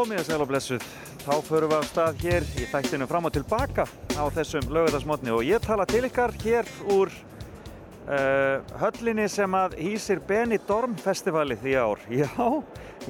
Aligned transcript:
komið 0.00 0.20
að 0.22 0.28
segla 0.30 0.44
blessuð. 0.48 0.84
Þá 1.20 1.32
förum 1.44 1.70
við 1.70 1.76
af 1.76 1.88
stað 1.90 2.22
hér 2.22 2.44
í 2.56 2.66
þættinu 2.70 3.06
fram 3.10 3.26
og 3.28 3.32
tilbaka 3.34 3.84
á 4.16 4.24
þessum 4.32 4.70
lögadagsmotni 4.72 5.32
og 5.34 5.42
ég 5.44 5.60
tala 5.60 5.84
til 5.88 6.06
ykkar 6.08 6.32
hér 6.40 6.70
úr 6.94 7.10
uh, 7.12 8.62
höllinni 8.80 9.26
sem 9.28 9.56
að 9.58 9.76
hýsir 9.76 10.22
Benidorm 10.24 10.94
festivalið 11.04 11.68
í 11.68 11.76
ár. 11.76 12.00
Já, 12.08 12.32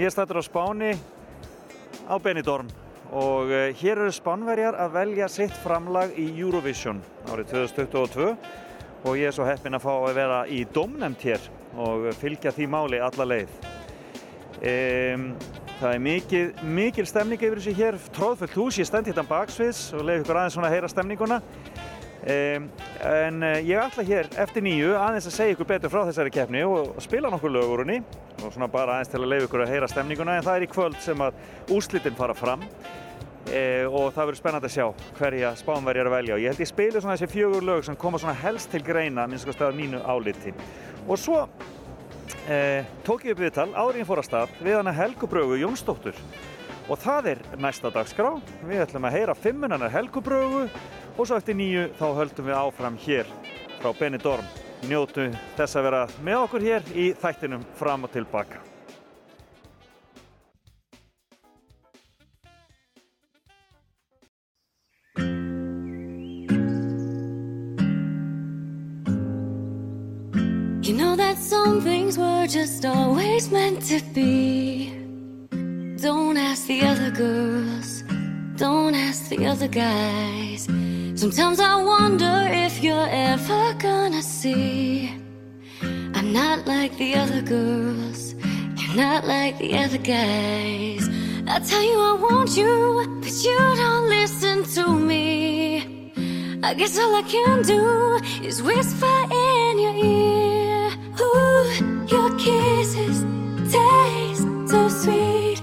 ég 0.00 0.10
stættur 0.10 0.40
á 0.42 0.44
Spáni 0.48 0.96
á 2.10 2.18
Benidorm 2.18 2.72
og 3.14 3.54
uh, 3.54 3.70
hér 3.70 4.00
eru 4.00 4.10
Spánverjar 4.16 4.80
að 4.82 4.98
velja 4.98 5.30
sitt 5.30 5.54
framlag 5.62 6.18
í 6.18 6.26
Eurovision 6.40 6.98
árið 7.30 7.54
2022 7.54 8.32
og 9.04 9.12
ég 9.14 9.30
er 9.30 9.38
svo 9.38 9.46
heppin 9.46 9.78
að 9.78 9.86
fá 9.86 9.92
að 9.94 10.18
vera 10.18 10.42
í 10.50 10.64
domnemt 10.74 11.22
hér 11.22 11.46
og 11.78 12.10
fylgja 12.18 12.50
því 12.56 12.70
máli 12.74 12.98
alla 12.98 13.30
leið. 13.36 13.60
Um, 14.60 15.30
það 15.80 15.94
er 15.94 16.02
mikil, 16.04 16.44
mikil 16.76 17.06
stemning 17.08 17.40
yfir 17.40 17.60
þessu 17.60 17.72
hér, 17.78 17.96
tróðfullt 18.16 18.58
hús, 18.58 18.78
ég 18.80 18.88
stend 18.88 19.08
hérna 19.08 19.24
baksviðs 19.28 19.86
og 19.96 20.04
leiði 20.04 20.24
ykkur 20.24 20.40
aðeins 20.40 20.56
svona 20.58 20.68
að 20.68 20.76
heyra 20.76 20.90
stemninguna. 20.92 21.40
Um, 22.20 22.66
en 23.08 23.38
uh, 23.46 23.54
ég 23.64 23.80
ætla 23.80 24.04
hér 24.04 24.26
eftir 24.42 24.64
nýju 24.66 24.90
aðeins 24.92 25.30
að 25.30 25.36
segja 25.38 25.54
ykkur 25.54 25.68
betur 25.70 25.92
frá 25.92 26.02
þessari 26.04 26.32
keppni 26.34 26.60
og, 26.68 26.90
og 26.92 27.00
spila 27.00 27.30
nokkur 27.32 27.54
lög 27.54 27.72
úr 27.72 27.82
henni. 27.86 28.02
Og 28.42 28.52
svona 28.52 28.68
bara 28.72 28.98
aðeins 28.98 29.12
til 29.14 29.22
að 29.22 29.30
leiði 29.32 29.48
ykkur 29.48 29.64
að 29.64 29.72
heyra 29.72 29.88
stemninguna 29.88 30.34
en 30.36 30.44
það 30.44 30.58
er 30.58 30.66
í 30.66 30.70
kvöld 30.74 31.00
sem 31.00 31.24
að 31.24 31.40
úslitin 31.72 32.18
fara 32.18 32.36
fram. 32.36 32.66
E, 33.48 33.62
og 33.88 34.12
það 34.12 34.26
verður 34.26 34.40
spennandi 34.42 34.68
að 34.68 34.74
sjá 34.74 35.06
hverja 35.16 35.54
spánverjar 35.62 36.10
að 36.10 36.16
velja. 36.18 36.36
Og 36.36 36.44
ég 36.44 36.52
held 36.52 36.60
ég 36.60 36.68
spilu 36.68 37.00
svona 37.00 37.16
þessi 37.16 37.32
fjögur 37.32 37.64
lög 37.70 37.88
sem 37.88 37.96
koma 38.04 38.20
svona 38.20 38.36
helst 38.42 38.68
til 38.74 38.84
greina 38.84 39.24
minnst 39.24 39.48
sko 39.48 39.56
stað 39.56 39.80
mínu 39.80 40.04
áliti. 40.04 40.52
Og 41.08 41.16
svo 41.18 41.46
e, 42.48 42.84
tók 43.06 43.24
ég 43.26 43.34
upp 43.34 43.42
viðtal 43.42 43.68
árið 43.74 44.06
fór 44.08 44.22
að 44.22 44.28
stað 44.28 44.54
við 44.62 44.78
hana 44.78 44.94
Helgubrögu 44.96 45.58
Jónsdóttur. 45.60 46.16
Og 46.90 46.98
það 46.98 47.30
er 47.34 47.42
næsta 47.62 47.92
dagskrá. 47.94 48.32
Við 48.66 48.84
ætlum 48.86 49.06
að 49.06 49.16
heyra 49.18 49.36
fimmunanar 49.38 49.92
Helgubrögu 49.94 50.64
og 51.16 51.22
svo 51.22 51.36
eftir 51.36 51.58
nýju 51.58 51.90
þá 52.00 52.06
höldum 52.22 52.50
við 52.50 52.58
áfram 52.62 52.98
hér 53.04 53.30
frá 53.82 53.92
Benidorm. 53.98 54.50
Njótu 54.88 55.28
þess 55.58 55.76
að 55.76 55.86
vera 55.90 56.02
með 56.24 56.42
okkur 56.46 56.66
hér 56.70 56.92
í 56.96 57.12
þættinum 57.20 57.66
fram 57.78 58.08
og 58.08 58.14
tilbaka 58.16 58.69
That 71.16 71.38
some 71.38 71.80
things 71.82 72.16
were 72.16 72.46
just 72.46 72.84
always 72.84 73.50
meant 73.50 73.82
to 73.86 74.00
be. 74.14 74.90
Don't 76.00 76.36
ask 76.36 76.66
the 76.66 76.82
other 76.82 77.10
girls, 77.10 78.02
don't 78.56 78.94
ask 78.94 79.28
the 79.28 79.44
other 79.46 79.68
guys. 79.68 80.64
Sometimes 81.14 81.60
I 81.60 81.82
wonder 81.82 82.48
if 82.50 82.82
you're 82.82 83.08
ever 83.10 83.74
gonna 83.74 84.22
see. 84.22 85.12
I'm 85.82 86.32
not 86.32 86.66
like 86.66 86.96
the 86.96 87.14
other 87.16 87.42
girls, 87.42 88.34
you're 88.80 88.96
not 88.96 89.26
like 89.26 89.58
the 89.58 89.76
other 89.76 89.98
guys. 89.98 91.08
I 91.46 91.58
tell 91.58 91.82
you 91.82 91.98
I 92.00 92.14
want 92.14 92.56
you, 92.56 93.20
but 93.20 93.44
you 93.44 93.58
don't 93.82 94.08
listen 94.08 94.64
to 94.76 94.98
me. 94.98 96.12
I 96.62 96.72
guess 96.74 96.98
all 96.98 97.14
I 97.14 97.22
can 97.22 97.62
do 97.62 98.20
is 98.42 98.62
whisper 98.62 99.18
in 99.30 99.78
your 99.78 99.94
ear. 99.94 100.59
Ooh, 101.20 102.06
your 102.06 102.30
kisses 102.38 103.18
taste 103.72 104.46
so 104.68 104.88
sweet. 104.88 105.62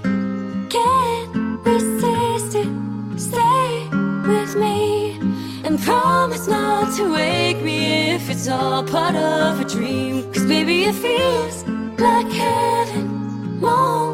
Can't 0.70 1.66
resist 1.66 2.54
it. 2.62 2.70
Stay 3.16 3.88
with 4.26 4.56
me 4.56 5.18
and 5.64 5.78
promise 5.80 6.46
not 6.46 6.96
to 6.96 7.12
wake 7.12 7.62
me 7.62 8.10
if 8.16 8.30
it's 8.30 8.48
all 8.48 8.84
part 8.84 9.16
of 9.16 9.60
a 9.60 9.64
dream. 9.64 10.32
Cause 10.32 10.46
baby, 10.46 10.84
it 10.84 10.94
feels 10.94 11.64
like 11.98 12.30
heaven. 12.30 13.60
Bonsoir. 13.60 14.08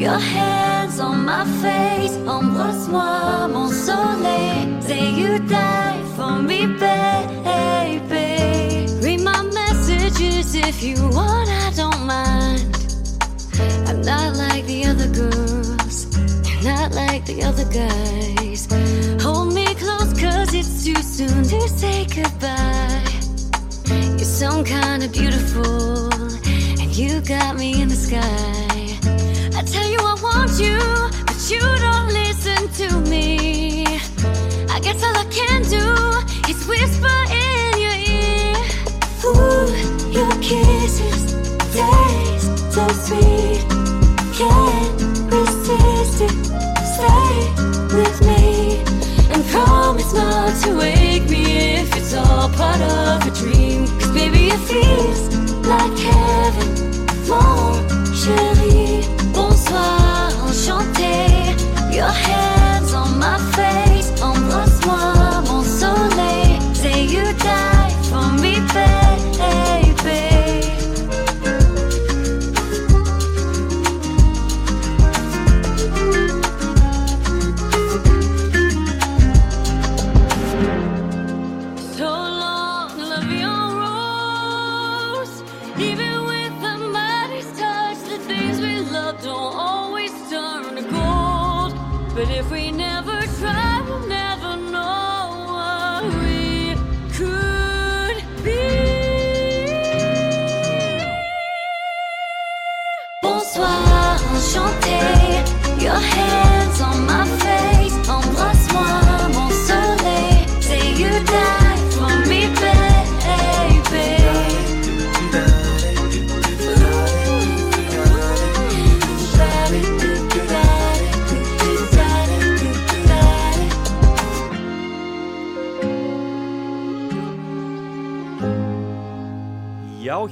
Your 0.00 0.18
hands 0.18 0.98
on 0.98 1.26
my 1.26 1.44
face, 1.60 2.16
embrasse-moi, 2.26 3.48
mon 3.48 3.70
soleil. 3.70 4.80
Say 4.80 5.10
you 5.10 5.38
die 5.40 5.99
for 6.20 6.42
me, 6.42 6.66
baby. 6.66 8.26
Read 9.04 9.20
my 9.22 9.42
messages 9.58 10.54
if 10.54 10.82
you 10.82 10.96
want, 11.16 11.48
I 11.48 11.72
don't 11.74 12.02
mind. 12.04 12.76
I'm 13.88 14.02
not 14.02 14.36
like 14.36 14.66
the 14.66 14.84
other 14.90 15.08
girls, 15.20 15.96
you're 16.46 16.64
not 16.72 16.92
like 16.92 17.24
the 17.24 17.42
other 17.42 17.64
guys. 17.80 18.68
Hold 19.24 19.54
me 19.54 19.64
close, 19.82 20.12
cause 20.20 20.52
it's 20.52 20.84
too 20.84 21.00
soon 21.16 21.42
to 21.52 21.60
say 21.80 22.04
goodbye. 22.04 23.02
You 24.18 24.26
sound 24.40 24.66
kinda 24.66 25.08
beautiful, 25.08 26.12
and 26.80 26.90
you 27.00 27.22
got 27.22 27.56
me 27.56 27.80
in 27.80 27.88
the 27.88 28.00
sky. 28.08 28.76
I 29.58 29.62
tell 29.62 29.88
you 29.94 30.00
I 30.12 30.14
want 30.28 30.52
you, 30.64 30.78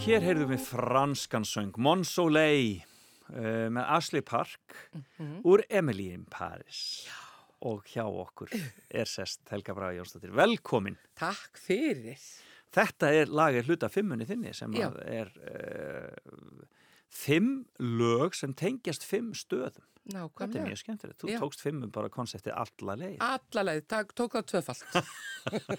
hér 0.09 0.25
heyrðum 0.25 0.53
við 0.55 0.63
franskan 0.65 1.45
söng 1.45 1.75
Mon 1.85 2.01
Soleil 2.07 2.79
uh, 3.29 3.67
með 3.75 3.83
Ashley 3.93 4.23
Park 4.25 4.77
úr 5.45 5.61
Emily 5.69 6.07
in 6.15 6.23
Paris 6.33 7.05
Já. 7.05 7.17
og 7.69 7.85
hjá 7.93 8.07
okkur 8.07 8.55
er 8.89 9.11
sest 9.11 9.43
Helga 9.53 9.75
Braga 9.77 9.99
Jónsdóttir. 9.99 10.33
Velkomin! 10.33 10.97
Takk 11.19 11.61
fyrir. 11.61 12.17
Þetta 12.73 13.11
er 13.19 13.33
lagið 13.33 13.69
hluta 13.69 13.91
fimmunni 13.93 14.25
þinni 14.29 14.55
sem 14.57 14.73
er 14.81 15.29
uh, 15.45 16.65
fimm 17.13 17.67
lög 17.77 18.37
sem 18.39 18.55
tengjast 18.57 19.05
fimm 19.09 19.35
stöðum. 19.37 19.85
Þetta 20.09 20.15
er 20.15 20.23
Nákvæmlega. 20.23 20.65
mjög 20.71 20.79
skemmtilegt. 20.81 21.19
Þú 21.21 21.35
Já. 21.35 21.39
tókst 21.43 21.61
fimmum 21.67 21.91
bara 21.93 22.09
konseptið 22.09 22.55
alla 22.57 22.95
leið. 22.97 23.19
Allaleg, 23.27 23.83
tak, 23.93 24.15
tók 24.17 24.39
það 24.39 24.47
tvöfalt. 24.55 24.87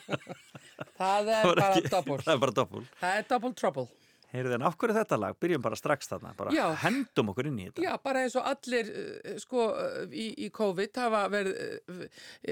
það 1.00 1.32
er 1.34 1.50
bara 1.50 1.72
double. 1.82 2.20
Það 2.22 2.36
er 2.36 2.44
bara 2.46 2.56
doppul. 2.62 2.84
Það 3.02 3.18
er 3.24 3.28
double 3.34 3.58
trouble. 3.58 3.88
Heyrðu 4.30 4.56
en 4.60 4.66
af 4.68 4.76
hverju 4.78 4.94
þetta 5.00 5.18
lag? 5.18 5.38
Byrjum 5.42 5.64
bara 5.66 5.78
strax 5.80 6.12
þarna, 6.12 6.36
bara 6.38 6.54
Já. 6.54 6.68
hendum 6.84 7.32
okkur 7.34 7.50
inn 7.50 7.58
í 7.64 7.66
þetta. 7.70 7.82
Já, 7.88 7.96
bara 8.04 8.22
eins 8.26 8.38
og 8.38 8.46
allir 8.46 8.92
uh, 8.94 9.34
sko 9.42 9.66
uh, 9.74 10.06
í, 10.14 10.28
í 10.46 10.52
COVID 10.54 11.02
hafa 11.02 11.24
verið 11.34 11.58
uh, 11.90 12.06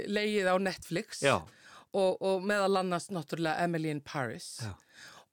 leið 0.09 0.50
á 0.50 0.56
Netflix 0.57 1.21
og, 1.27 2.18
og 2.18 2.44
meðal 2.50 2.81
annars 2.81 3.12
náttúrulega 3.13 3.63
Emily 3.63 3.94
in 3.94 4.01
Paris 4.01 4.57
Já. 4.65 4.74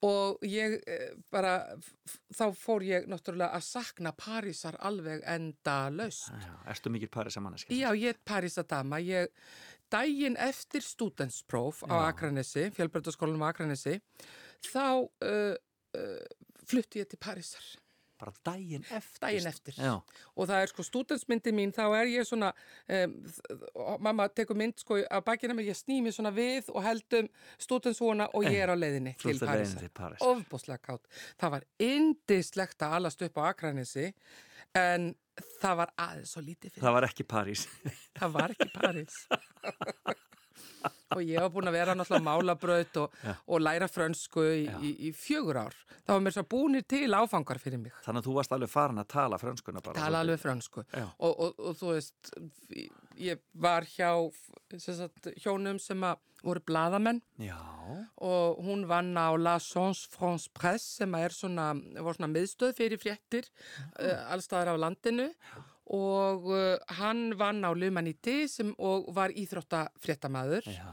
og 0.05 0.45
ég 0.47 0.77
bara 1.33 1.57
þá 2.37 2.47
fór 2.61 2.85
ég 2.87 3.09
náttúrulega 3.11 3.57
að 3.57 3.65
sakna 3.67 4.13
Parísar 4.13 4.77
alveg 4.85 5.25
enda 5.25 5.79
laust. 5.97 6.29
Já, 6.29 6.55
erstu 6.75 6.93
mikil 6.93 7.09
Paris 7.13 7.41
að 7.41 7.49
manneski? 7.49 7.81
Já, 7.81 7.89
ég 7.97 8.15
er 8.15 8.21
Parísadama. 8.29 9.01
Ég, 9.01 9.33
daginn 9.93 10.37
eftir 10.41 10.85
stúdenspróf 10.85 11.83
á. 11.89 12.11
Akranesi, 12.11 12.69
fjölbreytaskólanum 12.77 13.45
á 13.49 13.53
Akranesi, 13.53 13.99
þá 14.69 15.09
uh, 15.09 15.55
flutti 16.69 17.03
ég 17.03 17.09
til 17.11 17.21
Parísar. 17.21 17.65
Bara 18.21 18.31
daginn 18.47 18.85
eftir? 18.95 19.21
Daginn 19.25 19.49
eftir. 19.51 19.79
Og 20.39 20.47
það 20.49 20.63
er 20.63 20.71
sko 20.71 20.85
stúdentsmyndi 20.87 21.53
mín, 21.57 21.73
þá 21.75 21.83
er 21.99 22.11
ég 22.13 22.29
svona, 22.29 22.53
um, 22.95 23.17
mamma 24.07 24.29
tekur 24.31 24.57
mynd 24.59 24.79
sko 24.81 25.01
að 25.03 25.25
bakina 25.27 25.57
mig, 25.57 25.67
ég 25.67 25.79
sný 25.79 25.99
mig 26.05 26.15
svona 26.15 26.31
við 26.35 26.71
og 26.71 26.85
heldum 26.87 27.29
stúdentsvona 27.59 28.31
og 28.33 28.47
ég 28.47 28.61
er 28.63 28.71
á 28.71 28.77
leiðinni 28.79 29.17
til 29.19 29.35
Parísar. 29.43 29.83
til 29.83 29.91
Parísar. 29.91 30.31
Ofbúslega 30.31 30.79
kátt. 30.79 31.11
Það 31.43 31.57
var 31.57 31.69
indislegt 31.91 32.87
að 32.87 32.97
alast 33.01 33.27
upp 33.27 33.43
á 33.43 33.43
Akranesi, 33.51 34.13
en 34.79 35.11
það 35.59 35.81
var 35.83 35.95
aðeins 36.07 36.37
svo 36.37 36.45
lítið 36.47 36.77
fyrir. 36.77 36.87
Það 36.87 36.97
var 37.01 37.09
ekki 37.11 37.27
París. 37.35 37.67
Það 38.15 38.39
var 38.39 38.55
ekki 38.55 38.71
París. 38.79 39.19
og 41.15 41.23
ég 41.23 41.41
var 41.41 41.53
búin 41.55 41.71
að 41.71 41.77
vera 41.79 41.97
náttúrulega 41.97 42.27
málabraut 42.27 43.01
og, 43.03 43.17
og 43.47 43.63
læra 43.63 43.89
frönsku 43.91 44.45
í, 44.51 44.65
í, 44.81 44.93
í 45.09 45.13
fjögur 45.17 45.63
ár. 45.65 45.79
Það 46.05 46.13
var 46.17 46.25
mér 46.27 46.37
svo 46.37 46.47
búinir 46.55 46.87
til 46.89 47.09
áfangar 47.15 47.63
fyrir 47.63 47.81
mig. 47.83 47.97
Þannig 48.05 48.25
að 48.25 48.29
þú 48.29 48.37
varst 48.39 48.55
alveg 48.57 48.73
farin 48.73 49.03
að 49.03 49.11
tala 49.15 49.41
frönskuna 49.41 49.85
bara. 49.85 49.99
Tala 50.01 50.23
alveg 50.25 50.43
frönsku. 50.43 50.85
Og, 50.95 51.33
og, 51.33 51.59
og 51.59 51.79
þú 51.81 51.95
veist, 51.95 52.35
ég 53.21 53.43
var 53.53 53.89
hjá 53.89 54.11
sem 54.75 54.97
sagt, 54.99 55.33
hjónum 55.43 55.81
sem 55.83 56.03
að 56.05 56.23
voru 56.45 56.61
bladamenn 56.67 57.23
Já. 57.41 57.57
og 58.21 58.61
hún 58.65 58.85
vann 58.89 59.17
á 59.17 59.33
La 59.37 59.59
Chance 59.59 60.09
France 60.13 60.51
Presse 60.53 61.01
sem 61.01 61.15
er 61.17 61.33
svona, 61.33 61.73
svona 61.97 62.29
miðstöð 62.29 62.75
fyrir 62.77 63.01
fréttir 63.01 63.49
uh, 63.49 64.33
allstaðar 64.35 64.75
á 64.77 64.83
landinu 64.87 65.31
og 65.31 65.74
uh, 66.49 66.77
hann 66.99 67.35
vann 67.39 67.65
á 67.65 67.71
L'Humanité 67.77 68.45
sem 68.49 68.73
og 68.79 69.11
var 69.15 69.35
íþróttafréttamaður 69.37 70.65
Já, 70.71 70.87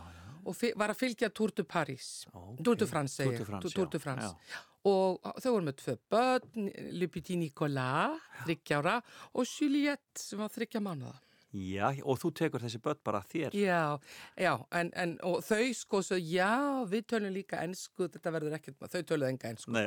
og 0.44 0.58
var 0.76 0.92
að 0.92 1.00
fylgja 1.00 1.30
Tour 1.30 1.54
de 1.56 1.64
Paris, 1.64 2.26
Ókei. 2.34 2.64
Tour 2.66 2.76
de 2.82 2.88
France 2.90 3.24
Tour 3.24 3.38
de 3.38 3.46
France, 3.46 3.74
Tour 3.76 3.88
de 3.88 4.00
já, 4.00 4.04
France. 4.04 4.36
já. 4.52 4.68
Og 4.90 5.20
þau 5.38 5.52
voru 5.54 5.66
með 5.68 5.76
tvö 5.78 5.94
börn, 6.10 6.70
Le 6.98 7.08
Petit 7.14 7.38
Nicolas, 7.38 8.18
þryggjára 8.42 8.96
og 9.38 9.46
Juliette 9.46 10.18
sem 10.18 10.42
var 10.42 10.50
þryggja 10.50 10.82
mánuða. 10.82 11.20
Já, 11.52 11.90
og 12.08 12.16
þú 12.18 12.32
tekur 12.40 12.64
þessi 12.64 12.80
börn 12.82 13.00
bara 13.06 13.20
þér. 13.28 13.54
Já, 13.60 14.00
já, 14.40 14.54
en, 14.80 14.90
en 14.96 15.18
og 15.28 15.42
þau 15.44 15.68
sko 15.76 16.00
svo, 16.08 16.18
já, 16.18 16.82
við 16.90 17.06
tölum 17.12 17.36
líka 17.36 17.60
ensku, 17.62 18.08
þetta 18.08 18.34
verður 18.34 18.56
ekkert, 18.58 18.80
þau 18.88 19.02
töluðu 19.04 19.30
enga 19.34 19.52
ensku. 19.52 19.74
Nei, 19.76 19.84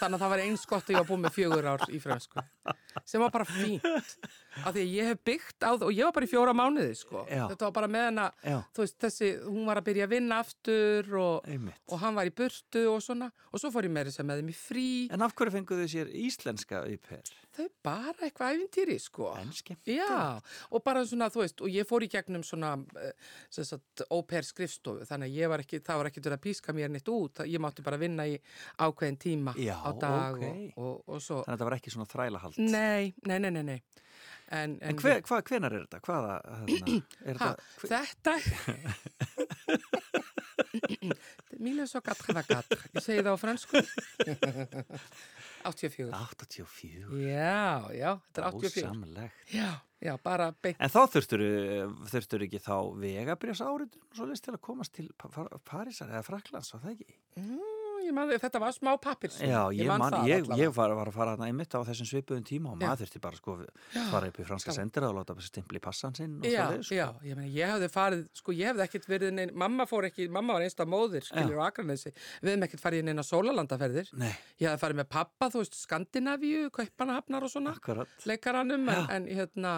Þannig 0.00 0.18
að 0.18 0.24
það 0.24 0.32
var 0.34 0.42
eins 0.44 0.64
gott 0.68 0.88
að 0.88 0.94
ég 0.94 1.00
var 1.00 1.08
búin 1.08 1.22
með 1.24 1.36
fjögur 1.38 1.68
ár 1.70 1.84
í 1.94 2.00
fransku. 2.02 2.42
Sem 3.04 3.22
var 3.22 3.30
bara 3.34 3.46
fínt. 3.48 3.84
Af 4.64 4.74
því 4.74 4.82
að 4.84 4.92
ég 4.94 5.08
hef 5.10 5.20
byggt 5.26 5.64
á 5.66 5.70
það, 5.74 5.86
og 5.88 5.94
ég 5.96 6.06
var 6.06 6.14
bara 6.14 6.26
í 6.26 6.30
fjóra 6.30 6.54
mánuði, 6.54 6.94
sko. 6.98 7.24
Já. 7.26 7.44
Þetta 7.50 7.66
var 7.68 7.72
bara 7.74 7.88
með 7.90 8.04
hana, 8.08 8.26
veist, 8.78 8.96
þessi, 9.02 9.30
hún 9.48 9.64
var 9.66 9.80
að 9.80 9.88
byrja 9.88 10.06
að 10.06 10.12
vinna 10.14 10.38
aftur 10.44 11.16
og, 11.18 11.48
og 11.90 12.02
hann 12.04 12.18
var 12.18 12.30
í 12.30 12.34
burtu 12.38 12.84
og 12.92 13.00
svona. 13.02 13.30
Og 13.50 13.62
svo 13.62 13.70
fór 13.74 13.88
ég 13.88 13.94
með 13.96 14.10
þess 14.10 14.22
að 14.22 14.28
með 14.30 14.42
þeim 14.42 14.52
í 14.52 14.58
frí. 14.58 14.86
en 15.14 15.24
af 15.26 15.34
hverju 15.34 15.56
fenguðu 15.56 15.88
sér 15.90 16.12
íslenska 16.22 16.84
upphör? 16.90 17.32
Þau 17.54 17.66
bara 17.86 18.26
eitthvað 18.26 18.56
æfintýri, 18.56 18.96
sko. 18.98 19.28
Já, 19.86 20.40
og 20.74 20.82
bara 20.86 21.04
svona, 21.06 21.28
þú 21.30 21.42
veist, 21.44 21.60
og 21.62 21.70
ég 21.70 21.86
fór 21.86 22.02
í 22.06 22.10
gegnum 22.10 22.42
svona, 22.46 22.72
eh, 22.98 23.74
óper 24.10 24.46
skrifstofu, 24.46 25.06
þannig 25.06 25.30
að 25.30 25.38
ég 25.38 25.52
var 25.52 25.62
ekki, 25.62 25.82
það 25.86 26.00
var 26.00 26.10
ekki 26.10 26.22
til 26.24 26.32
að 26.34 26.42
píska 26.42 26.74
mér 26.74 26.90
neitt 26.90 27.10
út, 27.10 27.44
ég 27.46 27.62
mátti 27.62 27.84
bara 27.86 27.98
vinna 28.00 28.26
í 28.26 28.34
ákveðin 28.78 29.18
tíma 29.22 29.54
Já, 29.54 29.78
á 29.78 29.93
dag 30.00 30.34
ókei. 30.38 30.72
og, 30.76 30.84
og, 30.86 31.02
og 31.08 31.22
svo, 31.22 31.36
Þannig 31.42 31.48
að 31.48 31.54
þetta 31.58 31.68
var 31.70 31.76
ekki 31.78 31.90
svona 31.94 32.10
þrælahald. 32.14 32.58
nei, 32.58 33.14
nei, 33.26 33.38
nei, 33.38 33.50
nei, 33.50 33.62
nei. 33.62 33.78
En, 34.54 34.74
En 34.84 34.96
hver, 35.00 35.22
hva, 35.24 35.38
hvenar 35.42 35.72
er 35.72 35.86
þetta? 35.86 36.00
Hvaða, 36.04 36.34
hérna, 36.68 36.98
er 37.32 37.36
ha, 37.40 37.54
þetta? 37.80 38.34
þetta, 38.34 38.34
Míla 41.64 41.86
svo 41.88 42.00
gatra 42.04 42.34
það 42.40 42.48
gatra, 42.50 42.78
ég 42.96 43.04
segi 43.04 43.22
það 43.24 43.34
á 43.34 43.38
fransku, 43.40 43.80
84. 45.64 46.10
84. 46.12 47.20
Já, 47.24 47.88
já, 47.96 48.10
þetta 48.26 48.42
er 48.42 48.48
84. 48.50 48.84
Ásamlegt. 48.84 49.38
Já, 49.54 49.68
já, 50.04 50.12
bara 50.24 50.48
beint. 50.62 50.80
En 50.82 50.92
þá 50.92 51.00
þurftur, 51.14 51.44
þurftur 52.12 52.44
ekki 52.48 52.60
þá 52.64 52.74
vegabrjás 53.00 53.62
áriðun 53.64 54.02
svo 54.18 54.28
leist 54.28 54.44
til 54.44 54.54
að 54.56 54.62
komast 54.66 54.92
til 54.98 55.08
Pa- 55.20 55.30
Pa- 55.32 55.60
Parísar 55.64 56.10
eða 56.12 56.24
Fraklands, 56.26 56.74
var 56.74 56.84
það 56.84 56.96
ekki? 56.98 57.16
Mm, 57.40 57.73
ég 58.04 58.14
man, 58.16 58.30
þetta 58.40 58.60
var 58.62 58.74
smá 58.76 58.90
pappir. 59.02 59.32
Já, 59.40 59.60
ég, 59.74 59.88
man, 59.90 60.04
það 60.12 60.28
ég, 60.30 60.48
ég 60.60 60.72
var, 60.76 60.94
var 60.98 61.10
að 61.10 61.16
fara 61.16 61.34
hana 61.34 61.48
einmitt 61.50 61.74
á 61.74 61.80
þessum 61.88 62.08
svipuðum 62.10 62.44
tíma 62.46 62.72
og 62.72 62.78
maður 62.80 63.02
þurfti 63.04 63.22
bara 63.24 63.40
sko 63.40 63.56
fara 64.12 64.30
upp 64.30 64.38
í 64.40 64.46
franska 64.48 64.72
Já. 64.72 64.78
sendir 64.78 65.06
og 65.08 65.14
láta 65.18 65.36
stimpli 65.44 65.80
passan 65.82 66.14
sinn 66.16 66.36
Já, 66.44 66.66
svoleiðis, 66.68 66.86
sko. 66.88 66.98
já, 66.98 67.06
ég 67.28 67.38
meina, 67.38 67.50
ég 67.54 67.72
hefði 67.74 67.90
farið, 67.94 68.24
sko, 68.40 68.54
ég 68.56 68.70
hefði 68.72 68.86
ekkert 68.86 69.08
verið 69.10 69.34
neinn, 69.38 69.54
mamma 69.64 69.86
fór 69.90 70.08
ekki, 70.10 70.28
mamma 70.32 70.56
var 70.58 70.66
einsta 70.66 70.86
móðir, 70.88 71.24
skiljur 71.26 71.60
á 71.60 71.68
Akranesi, 71.70 72.12
við 72.42 72.52
hefðum 72.52 72.66
ekkert 72.68 72.84
farið 72.84 73.04
í 73.04 73.06
neina 73.10 73.24
sólalandaferðir. 73.26 74.10
Nei, 74.20 74.32
Ég 74.60 74.68
hefði 74.70 74.82
farið 74.84 75.00
með 75.02 75.08
pappa, 75.14 75.50
þú 75.52 75.62
veist, 75.64 75.78
Skandinavíu, 75.84 76.68
Kaupanahafnar 76.74 77.46
og 77.46 77.52
svona, 77.52 77.74
akkurat. 77.78 78.08
leikaranum, 78.28 78.88
en, 78.88 79.08
en, 79.16 79.26
hérna, 79.38 79.74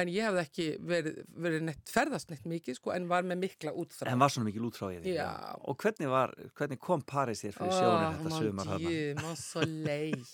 en 0.00 0.10
ég 0.12 0.24
hefði 0.26 0.42
ekki 0.42 0.66
verið, 0.88 1.18
verið 1.44 1.64
neitt, 1.68 1.82
ferðast 1.92 2.32
neitt 2.32 2.46
mikið, 2.48 2.78
sko, 2.78 2.92
en 2.96 3.08
var 3.10 3.26
með 3.28 3.42
mikla 3.44 3.74
útþrá. 3.82 4.12
En 4.12 4.22
var 4.22 4.32
svona 4.32 4.48
mikil 4.48 4.66
útráðið 4.68 5.08
Já. 5.12 5.28
Og 5.68 5.78
hvernig, 5.82 6.10
var, 6.12 6.34
hvernig 6.58 6.80
kom 6.82 7.04
París 7.08 7.44
þér 7.44 7.56
fyrir 7.58 7.74
sjónin 7.76 8.18
þetta 8.22 8.32
Oh, 8.32 8.52
mon 8.56 8.72
hana? 8.72 8.80
Dieu, 8.82 9.14
mon 9.20 9.38
soleil. 9.40 10.24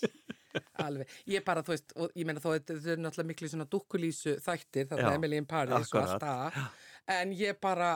Alveg, 0.81 1.15
ég 1.29 1.43
bara, 1.45 1.61
þú 1.65 1.75
veist, 1.75 1.93
og 1.99 2.15
ég 2.17 2.25
meina 2.25 2.41
þó, 2.41 2.51
þetta 2.55 2.77
er 2.95 3.01
náttúrulega 3.03 3.31
miklu 3.33 3.51
svona 3.51 3.67
dukkulísu 3.69 4.37
þættir, 4.41 4.87
er 4.95 5.11
Emily 5.11 5.37
in 5.37 5.47
Paris 5.49 5.75
og 5.75 5.83
akkurat. 5.85 6.15
allt 6.15 6.55
það, 6.55 6.85
en 7.19 7.35
ég 7.37 7.59
bara, 7.61 7.91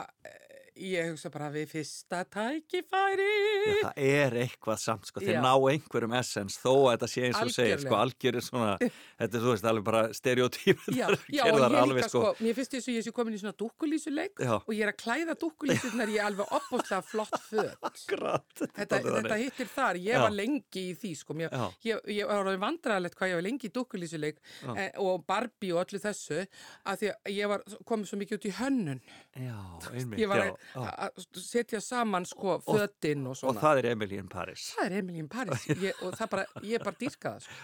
ég 0.74 1.10
hugsa 1.12 1.30
bara 1.30 1.48
við 1.54 1.68
fyrsta 1.70 2.24
tækifæri. 2.34 3.28
Já, 3.64 3.76
það 3.84 3.98
er 4.02 4.36
eitthvað 4.42 4.78
samt, 4.82 5.06
sko, 5.08 5.22
þeir 5.22 5.36
Já. 5.36 5.40
ná 5.44 5.52
einhverjum 5.70 6.14
essens 6.18 6.56
þó 6.58 6.72
að 6.74 6.88
þetta 6.94 7.08
sé 7.12 7.22
eins 7.28 7.38
og 7.38 7.52
segir, 7.54 7.82
sko, 7.84 7.94
algjör 7.98 8.38
er 8.40 8.44
svona, 8.44 8.72
þetta 8.80 9.28
er, 9.28 9.44
þú 9.44 9.52
veist, 9.52 9.68
alveg 9.70 9.86
bara 9.86 10.02
stereotypur, 10.18 10.96
Já, 10.98 11.06
já, 11.30 11.44
og 11.46 11.60
ég 11.60 11.64
alveg, 11.68 11.92
líka 12.00 12.10
sko, 12.10 12.32
mér 12.40 12.58
finnst 12.58 12.74
þess 12.74 12.90
að 12.90 12.98
ég 12.98 13.06
sé 13.06 13.14
komin 13.14 13.36
í 13.36 13.40
svona 13.42 13.56
dúkkulísuleik 13.62 14.42
og 14.56 14.72
ég 14.74 14.82
er 14.86 14.92
að 14.92 14.98
klæða 15.04 15.36
dúkkulísunar 15.44 16.14
í 16.14 16.18
alveg 16.24 16.56
opbúslega 16.58 17.00
flott 17.06 17.38
föt. 17.46 18.64
Þetta, 18.74 19.00
þetta 19.04 19.40
hittir 19.44 19.70
þar, 19.70 20.00
ég 20.02 20.26
var 20.26 20.34
lengi 20.34 20.84
í 20.90 20.96
því 20.98 21.14
sko, 21.22 21.38
mér, 21.38 21.54
ég, 21.86 22.02
ég 22.18 22.26
var 22.30 22.42
alveg 22.42 22.62
vandræðalegt 22.66 23.18
hvað 23.20 23.32
ég 23.32 23.40
var 23.40 23.46
lengi 23.46 23.70
í 23.70 23.74
dúkkulísuleik 23.78 24.42
eh, 24.74 24.90
og 25.02 25.22
Barbie 25.28 25.74
og 25.74 25.84
öllu 25.84 26.02
þessu 26.02 26.42
að 26.42 27.00
því 27.04 27.12
að 27.14 27.32
ég 27.38 27.52
var 27.54 27.64
komið 27.86 28.10
svo 28.10 28.20
mikið 28.20 28.40
út 28.40 28.48
í 28.48 28.54
hönnun. 28.58 29.02
Já, 29.34 29.58
einmitt, 29.92 30.20
ég 30.20 30.30
já, 30.34 30.54
að, 30.76 31.18
já. 31.18 31.40
setja 31.44 31.80
saman 31.80 32.24
sko 32.26 32.58
fötin 32.64 33.24
og 33.26 33.30
Og 33.34 33.36
svona. 33.42 33.60
það 33.60 33.78
er 33.82 33.90
Emily 33.92 34.16
in 34.18 34.28
Paris. 34.28 34.74
það 34.78 34.86
er 34.90 34.96
Emily 35.02 35.18
in 35.18 35.28
Paris. 35.28 35.66
Ég, 35.86 36.02
og 36.02 36.14
það 36.18 36.30
bara, 36.30 36.46
ég 36.62 36.74
er 36.80 36.84
bara 36.84 36.96
dýrkað 37.00 37.38
það 37.38 37.46
sko. 37.48 37.54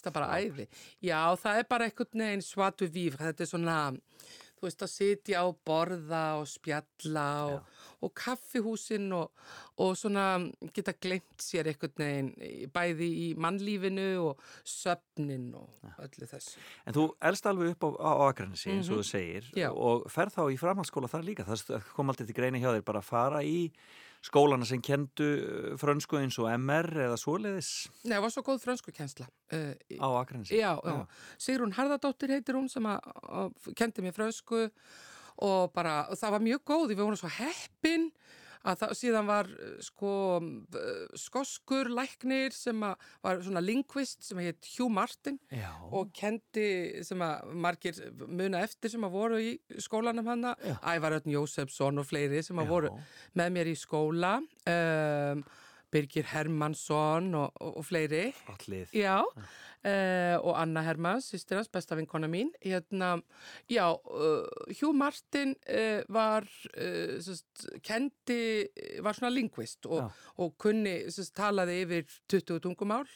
það 0.00 0.10
er 0.10 0.16
bara 0.20 0.40
æði. 0.40 0.66
Já, 1.02 1.20
það 1.42 1.58
er 1.62 1.68
bara 1.70 1.84
einhvern 1.90 2.24
veginn 2.26 2.42
svatu 2.46 2.88
víf 2.94 3.16
þetta 3.18 3.42
er 3.42 3.50
svona, 3.50 3.78
þú 4.56 4.68
veist 4.68 4.82
að 4.86 4.92
sitja 4.92 5.44
og 5.48 5.56
borða 5.66 6.24
og 6.40 6.46
spjalla 6.48 7.26
og, 7.50 7.75
og 8.06 8.14
kaffihúsin 8.16 9.10
og, 9.16 9.30
og 9.82 9.92
svona 9.98 10.26
geta 10.74 10.94
glemt 11.02 11.42
sér 11.42 11.68
einhvern 11.72 11.98
veginn 12.00 12.70
bæði 12.74 13.08
í 13.24 13.26
mannlífinu 13.42 14.06
og 14.30 14.40
söfnin 14.64 15.50
og 15.58 15.68
öllu 16.06 16.30
þessu 16.30 16.56
En 16.86 16.96
þú 16.96 17.08
elst 17.30 17.46
alveg 17.50 17.74
upp 17.76 17.86
á, 17.86 17.90
á 18.00 18.12
Akranesi 18.30 18.70
eins 18.72 18.88
og 18.90 19.02
þú 19.02 19.06
segir 19.10 19.44
Mhm. 19.52 19.60
Já. 19.60 19.70
og 19.74 20.06
ferð 20.12 20.34
þá 20.38 20.42
í 20.52 20.58
framhaldsskóla 20.60 21.08
þar 21.10 21.24
líka. 21.26 21.44
Það 21.46 21.82
kom 21.94 22.10
aldrei 22.10 22.26
til 22.26 22.34
greini 22.36 22.60
hjá 22.62 22.72
þér 22.76 22.84
bara 22.86 23.00
að 23.02 23.10
fara 23.10 23.42
í 23.44 23.70
skólana 24.26 24.66
sem 24.66 24.80
kendu 24.82 25.26
frönsku 25.78 26.16
eins 26.18 26.38
og 26.42 26.48
MR 26.50 26.88
eða 27.04 27.18
svoleiðis 27.20 27.68
Nei, 28.04 28.16
það 28.16 28.22
var 28.24 28.32
svo 28.34 28.42
góð 28.48 28.62
frönskukensla 28.64 29.26
uh, 29.28 29.74
á 30.02 30.08
Akranesi. 30.18 30.56
Já, 30.58 30.72
já. 30.82 31.06
Sigrún 31.38 31.74
Harðardóttir 31.76 32.32
heitir 32.34 32.56
hún 32.58 32.66
sem 32.72 32.82
kendi 33.78 34.02
mér 34.02 34.16
frösku 34.16 34.64
og 34.66 34.72
bara, 35.74 36.06
og 36.10 36.18
það 36.20 36.36
var 36.36 36.44
mjög 36.46 36.64
góð, 36.72 36.88
við 36.92 37.02
vorum 37.04 37.20
svo 37.20 37.30
heppin 37.38 38.10
að 38.66 38.80
það, 38.80 38.94
síðan 38.98 39.28
var 39.28 39.50
eh, 39.52 39.74
sko 39.84 40.12
eh, 40.40 41.02
skoskur 41.20 41.90
læknir 41.92 42.54
sem 42.56 42.80
að 42.86 43.10
var 43.24 43.42
svona 43.44 43.62
linguist 43.64 44.26
sem 44.26 44.40
heit 44.42 44.70
Hugh 44.74 44.90
Martin 44.92 45.38
Já. 45.52 45.70
og 45.90 46.10
kendi 46.16 47.04
sem 47.06 47.22
að 47.22 47.52
margir 47.66 48.00
muna 48.26 48.64
eftir 48.66 48.92
sem 48.92 49.06
að 49.06 49.14
voru 49.18 49.42
í 49.42 49.52
skólanum 49.82 50.32
hana, 50.32 50.56
Ævar 50.82 51.20
Ötn 51.20 51.34
Jósefsson 51.36 52.02
og 52.02 52.08
fleiri 52.08 52.42
sem 52.46 52.58
að 52.58 52.68
Já. 52.68 52.72
voru 52.74 52.96
með 53.38 53.54
mér 53.58 53.70
í 53.70 53.78
skóla 53.78 54.34
um, 54.40 55.46
Birgir 55.92 56.26
Hermansson 56.32 57.30
og, 57.38 57.52
og, 57.62 57.76
og 57.80 57.84
fleiri. 57.86 58.24
Allið. 58.50 58.90
Já, 58.96 59.20
uh, 59.86 60.36
og 60.42 60.52
Anna 60.58 60.82
Hermans, 60.86 61.30
sýstir 61.32 61.60
hans, 61.60 61.70
besta 61.72 61.98
vinkona 61.98 62.28
mín. 62.30 62.50
Hérna, 62.64 63.14
já, 63.70 63.86
uh, 63.94 64.74
Hugh 64.80 64.94
Martin 64.96 65.54
uh, 65.70 66.02
var, 66.12 66.48
sest, 67.22 67.68
kendi, 67.86 68.66
var 69.04 69.16
svona 69.16 69.32
lingvist 69.34 69.86
og, 69.86 70.10
og 70.42 70.56
kunni, 70.60 70.98
sest, 71.14 71.34
talaði 71.36 71.80
yfir 71.86 72.06
20 72.32 72.62
tungumál 72.66 73.06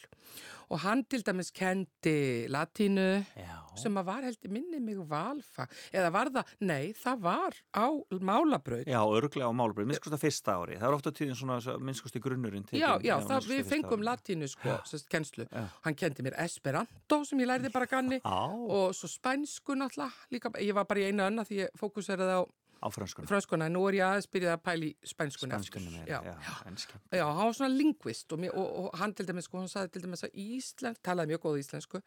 og 0.71 0.79
hann 0.85 1.03
til 1.11 1.23
dæmis 1.27 1.51
kendi 1.51 2.47
latínu 2.51 3.07
Já. 3.35 3.57
sem 3.79 3.97
að 3.99 4.07
var 4.07 4.27
held 4.27 4.47
í 4.47 4.51
minni 4.53 4.79
mig 4.83 5.01
valfa, 5.11 5.67
eða 5.91 6.13
var 6.15 6.31
það, 6.37 6.53
nei, 6.63 6.93
það 6.95 7.25
var 7.25 7.57
á 7.75 7.87
málabraut. 8.23 8.87
Já, 8.87 9.01
örglega 9.03 9.51
á 9.51 9.55
málbreyð, 9.57 9.89
minnskust 9.91 10.15
að 10.15 10.23
fyrsta 10.23 10.55
ári. 10.61 10.79
Það 10.79 10.89
er 10.89 10.99
ofta 10.99 11.13
tíðin 11.17 11.39
svona 11.39 11.79
minnskust 11.83 12.19
í 12.19 12.23
grunnurinn. 12.23 12.67
tekinn, 12.69 12.85
Já, 12.85 12.93
já, 13.03 13.17
það, 13.27 13.51
við 13.51 13.65
fengum 13.73 14.05
ári. 14.05 14.09
latínu 14.13 14.51
sko, 14.53 14.77
sérst, 14.87 15.09
kennslu. 15.11 15.49
Já. 15.51 15.67
Hann 15.87 15.99
kendi 15.99 16.27
mér 16.27 16.39
Esperanto 16.61 17.23
sem 17.25 17.41
ég 17.41 17.49
lærði 17.49 17.71
bara 17.73 17.89
ganni 17.89 18.21
Á, 18.21 18.53
og 18.53 18.93
svo 18.97 19.09
spænsku 19.09 19.73
náttúrulega 19.79 20.13
líka, 20.35 20.51
ég 20.61 20.77
var 20.77 20.85
bara 20.89 21.01
í 21.01 21.09
einu 21.09 21.25
önna 21.25 21.45
því 21.49 21.63
ég 21.65 21.79
fókuseraði 21.81 22.35
á 22.37 22.43
á 22.81 22.89
franskuna, 22.89 23.67
en 23.69 23.75
nú 23.77 23.83
er 23.89 23.99
ég 23.99 24.05
aðeins 24.07 24.29
byrjað 24.33 24.55
að 24.57 24.63
pæli 24.65 24.91
spænskuna 25.05 25.59
Franskunum 25.59 25.97
er, 26.01 26.07
já. 26.09 26.21
já. 26.25 26.37
Já, 27.13 27.25
hann 27.29 27.49
var 27.51 27.57
svona 27.57 27.75
lingvist 27.75 28.33
og, 28.33 28.45
og, 28.55 28.71
og 28.81 28.95
hann 29.01 29.13
til 29.15 29.29
dæmis, 29.29 29.49
sko, 29.49 29.61
hann 29.61 29.69
sagði 29.69 29.93
til 29.97 30.05
dæmis 30.07 30.25
að 30.25 30.39
Íslensk, 30.41 31.03
talaði 31.05 31.35
mjög 31.35 31.43
góð 31.45 31.59
íslensku, 31.61 32.01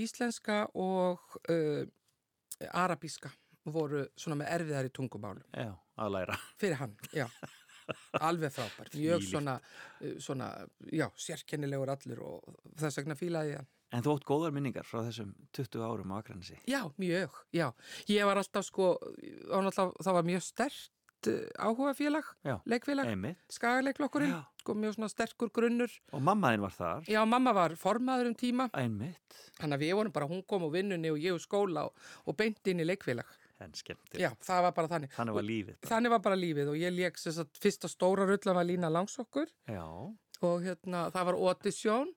íslenska 0.00 0.62
og 0.80 1.36
uh, 1.52 1.82
arabíska 2.72 3.32
voru 3.68 4.06
svona 4.16 4.40
með 4.40 4.50
erfiðari 4.58 4.94
tungumálum 4.96 5.44
Já, 5.52 5.74
að 6.00 6.16
læra. 6.16 6.40
fyrir 6.60 6.80
hann, 6.80 6.96
já. 7.12 7.28
Alveg 8.24 8.52
frábær, 8.56 8.88
mjög 8.96 9.28
svona, 9.28 9.58
uh, 10.00 10.16
svona, 10.24 10.50
já, 10.88 11.10
sérkennilegur 11.20 11.92
allur 11.92 12.24
og 12.30 12.60
þess 12.80 13.02
vegna 13.02 13.20
fílaði 13.20 13.58
hann. 13.60 13.68
En 13.94 14.02
þú 14.02 14.16
átt 14.18 14.24
góðar 14.26 14.54
minningar 14.56 14.82
frá 14.88 15.04
þessum 15.06 15.30
20 15.54 15.84
árum 15.86 16.10
á 16.10 16.18
Akranesi. 16.18 16.56
Já, 16.66 16.82
mjög, 16.98 17.30
já. 17.54 17.68
Ég 18.10 18.26
var 18.26 18.40
alltaf 18.42 18.66
sko, 18.66 18.96
náttúrulega- 19.46 20.02
það 20.02 20.12
var 20.18 20.26
mjög 20.26 20.42
stert 20.42 20.90
áhuga 21.56 21.94
félag, 21.96 22.24
Já. 22.44 22.58
leikfélag, 22.68 23.06
Já. 24.28 24.44
sko 24.60 24.74
mjög 24.74 24.94
svona 24.96 25.08
sterkur 25.08 25.48
grunnur. 25.50 25.88
Og 26.12 26.20
mammaðinn 26.20 26.60
var 26.60 26.70
þar. 26.74 27.04
Já, 27.08 27.24
mamma 27.24 27.52
var 27.54 27.70
formaður 27.80 28.26
um 28.26 28.34
tíma, 28.34 28.68
Einmitt. 28.74 29.38
þannig 29.58 29.78
að 29.78 29.80
við 29.86 29.94
vorum 29.94 30.12
bara, 30.12 30.26
hún 30.28 30.42
kom 30.46 30.62
á 30.62 30.68
vinnunni 30.68 31.08
og 31.10 31.16
ég 31.16 31.32
úr 31.32 31.40
skóla 31.40 31.86
og, 31.86 31.94
og 32.26 32.36
beint 32.36 32.60
inn 32.66 32.80
í 32.80 32.84
leikfélag. 32.84 33.24
En 33.60 33.72
skemmt. 33.72 34.10
Já, 34.12 34.34
það 34.42 34.62
var 34.62 34.72
bara 34.72 34.88
þannig. 34.88 35.10
Þannig 35.14 35.34
var 35.34 35.42
lífið. 35.42 35.76
bara. 35.80 35.90
Þannig 35.94 36.10
var 36.10 36.18
bara 36.18 36.36
lífið 36.36 36.68
og 36.68 36.76
ég 36.76 36.92
leik 36.92 37.14
þess 37.16 37.38
að 37.38 37.48
fyrsta 37.62 37.88
stóra 37.88 38.26
rullan 38.28 38.54
var 38.58 38.64
Lína 38.64 38.90
Langsokkur 38.92 39.46
Já. 39.68 39.86
og 40.42 40.60
hérna, 40.62 41.10
það 41.10 41.24
var 41.24 41.34
audition 41.38 42.12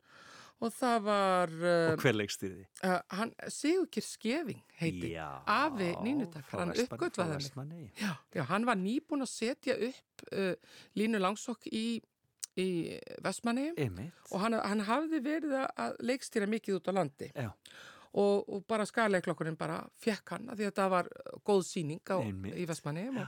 og 0.61 0.71
það 0.73 1.01
var 1.05 1.51
uh, 1.53 1.91
Og 1.93 2.01
hver 2.01 2.15
leikstýrði? 2.17 2.63
uh, 2.83 2.97
hann, 3.13 3.33
Sigurkir 3.53 4.05
Skeving 4.05 4.61
heiti, 4.79 5.11
Já. 5.13 5.27
afi 5.45 5.91
Nínutakar, 6.03 6.47
frá 6.49 6.59
hann 6.63 6.73
uppgötvaði 6.73 7.37
mig. 7.67 7.91
Já, 8.01 8.13
já, 8.35 8.43
hann 8.49 8.65
var 8.65 8.79
nýbúin 8.81 9.25
að 9.25 9.31
setja 9.33 9.75
upp 9.89 10.25
uh, 10.31 10.53
Línu 10.97 11.21
Langsokk 11.21 11.67
í, 11.69 12.01
í 12.57 12.67
Vestmanni 13.25 13.67
og 14.31 14.39
hann, 14.41 14.57
hann 14.57 14.81
hafði 14.87 15.21
verið 15.25 15.53
að 15.61 15.99
leikstýra 16.01 16.49
mikið 16.49 16.79
út 16.79 16.89
á 16.89 16.93
landi 16.97 17.29
Já. 17.35 17.51
Og, 18.17 18.47
og 18.49 18.63
bara 18.69 18.85
skaleglokkurinn 18.89 19.57
bara 19.59 19.75
fekk 20.01 20.31
hann 20.33 20.47
því 20.49 20.63
að 20.65 20.71
þetta 20.71 20.85
var 20.93 21.09
uh, 21.11 21.35
góð 21.45 21.61
síning 21.67 21.99
á, 22.09 22.17
í 22.57 22.65
Vestmanni 22.69 23.03
og, 23.11 23.19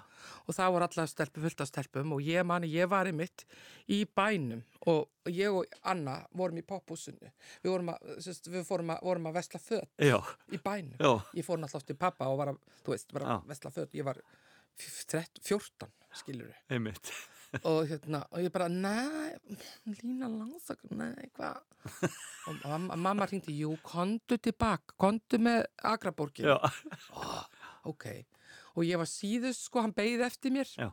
og 0.48 0.56
það 0.58 0.72
voru 0.76 0.88
allar 0.88 1.10
stelpur, 1.12 1.44
fullt 1.46 1.62
af 1.66 1.70
stelpum 1.70 2.16
og 2.18 2.24
ég 2.26 2.48
mani, 2.50 2.72
ég 2.74 2.90
var 2.90 3.10
einmitt 3.12 3.46
í 3.92 4.02
bænum 4.18 4.64
og 4.90 5.30
ég 5.30 5.54
og 5.54 5.70
Anna 5.94 6.16
vorum 6.34 6.58
í 6.62 6.66
popphúsinu 6.66 7.30
við 7.62 7.70
vorum 7.74 7.94
að, 7.94 8.14
sérst, 8.26 8.50
við 8.50 8.66
fórum 8.68 8.94
að, 8.96 9.04
vorum 9.06 9.30
að 9.30 9.38
vesla 9.42 9.62
föt 9.62 10.06
Já. 10.10 10.18
í 10.50 10.58
bænum. 10.64 10.96
Já. 10.98 11.14
ég 11.38 11.46
fór 11.46 11.62
náttúrulega 11.62 11.92
til 11.94 12.00
pappa 12.02 12.32
og 12.34 12.40
var 12.42 12.54
að, 12.56 12.62
veist, 12.90 13.14
var 13.14 13.28
að 13.36 13.50
vesla 13.54 13.72
föt. 13.76 13.94
Ég 14.00 14.08
var 14.10 14.18
f- 14.80 15.04
13 15.12 15.44
14, 15.46 15.92
skilur 16.24 16.56
Einmitt. 16.72 17.14
Og 17.64 17.88
hérna, 17.90 18.22
og 18.32 18.44
ég 18.44 18.52
bara, 18.54 18.68
næ 18.70 19.40
Lína 20.02 20.30
Langsak, 20.30 20.84
næ, 20.92 21.12
hvað? 21.38 21.62
Og 22.50 22.58
mamma, 22.64 22.96
mamma 22.96 23.28
hringdi, 23.30 23.56
jú, 23.64 23.74
kondu 23.84 24.38
tilbaka, 24.38 24.94
kondu 25.00 25.40
með 25.42 25.64
Agraborgin, 25.90 26.46
Já. 26.52 26.58
ok. 27.90 28.06
Og 28.76 28.84
ég 28.86 29.00
var 29.02 29.10
síðust, 29.10 29.66
sko, 29.68 29.82
hann 29.86 29.96
beigði 29.98 30.26
eftir 30.28 30.54
mér. 30.56 30.70
Já. 30.78 30.92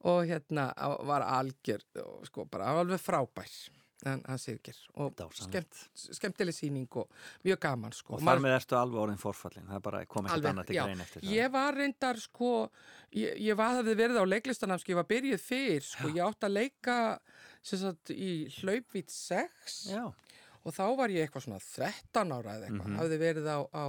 og 0.00 0.24
hérna 0.24 0.70
var 1.04 1.20
algjör, 1.20 1.82
sko, 2.24 2.46
bara 2.48 2.70
alveg 2.80 3.00
frábær 3.02 3.50
en 4.06 4.22
hann 4.26 4.38
Sigurger 4.40 4.76
og 4.94 5.18
skemmt, 5.36 5.80
skemmtileg 5.94 6.54
sýning 6.56 6.86
og 6.96 7.10
mjög 7.44 7.58
gaman, 7.60 7.92
sko 7.92 8.14
Og 8.16 8.20
þar 8.24 8.40
með 8.40 8.56
ertu 8.56 8.76
alveg 8.78 9.00
orðin 9.02 9.18
forfallin. 9.20 9.66
Það 9.68 9.76
er 9.76 9.84
bara 9.86 10.04
kom 10.06 10.26
ekkert 10.26 10.48
annað 10.52 10.66
til 10.70 10.76
já. 10.76 10.84
grein 10.86 11.00
eftir 11.00 11.22
það. 11.22 11.34
Ég 11.36 11.50
var 11.52 11.74
reyndar 11.74 12.16
sko, 12.20 12.52
ég, 13.12 13.36
ég 13.50 13.56
var 13.56 13.76
hefði 13.80 13.96
verið 13.96 14.20
á 14.20 14.24
leiklistanamski, 14.32 14.92
ég 14.92 15.00
var 15.02 15.08
byrjuð 15.10 15.40
fyrr 15.40 15.82
sko, 15.82 16.08
ég 16.08 16.24
átti 16.26 16.46
að 16.48 16.56
leika 16.56 16.98
sagt 17.62 18.10
í 18.14 18.30
hlaupvít 18.60 19.10
6 19.10 19.90
Já. 19.92 20.04
og 20.64 20.72
þá 20.76 20.84
var 20.96 21.08
ég 21.12 21.26
eitthvað 21.28 21.44
svona 21.48 21.60
13 21.60 22.32
ára 22.32 22.56
eða 22.56 22.68
eitthvað, 22.70 22.86
Mhm. 22.88 22.96
hafði 23.00 23.18
verið 23.20 23.46
á, 23.48 23.58
á, 23.72 23.84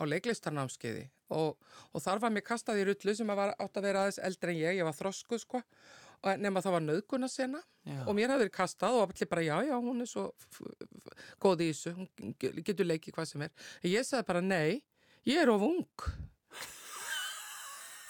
á 0.00 0.02
leiklistarnámskeiði 0.08 1.08
og, 1.32 1.56
og 1.92 2.00
þar 2.02 2.18
var 2.20 2.30
mér 2.30 2.44
kastað 2.44 2.80
í 2.80 2.86
rullu 2.88 3.14
sem 3.16 3.26
að 3.32 3.36
var, 3.36 3.54
átt 3.60 3.76
að 3.76 3.82
vera 3.88 4.02
aðeins 4.06 4.18
eldri 4.24 4.52
en 4.52 4.60
ég, 4.60 4.76
ég 4.80 4.84
var 4.84 4.92
þroskuð 4.96 5.40
sko 5.40 5.60
og 5.60 5.64
nema 6.38 6.62
það 6.62 6.72
var 6.76 6.84
nöðguna 6.86 7.28
sena 7.30 7.60
Já. 7.84 8.04
og 8.06 8.14
mér 8.14 8.30
hafði 8.30 8.44
verið 8.46 8.54
kastað 8.56 8.94
og 9.00 9.10
allir 9.10 9.28
bara 9.32 9.42
já, 9.42 9.56
já, 9.66 9.74
hún 9.82 10.04
er 10.04 10.10
svo 10.10 10.28
góð 11.42 11.64
í 11.66 11.70
þessu, 11.72 11.94
hún 11.96 12.34
ge- 12.38 12.52
getur 12.62 12.86
leikið 12.86 13.16
hvað 13.16 13.26
sem 13.32 13.42
er. 13.42 13.50
Ég 13.82 14.06
sagði 14.06 14.26
bara 14.28 14.40
nei, 14.44 14.82
ég 15.26 15.40
er 15.42 15.50
of 15.50 15.62
ung. 15.66 15.82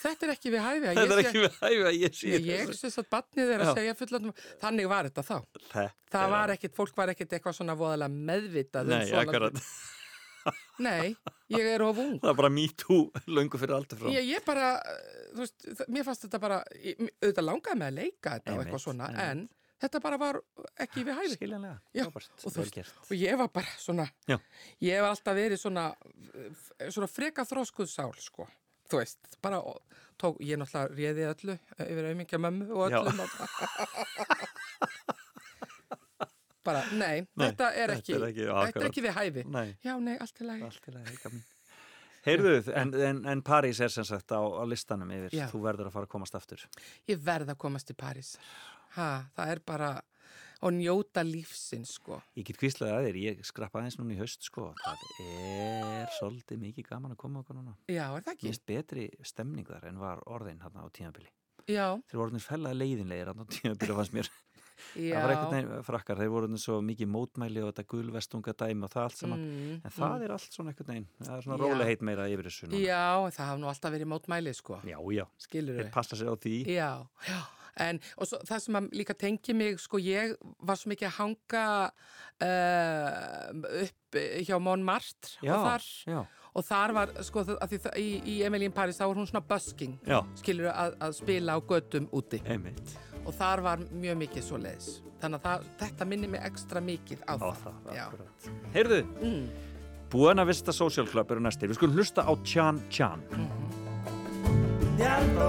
Þetta 0.02 0.26
er 0.26 0.32
ekki 0.34 0.50
við 0.50 0.58
hæfi 0.64 0.88
að 0.90 0.96
Þetta 0.98 1.14
er 1.14 1.20
ég 1.22 1.26
ekki 1.28 1.42
við 1.44 1.56
hæfi 1.62 1.82
að 1.86 1.96
ég 2.02 2.16
sé 2.18 2.30
Ég, 2.32 2.46
ég 2.50 2.70
syns 2.74 2.96
að 2.98 3.06
batnið 3.14 3.52
er 3.54 3.60
að 3.62 3.68
Já. 3.70 3.74
segja 3.78 3.94
fullandum, 4.00 4.34
þannig 4.64 4.88
var 4.90 5.06
þetta 5.08 5.22
þá. 5.28 5.36
Þetta 5.70 6.10
Það 6.16 6.24
er- 6.26 6.32
var 6.34 6.52
ekkit, 6.56 6.74
fólk 6.76 6.96
var 6.98 7.12
ekkit 7.14 7.36
eitthvað 7.38 7.54
svona 7.60 7.76
voðalega 7.78 8.16
meðvitað 8.32 8.90
Nei, 8.90 8.96
um 8.98 9.06
svona. 9.12 9.22
akkurat. 9.22 9.62
Nei, 10.82 11.12
ég 11.52 11.68
er 11.74 11.82
of 11.86 11.98
ung. 12.02 12.16
Það 12.22 12.30
er 12.32 12.38
bara 12.42 12.50
me 12.52 12.64
too 12.82 13.02
löngu 13.28 13.56
fyrir 13.60 13.74
aldur 13.76 13.96
frá. 14.00 14.08
Ég, 14.14 14.22
ég 14.32 14.40
bara, 14.46 14.70
þú 15.34 15.40
veist, 15.44 15.58
mér 15.92 16.04
fannst 16.08 16.24
þetta 16.26 16.40
bara, 16.42 16.58
ég, 16.82 16.94
auðvitað 17.22 17.46
langaði 17.48 17.78
með 17.82 17.88
að 17.92 17.98
leika 18.00 18.28
þetta 18.38 18.50
og 18.56 18.60
eitthvað 18.64 18.84
svona, 18.86 19.06
en 19.26 19.38
þetta 19.82 19.98
bara 20.04 20.18
var 20.22 20.34
ekki 20.86 21.00
við 21.08 21.18
hæfi. 21.20 21.34
Skiljanlega. 21.36 21.76
Frábært. 21.98 22.32
og 22.38 22.48
þú 22.48 22.56
Vel 22.56 22.64
veist, 22.64 22.78
gert. 22.80 22.96
og 23.08 23.14
ég 23.18 23.34
var 23.42 23.50
bara 23.60 23.72
svona, 23.82 24.06
Já. 24.30 24.36
ég 24.88 24.92
hef 24.98 25.06
alltaf 25.10 25.34
verið 25.38 25.58
svona, 25.62 25.86
svona 26.88 27.10
freka 27.10 27.42
þróskuð 27.48 27.88
sál, 27.90 28.12
sko. 28.22 28.44
Þú 28.92 28.98
veist, 29.00 29.20
bara 29.42 29.58
tók, 30.20 30.36
ég 30.44 30.58
náttúrulega 30.60 30.92
réði 30.98 31.22
öllu 31.30 31.54
yfir 31.80 32.08
auðmingja 32.10 32.38
mömmu 32.44 32.64
og 32.76 32.92
öllum. 32.92 33.22
bara, 36.64 36.82
nei, 36.92 37.26
Nei, 37.36 37.48
þetta 37.50 37.70
er 37.74 37.92
þetta 37.94 37.98
ekki, 38.02 38.14
er 38.18 38.26
ekki- 38.28 38.46
þetta 38.52 38.80
er 38.84 38.88
ekki 38.90 39.02
við 39.08 39.16
hæfi. 39.18 39.44
Nei, 39.50 39.76
Já, 39.84 39.96
nei, 40.00 40.16
allt 40.18 40.34
til 40.38 40.46
lagi. 40.46 40.62
allt 40.68 40.88
í 40.88 40.94
lagi, 40.94 41.06
Helga 41.12 41.30
mín. 41.34 41.42
Heyrðu, 42.22 42.54
en, 42.78 42.94
en, 42.94 43.24
en 43.26 43.40
París 43.42 43.80
er 43.82 43.90
sem 43.90 44.04
sagt 44.06 44.30
á, 44.30 44.38
á 44.38 44.62
listanum 44.70 45.10
yfir. 45.10 45.32
Já. 45.34 45.48
Þú 45.50 45.60
verður 45.64 45.88
að 45.90 45.96
fara 45.96 46.06
að 46.06 46.12
komast 46.14 46.36
aftur. 46.38 46.62
Ég 47.10 47.18
verð 47.18 47.50
að 47.50 47.58
komast 47.58 47.88
til 47.90 47.96
París. 47.98 48.36
Ha, 48.94 49.08
það 49.34 49.50
er 49.56 49.60
bara 49.66 49.88
að 50.62 50.76
njóta 50.78 51.24
lífsins, 51.26 51.96
sko. 51.98 52.20
Ég 52.38 52.46
get 52.46 52.60
kvíslaði 52.60 52.92
að 52.94 53.06
þér, 53.08 53.16
ég 53.24 53.40
skrappa 53.48 53.80
aðeins 53.80 53.96
núna 53.98 54.14
í 54.14 54.20
haust, 54.20 54.46
sko. 54.46 54.68
Það 54.84 55.02
er 55.26 56.12
svolítið 56.20 56.60
mikið 56.62 56.86
gaman 56.92 57.16
að 57.16 57.18
koma 57.24 57.42
okkur 57.42 57.58
núna. 57.58 57.74
Já, 57.90 58.04
er 58.14 58.22
það 58.22 58.32
ekki? 58.36 58.46
finnst 58.46 58.66
betri 58.70 59.08
stemning 59.26 59.66
þar 59.66 59.88
en 59.90 59.98
var 59.98 60.22
orðin 60.30 60.62
hérna 60.62 60.86
á 60.86 60.88
tímabili. 60.94 61.26
Já, 61.66 61.88
Þeir 62.06 62.18
voru 62.20 62.28
orðinir 62.28 62.46
fellaði 62.46 62.78
leiðinlegir 62.84 63.32
hérna 63.32 63.42
á 63.42 63.50
tímabili 63.50 63.98
fannst 63.98 64.14
mér. 64.14 64.30
Það 64.96 65.22
var 65.22 65.32
einhvern 65.34 65.54
veginn 65.56 65.86
frakkar, 65.86 66.20
þeir 66.20 66.32
voru 66.34 66.58
svo 66.60 66.80
mikið 66.84 67.08
mótmæli 67.14 67.62
og 67.62 67.70
þetta 67.72 67.86
gulvestunga 67.94 68.54
dæmi 68.64 68.84
og 68.88 68.92
það 68.92 69.06
allt 69.06 69.20
saman. 69.22 69.46
Mm, 69.46 69.80
En 69.84 69.96
það 69.96 70.26
er 70.26 70.34
allt 70.36 70.58
svona 70.58 70.72
einhvern 70.74 70.92
veginn, 70.92 71.08
það 71.22 71.34
er 71.38 71.46
svona 71.46 71.58
Já. 71.58 71.64
rólegheit 71.64 72.02
meira 72.10 72.28
yfir 72.32 72.50
þessu 72.50 72.68
núna. 72.68 72.82
Já, 72.84 73.06
það 73.38 73.46
hafa 73.52 73.62
nú 73.62 73.70
alltaf 73.72 73.96
verið 73.96 74.12
mótmæli, 74.12 74.54
sko. 74.58 74.80
Já, 74.84 74.98
já, 75.16 75.26
Skilur 75.46 75.80
þeir 75.80 75.90
passa 75.94 76.16
sér 76.20 76.32
á 76.32 76.36
því. 76.36 76.56
Já, 76.68 76.92
já. 77.28 77.40
En 77.80 77.96
og 78.20 78.28
svo, 78.28 78.36
það 78.44 78.58
sem 78.60 78.88
líka 78.92 79.14
tengi 79.16 79.54
mig, 79.56 79.78
sko, 79.80 79.96
ég 79.96 80.34
var 80.60 80.76
svo 80.76 80.90
mikið 80.92 81.08
að 81.08 81.14
hanga 81.16 81.62
uh, 82.44 83.84
upp 83.86 84.18
hjá 84.44 84.58
Montmartre 84.60 85.38
Já, 85.40 85.54
og 85.54 85.64
þar, 85.66 85.86
já, 86.12 86.18
og 86.52 86.66
þar 86.68 86.94
var, 86.98 87.14
sko, 87.24 87.44
að 87.56 87.72
því 87.72 87.94
í, 88.02 88.08
í 88.28 88.34
Emily 88.44 88.68
in 88.68 88.74
Paris, 88.76 89.00
þá 89.00 89.06
var 89.08 89.22
hún 89.22 89.30
svona 89.30 89.44
busking, 89.48 89.96
skilur 90.42 90.68
að, 90.72 90.98
að 91.00 91.16
spila 91.22 91.56
á 91.56 91.58
götum 91.64 92.10
úti 92.12 92.42
einmitt 92.44 92.92
og 93.26 93.32
þar 93.36 93.58
var 93.64 93.78
mjög 93.90 94.16
mikið 94.24 94.42
svo 94.46 94.56
leiðis 94.62 94.88
þannig 95.22 95.38
að 95.38 95.44
það, 95.46 95.58
þetta 95.82 96.02
minnir 96.12 96.30
mig 96.32 96.40
ekstra 96.48 96.80
mikið 96.84 97.18
á, 97.28 97.30
á 97.38 97.40
það, 97.62 97.74
það 97.86 97.94
Heyrðu, 98.74 99.00
mm. 99.22 99.44
Buena 100.12 100.44
Vista 100.48 100.72
Social 100.74 101.06
Club 101.08 101.30
eru 101.32 101.42
næstir, 101.44 101.66
við 101.70 101.76
skulum 101.78 101.96
hlusta 102.00 102.20
á 102.26 102.32
Tjan 102.42 102.76
Tjan 102.90 103.20
mm. 103.30 103.36
Mm-hmm. 103.46 103.70
De 104.98 105.06
Alto 105.08 105.48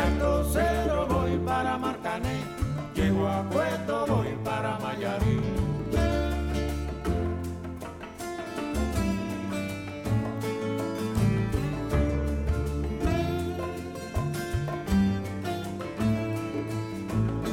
Alto 0.00 0.44
Cero 0.52 1.06
voy 1.08 1.36
para 1.38 1.76
Marcané, 1.76 2.40
llego 2.94 3.28
a 3.28 3.42
Puerto, 3.50 4.06
voy 4.06 4.34
para 4.44 4.78
Mayarí. 4.78 5.40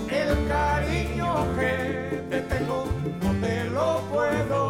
El 0.09 0.47
cariño 0.47 1.29
que 1.57 2.23
te 2.29 2.41
tengo 2.41 2.85
no 3.21 3.31
te 3.45 3.63
lo 3.65 4.01
puedo 4.11 4.66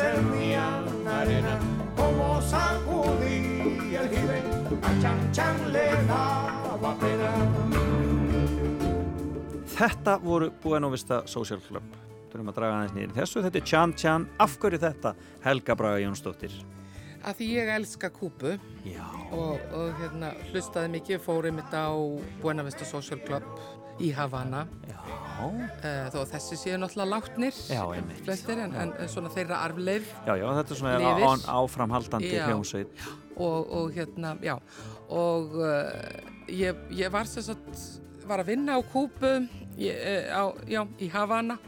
servían 0.00 1.06
arena, 1.06 1.58
como 1.96 2.40
sacudí 2.40 3.94
el 4.00 4.08
jibe, 4.08 4.38
a 4.82 4.90
Chan 5.02 5.32
Chan 5.32 5.72
le 5.72 5.86
daba 6.08 6.92
pena. 7.00 7.32
Þetta 9.76 10.18
voru 10.20 10.50
Buena 10.62 10.88
Vista 10.92 11.22
Social 11.26 11.60
Club. 11.68 11.84
Þurfum 12.30 12.52
að 12.52 12.58
draga 12.58 12.78
aðeins 12.78 12.96
nýri 12.96 13.16
þessu. 13.16 13.42
Þetta 13.44 13.60
er 13.60 13.66
Chan 13.72 13.94
Chan. 14.02 14.26
Af 14.38 14.56
hverju 14.60 14.80
þetta? 14.80 15.14
Helga 15.44 15.76
Braga 15.76 16.02
Jónsdóttir. 16.04 16.54
Að 17.20 17.40
því 17.40 17.48
ég 17.58 17.72
elska 17.74 18.08
kúpu 18.12 18.54
Já. 18.86 19.04
og, 19.36 19.60
og 19.76 19.98
hérna, 20.00 20.32
hlustaði 20.52 20.94
mikið, 20.94 21.20
fórum 21.24 21.60
þetta 21.60 21.82
á 21.92 21.96
Buena 22.40 22.64
Vista 22.64 22.88
Social 22.88 23.20
Club 23.26 23.44
í 24.00 24.12
Havana 24.16 24.64
Já. 24.88 25.00
Uh, 25.48 26.10
þó 26.12 26.18
að 26.22 26.32
þessi 26.34 26.58
séu 26.60 26.78
náttúrulega 26.80 27.10
látnir 27.14 27.56
Já, 27.70 27.82
flestir 28.24 28.62
en, 28.64 28.76
en, 28.82 28.92
svona 29.10 29.32
þeirra 29.34 29.62
arfleif 29.66 30.12
Já, 30.26 30.34
já, 30.40 30.46
þetta 30.60 30.74
er 30.76 30.80
svona 30.82 30.94
Lifir. 31.04 31.26
á, 31.26 31.54
áframhaldandi 31.60 32.34
hljómsveit. 32.36 33.02
og, 33.36 33.72
og 33.80 33.96
hérna, 33.96 34.34
já. 34.44 34.56
Og 35.10 35.56
uh, 35.58 35.90
ég, 36.50 36.84
ég 36.94 37.12
var 37.12 37.28
sem 37.30 37.46
sagt 37.46 37.84
var 38.28 38.44
að 38.44 38.52
vinna 38.52 38.78
á 38.78 38.80
kúpu 38.92 39.32
ég, 39.80 39.96
uh, 39.96 40.30
á, 40.30 40.42
já, 40.70 40.84
í 41.00 41.10
Havana. 41.12 41.58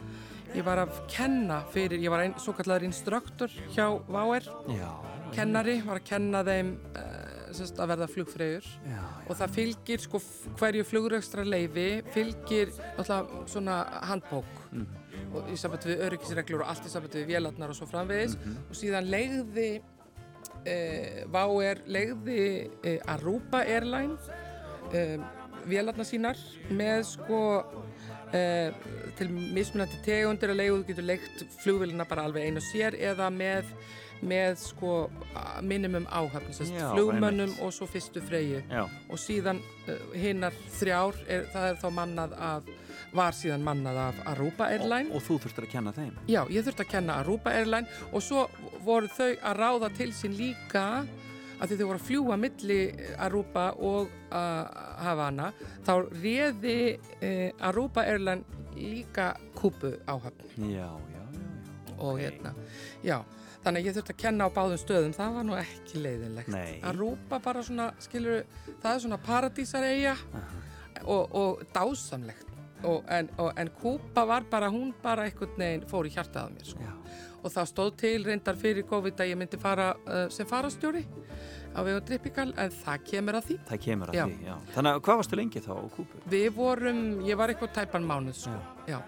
Ég 0.53 0.67
var 0.67 0.83
að 0.83 0.99
kenna 1.09 1.63
fyrir, 1.73 2.03
ég 2.05 2.13
var 2.13 2.27
ein, 2.27 2.35
svo 2.37 2.53
kallar 2.53 2.85
instruktor 2.85 3.53
hjá 3.73 3.87
Váer 4.13 4.45
kennari, 5.33 5.79
var 5.87 6.01
að 6.03 6.09
kenna 6.11 6.43
þeim 6.45 6.75
uh, 6.93 7.22
sérst, 7.57 7.79
að 7.81 7.93
verða 7.95 8.09
flugfreyjur. 8.11 8.69
Og 9.29 9.37
það 9.39 9.55
fylgir 9.57 10.03
sko 10.03 10.21
hverju 10.61 10.87
flugrökstra 10.89 11.45
leifi 11.47 11.89
fylgir 12.15 12.73
svona 13.03 13.83
handbók. 14.09 14.67
Og 15.33 15.49
í 15.53 15.57
samband 15.61 15.87
við 15.89 16.05
öryggisreglur 16.09 16.65
og 16.65 16.73
allt 16.73 16.89
í 16.89 16.93
samband 16.93 17.17
við 17.17 17.31
vélarnar 17.33 17.73
og 17.73 17.79
svo 17.79 17.89
framvegis. 17.91 18.37
Og 18.69 18.77
síðan 18.77 19.09
legði 19.13 19.71
eh, 20.69 21.23
Váer 21.33 21.83
legði 21.91 22.43
eh, 22.83 23.13
Aruba 23.13 23.63
Airline 23.65 24.19
eh, 24.93 25.19
vélarnar 25.69 26.09
sínar 26.09 26.41
með 26.71 27.05
sko 27.15 27.43
til 28.33 29.27
mismunandi 29.29 29.99
tegundir 30.07 30.49
að 30.49 30.57
leiðu 30.63 30.77
þú 30.79 30.85
getur 30.89 31.05
leikt 31.05 31.43
flugvélina 31.61 32.07
bara 32.09 32.23
alveg 32.25 32.47
einu 32.49 32.63
sér 32.65 32.95
eða 32.97 33.27
með 33.29 33.69
með 34.23 34.59
sko 34.63 34.93
minimum 35.67 36.05
áhafn 36.07 36.53
flugmönnum 36.55 37.57
og 37.65 37.73
svo 37.75 37.89
fyrstu 37.91 38.23
freyju 38.23 38.63
og 38.73 39.19
síðan 39.19 39.59
uh, 39.89 39.97
hinnar 40.15 40.55
þrjár 40.79 41.19
er, 41.27 41.49
það 41.53 41.69
er 41.73 41.81
þá 41.83 41.89
mannað 41.99 42.37
af 42.39 42.71
var 43.13 43.37
síðan 43.37 43.65
mannað 43.67 43.99
af 44.07 44.21
Aruba 44.33 44.71
Airline 44.73 45.13
Og 45.13 45.21
þú 45.25 45.37
þurftir 45.43 45.67
að 45.67 45.73
kenna 45.75 45.93
þeim. 45.97 46.15
Já, 46.31 46.41
ég 46.49 46.65
þurfti 46.65 46.87
að 46.87 46.93
kenna 46.95 47.19
Aruba 47.21 47.53
Airline 47.53 48.07
og 48.13 48.25
svo 48.25 48.47
voru 48.87 49.11
þau 49.13 49.29
að 49.35 49.59
ráða 49.59 49.91
til 49.99 50.09
sín 50.17 50.37
líka 50.39 50.85
að 51.63 51.69
því 51.71 51.77
þau 51.79 51.87
voru 51.91 52.01
að 52.01 52.07
fljúa 52.09 52.39
milli 52.41 52.79
Aruba 53.27 53.67
og 53.79 54.09
uh, 54.33 54.65
Havana 55.05 55.51
þá 55.85 55.93
réði 56.23 56.79
uh, 56.97 57.69
Aruba 57.69 58.07
Airline 58.09 58.63
líka 58.79 59.35
kúpu 59.59 59.93
áhafn 60.09 60.49
Já, 60.57 60.89
já, 60.89 60.89
já. 61.13 61.21
já. 61.21 61.97
og 62.03 62.19
hérna, 62.19 62.55
já 63.05 63.19
þannig 63.65 63.83
að 63.83 63.87
ég 63.89 63.97
þurfti 63.97 64.15
að 64.15 64.21
kenna 64.25 64.47
á 64.47 64.51
báðum 64.57 64.81
stöðum 64.83 65.15
það 65.17 65.35
var 65.39 65.45
nú 65.49 65.57
ekki 65.61 66.03
leiðinlegt 66.03 66.53
Nei. 66.53 66.81
Aruba 66.91 67.39
bara 67.45 67.63
svona, 67.67 67.91
skilur 68.03 68.43
það 68.83 68.95
er 68.95 69.05
svona 69.07 69.19
paradísar 69.23 69.87
eiga 69.89 70.17
og, 71.05 71.35
og 71.35 71.63
dásamlegt 71.75 72.49
og, 72.83 73.05
en, 73.15 73.29
og, 73.39 73.53
en 73.57 73.71
Kúpa 73.79 74.25
var 74.27 74.47
bara 74.51 74.69
hún 74.75 74.91
bara 75.03 75.29
einhvern 75.29 75.55
veginn 75.59 75.85
fór 75.91 76.09
í 76.09 76.15
hjartað 76.15 76.49
á 76.49 76.55
mér 76.55 76.67
sko. 76.73 76.89
og 77.43 77.51
það 77.55 77.69
stóð 77.71 77.93
til 78.03 78.25
reyndar 78.27 78.59
fyrir 78.59 78.87
COVID 78.87 79.23
að 79.23 79.31
ég 79.33 79.39
myndi 79.39 79.59
fara 79.63 79.93
uh, 80.07 80.27
sem 80.35 80.47
farastjóri 80.47 81.05
á 81.73 81.81
vegum 81.87 82.03
Drippikal 82.07 82.51
en 82.59 82.75
það 82.83 83.05
kemur 83.09 83.39
að 83.39 83.47
því 83.49 83.57
Það 83.71 83.81
kemur 83.87 84.11
að 84.13 84.19
Já. 84.19 84.25
því, 84.27 84.37
já. 84.51 84.55
Þannig 84.75 84.93
að 84.97 85.01
hvað 85.07 85.21
varstu 85.23 85.39
lengi 85.41 85.63
þá 85.65 85.73
á 85.79 85.83
Kúpu? 85.97 86.23
við 86.35 86.49
vorum, 86.59 87.01
ég 87.27 87.39
var 87.41 87.55
eitthvað 87.55 87.73
tæpan 87.79 88.07
mánuð 88.11 88.37
sko. 88.43 88.59
já. 88.91 88.99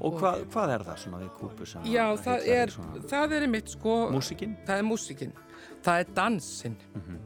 Og 0.00 0.18
hvað, 0.20 0.42
hvað 0.52 0.70
er 0.74 0.82
það 0.84 0.98
svona 1.04 1.18
við 1.22 1.30
Kúpu 1.38 1.66
sem 1.66 1.82
já, 1.88 2.02
að 2.12 2.18
það 2.26 2.48
er 2.56 2.72
svona? 2.74 3.02
það 3.08 3.32
er 3.36 3.46
einmitt 3.46 3.68
sko 3.72 3.94
Músíkin? 4.12 4.56
það 4.66 4.78
er 4.82 4.84
músikinn, 4.90 5.32
það 5.86 6.00
er 6.02 6.10
dansinn 6.18 6.76
Mhm. 6.94 7.16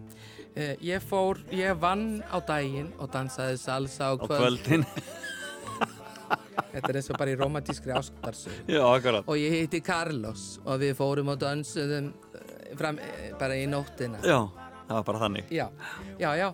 uh, 0.56 0.74
ég 0.90 1.02
fór, 1.02 1.40
ég 1.50 1.80
vann 1.82 2.22
á 2.30 2.38
daginn 2.46 2.92
og 2.98 3.10
dansaði 3.10 3.58
salsa 3.58 4.10
á 4.10 4.14
Á 4.14 4.22
kvöld 4.22 4.62
kvöldin? 4.62 4.86
þetta 6.70 6.88
er 6.92 6.98
eins 7.00 7.10
og 7.10 7.18
bara 7.18 7.32
í 7.34 7.38
romantískri 7.40 7.92
ástarsögu 7.96 8.70
já, 8.70 8.82
akkurat. 8.86 9.24
og 9.26 9.36
ég 9.40 9.50
heiti 9.58 9.80
Carlos 9.82 10.60
og 10.64 10.78
við 10.82 10.94
fórum 10.98 11.32
og 11.32 11.38
dansuðum 11.42 12.12
eh, 12.34 12.74
fram, 12.78 12.98
eh, 13.02 13.32
bara 13.40 13.56
í 13.58 13.66
nóttina 13.66 14.20
Já, 14.22 14.38
það 14.86 14.94
var 14.94 15.04
bara 15.08 15.22
þannig. 15.26 15.50
já, 15.50 15.66
já, 16.20 16.30
já 16.38 16.48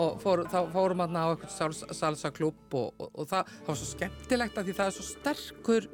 og 0.00 0.20
fór, 0.22 0.42
þá 0.50 0.58
fórum 0.72 1.02
við 1.04 1.18
á 1.20 1.24
eitthvað 1.30 1.52
salsa, 1.56 1.88
salsa 1.96 2.30
klubb 2.36 2.76
og, 2.78 2.94
og, 3.00 3.10
og 3.20 3.28
það, 3.30 3.50
það 3.60 3.70
var 3.72 3.80
svo 3.82 3.88
skemmtilegt 3.94 4.60
að 4.60 4.70
því 4.70 4.76
það 4.80 4.90
er 4.92 4.96
svo 4.96 5.06
sterkur 5.10 5.88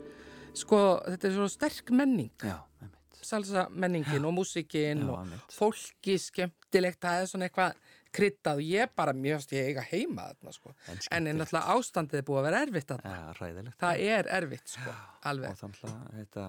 sko, 0.56 0.80
þetta 1.10 1.28
er 1.30 1.36
svo 1.36 1.48
sterk 1.52 1.92
menning. 1.92 2.30
Já, 2.40 2.56
einmitt. 2.80 3.20
salsa 3.26 3.66
menningin 3.74 4.24
og 4.28 4.34
músikinn 4.38 5.04
og 5.10 5.32
fólki 5.52 6.16
skemmtilegt 6.22 7.00
það 7.02 7.22
er 7.24 7.30
svona 7.32 7.48
eitthvað 7.50 7.78
kryddað. 8.16 8.60
Og 8.62 8.68
ég 8.70 8.92
bara 8.96 9.12
mjög 9.12 9.42
stið 9.44 9.66
eiga 9.72 9.82
heima 9.90 10.30
þarna 10.30 10.54
sko. 10.56 10.72
En 11.10 11.26
en, 11.26 11.40
náttúrulega 11.42 11.74
ástandið 11.76 12.22
er 12.22 12.26
búið 12.30 12.40
að 12.40 12.46
vera 12.48 12.62
erfitt 12.64 12.92
þarna. 12.92 13.16
Ræðilegt. 13.40 13.78
það 13.82 14.04
er 14.14 14.30
erfitt 14.38 14.72
sko, 14.76 14.94
Og 14.94 15.28
alveg. 15.32 15.58
þannig 15.60 15.82
að 15.90 16.20
þetta, 16.20 16.46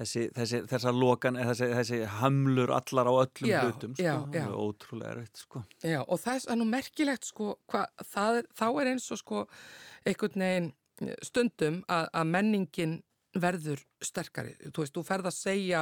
þessi, 0.00 0.24
þessi, 0.36 0.60
þessar 0.70 0.96
lokan, 0.96 1.36
eh, 1.36 1.46
þessi, 1.50 1.68
þessi 1.76 2.00
hamlur 2.20 2.72
allar 2.76 3.10
á 3.10 3.14
öllum 3.24 3.50
Já, 3.50 3.60
hlutum, 3.66 3.94
sko. 3.98 4.06
já, 4.06 4.16
já. 4.34 4.46
Ótrúlega 4.56 5.14
erfitt, 5.16 5.44
sko. 5.44 5.64
Já, 5.84 6.00
og 6.06 6.20
það 6.22 6.48
er 6.48 6.60
nú 6.60 6.68
merkilegt 6.70 7.28
sko, 7.28 7.54
hva, 7.70 7.86
það, 8.14 8.42
þá 8.56 8.66
er 8.70 8.92
eins 8.94 9.10
og 9.12 9.20
sko 9.20 9.44
einhvern 10.08 10.46
veginn 10.46 10.72
stundum 11.24 11.80
að, 11.88 12.10
að 12.12 12.26
menningin 12.34 12.98
verður 13.38 13.78
sterkari. 14.02 14.56
Þú 14.58 14.82
veist, 14.82 14.94
þú 14.96 15.02
ferð 15.06 15.28
að 15.30 15.36
segja, 15.36 15.80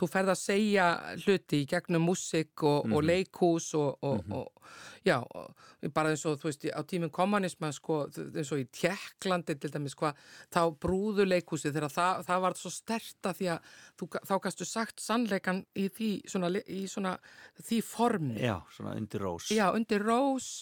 þú 0.00 0.08
ferð 0.12 0.32
að 0.34 0.40
segja 0.42 0.86
hluti 1.22 1.62
í 1.62 1.68
gegnum 1.70 2.04
músik 2.04 2.64
og, 2.68 2.90
og 2.92 3.06
leikhús 3.06 3.70
og, 3.78 4.02
og, 4.04 4.26
og 4.36 5.06
já, 5.06 5.16
og 5.22 5.92
bara 5.94 6.12
eins 6.12 6.24
og 6.28 6.36
þú 6.42 6.50
veist, 6.50 6.66
á 6.68 6.80
tímum 6.88 7.12
kommunisma 7.14 7.70
sko, 7.72 8.02
eins 8.12 8.52
og 8.52 8.60
í 8.60 8.66
Tjekklandi 8.76 9.56
til 9.62 9.72
dæmis, 9.72 9.96
hvað, 9.98 10.20
þá 10.52 10.60
brúðu 10.84 11.26
leikhúsi 11.28 11.72
þegar 11.72 11.94
það, 11.94 12.26
það 12.28 12.44
var 12.44 12.58
svo 12.60 12.74
sterta 12.74 13.34
því 13.38 13.50
að 13.54 13.72
þú, 14.02 14.10
þá 14.28 14.34
gastu 14.48 14.68
sagt 14.68 15.04
sannleikan 15.04 15.64
í 15.72 15.88
því 15.88 16.10
svona, 16.28 16.52
í 16.66 16.84
svona 16.90 17.16
því 17.62 17.80
formi. 17.88 18.36
Já, 18.42 18.58
svona 18.76 18.98
undir 19.00 19.24
rós. 19.24 19.48
Já, 19.54 19.70
undir 19.72 20.04
rós 20.04 20.52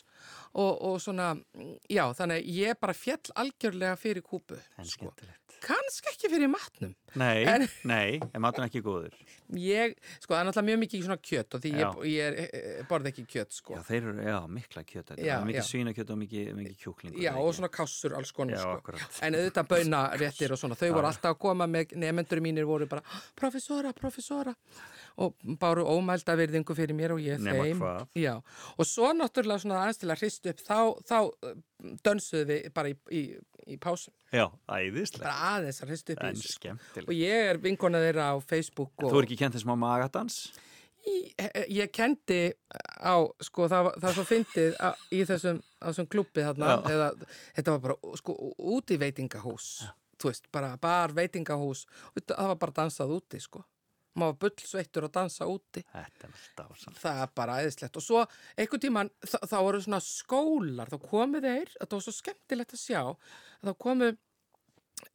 og, 0.52 0.72
og 0.78 0.96
svona, 1.02 1.32
já, 1.90 2.04
þannig 2.14 2.46
ég 2.54 2.78
bara 2.80 2.94
fjall 2.94 3.34
algjörlega 3.40 3.98
fyrir 3.98 4.22
kúpu. 4.22 4.60
Sko. 4.80 5.10
skemmtilegt. 5.10 5.39
Kannski 5.60 6.08
ekki 6.14 6.28
fyrir 6.32 6.48
matnum. 6.48 6.94
Nei, 7.20 7.42
En- 7.44 7.68
nei, 7.84 8.20
en 8.34 8.40
maturinn 8.40 8.68
ekki 8.70 8.80
góður. 8.84 9.12
Ég, 9.58 9.96
sko, 10.22 10.32
það 10.32 10.40
er 10.40 10.46
náttúrulega 10.48 10.68
mjög 10.70 10.78
mikið 10.84 11.02
svona 11.04 11.16
kjöt 11.20 11.54
og 11.58 11.60
því 11.64 11.72
ég, 11.74 11.98
ég 12.06 12.28
er, 12.28 12.36
eh, 12.54 12.82
borð 12.88 13.08
ekki 13.10 13.24
kjöt, 13.26 13.52
sko. 13.52 13.74
Já, 13.76 13.82
þeir 13.88 14.02
eru, 14.08 14.14
já, 14.22 14.38
mikla 14.48 14.84
kjöt. 14.86 15.04
þetta. 15.10 15.18
Já, 15.26 15.34
er 15.40 15.46
mikið 15.50 15.60
já. 15.60 15.66
svínakjöt 15.70 16.10
og 16.14 16.18
mikið, 16.22 16.52
mikið 16.60 16.76
kjúklingur. 16.84 17.20
Já, 17.20 17.32
er 17.34 17.42
og 17.42 17.54
svona 17.58 17.68
kássur, 17.68 18.14
alls 18.16 18.32
konar, 18.32 18.56
Já, 18.56 18.62
sko. 18.62 18.76
akkurat. 18.78 19.18
En 19.22 19.34
auðvitað 19.34 19.68
baunaréttir 19.74 20.50
og 20.52 20.58
svona. 20.62 20.78
Þau 20.80 20.92
voru 20.94 21.06
alltaf 21.10 21.34
að 21.34 21.38
koma 21.38 21.66
með, 21.66 21.92
nefnendur 21.96 22.40
mínir 22.40 22.64
voru 22.64 22.86
bara, 22.88 23.02
professora, 23.36 23.92
professora. 23.92 24.54
Og 25.20 25.34
báru 25.60 25.82
ómælda 25.84 26.32
virðingu 26.40 26.74
fyrir 26.78 26.94
mér 26.96 27.12
og 27.12 27.20
ég 27.20 27.38
Nema 27.44 27.64
þeim. 27.66 27.80
hvað. 27.82 28.06
Já, 28.16 28.34
og 28.78 28.86
svo 28.88 29.10
náttúrulega 29.12 29.60
svona 29.60 29.82
aðeins 29.84 30.00
til 30.00 30.08
að 30.14 30.22
hrist 30.22 30.46
upp, 30.48 30.62
þá, 30.64 30.78
þá 31.10 31.16
uh, 31.20 31.52
dönsuðu 32.06 32.46
við 32.48 32.70
bara 32.76 32.88
í, 32.92 32.96
í, 33.12 33.22
í 33.74 33.76
pásum, 33.76 34.14
Já, 34.32 34.46
æðislega. 34.72 35.26
bara 35.26 35.52
aðeins 35.58 35.82
að 35.84 35.92
hrist 35.92 36.10
upp 36.14 36.22
í 36.24 36.26
En 36.30 36.34
þessu. 36.40 36.54
skemmtileg. 36.56 37.08
Og 37.12 37.14
ég 37.18 37.50
er 37.52 37.60
vinkona 37.60 38.00
þeirra 38.00 38.30
á 38.32 38.36
Facebook 38.40 38.92
og 39.04 39.12
Þú 39.12 39.20
er 39.22 39.28
ekki 39.28 39.38
kent 39.42 39.54
þessum 39.58 39.74
á 39.74 39.82
magadans? 39.84 40.40
Í- 41.08 41.32
eh, 41.40 41.64
ég 41.72 41.88
kendi 41.96 42.52
á, 43.00 43.16
sko, 43.40 43.68
það, 43.72 43.86
það 44.02 44.14
svo 44.18 44.24
fyndið 44.28 44.74
á- 44.80 44.96
í 45.12 45.22
þessum, 45.24 45.62
þessum 45.80 46.08
klubbi 46.12 46.42
þarna, 46.44 46.74
eða, 46.84 47.06
þetta 47.56 47.70
var 47.76 47.78
bara, 47.86 48.16
sko, 48.20 48.34
úti 48.58 48.98
veitingahús, 49.00 49.68
þú 50.20 50.28
veist, 50.28 50.48
bara 50.52 50.74
bar 50.76 51.08
veitingahús, 51.16 51.86
það 52.20 52.48
var 52.52 52.56
bara 52.60 52.72
dansað 52.82 53.14
úti, 53.16 53.40
sko. 53.40 53.64
Maður 54.20 54.38
bullsveittur 54.44 55.08
að 55.08 55.14
dansa 55.18 55.48
úti. 55.50 55.84
Er. 55.96 56.08
Það 57.00 57.22
er 57.24 57.36
bara 57.40 57.60
æðislegt. 57.64 58.00
Og 58.00 58.04
svo, 58.04 58.24
einhvern 58.56 58.84
tíman, 58.86 59.12
þá, 59.24 59.38
þá 59.50 59.58
voru 59.58 59.84
svona 59.84 60.02
skólar, 60.04 60.90
þá 60.92 60.98
komu 61.06 61.44
þeir, 61.44 61.76
þetta 61.78 61.96
var 61.96 62.06
svo 62.06 62.16
skemmtilegt 62.16 62.76
að 62.76 62.84
sjá, 62.84 63.04
þá 63.64 63.72
komu 63.86 64.16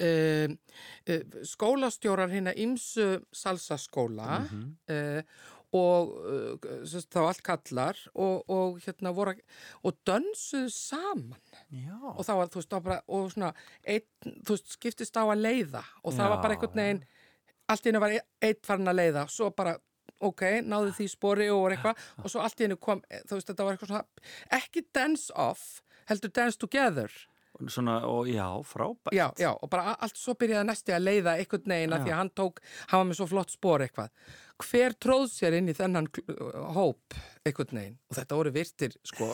Uh, 0.02 0.50
uh, 1.08 1.22
skólastjórar 1.46 2.32
hérna 2.34 2.52
ímsu 2.58 3.20
salsaskóla 3.32 4.41
uh, 4.41 5.22
og 5.78 6.10
uh, 6.26 6.72
sérst, 6.89 7.12
þá 7.13 7.20
allt 7.22 7.44
kallar 7.46 8.00
og, 8.13 8.41
og 8.52 8.80
hérna 8.84 9.13
voru 9.15 9.36
og 9.86 9.96
dönsuðu 10.08 10.72
saman 10.74 11.38
Já. 11.70 11.96
og 12.12 12.24
það 12.28 12.41
var, 12.41 12.52
þú 12.52 12.62
veist, 12.62 12.76
bara 12.76 12.98
og 13.08 13.30
svona, 13.32 13.52
einn, 13.86 14.08
þú 14.26 14.58
veist, 14.58 14.74
skiptist 14.76 15.22
á 15.22 15.24
að 15.24 15.46
leiða 15.46 15.86
og 16.04 16.18
það 16.18 16.34
var 16.34 16.44
bara 16.44 16.58
Já, 16.58 16.58
einhvern 16.58 16.82
veginn 16.82 17.04
allt 17.71 17.86
í 17.86 17.91
hennu 17.91 18.01
var 18.04 18.15
einn 18.15 18.63
farin 18.65 18.91
að 18.91 18.99
leiða. 19.01 19.28
Svo 19.32 19.51
bara, 19.56 19.75
ok, 20.25 20.43
náðu 20.65 20.95
því 20.97 21.08
spori 21.12 21.49
og 21.54 21.69
eitthvað, 21.71 22.04
og 22.23 22.34
svo 22.34 22.43
allt 22.45 22.60
í 22.60 22.67
hennu 22.67 22.80
kom 22.82 23.04
þú 23.12 23.38
veist, 23.38 23.51
þetta 23.51 23.67
var 23.67 23.78
eitthvað 23.78 23.93
svona, 23.93 24.28
ekki 24.60 24.86
dance 24.95 25.34
off 25.34 25.65
heldur 26.10 26.34
dance 26.34 26.62
together. 26.62 27.12
Svona, 27.71 28.01
og 28.12 28.28
já, 28.28 28.47
frábært. 28.67 29.13
Já, 29.15 29.30
já, 29.39 29.54
og 29.54 29.69
bara 29.71 29.93
allt 30.04 30.17
svo 30.19 30.34
byrjaði 30.36 30.67
næsti 30.67 30.91
að 30.91 31.06
leiða 31.06 31.38
einhvern 31.39 31.71
veginn 31.71 31.95
að 31.95 32.01
því 32.04 32.12
að 32.12 32.19
hann 32.19 32.32
tók, 32.36 32.60
hann 32.89 32.99
var 32.99 33.08
með 33.08 33.19
svo 33.21 33.28
flott 33.32 33.54
spor 33.54 33.86
eitthvað. 33.86 34.12
Hver 34.65 34.95
tróð 34.99 35.30
sér 35.32 35.56
inn 35.56 35.71
í 35.71 35.75
þennan 35.78 36.10
hóp 36.75 37.15
einhvern 37.46 37.78
veginn? 37.80 37.96
Og 38.10 38.18
þetta 38.18 38.38
voru 38.40 38.52
virtir, 38.56 38.96
sko, 39.06 39.30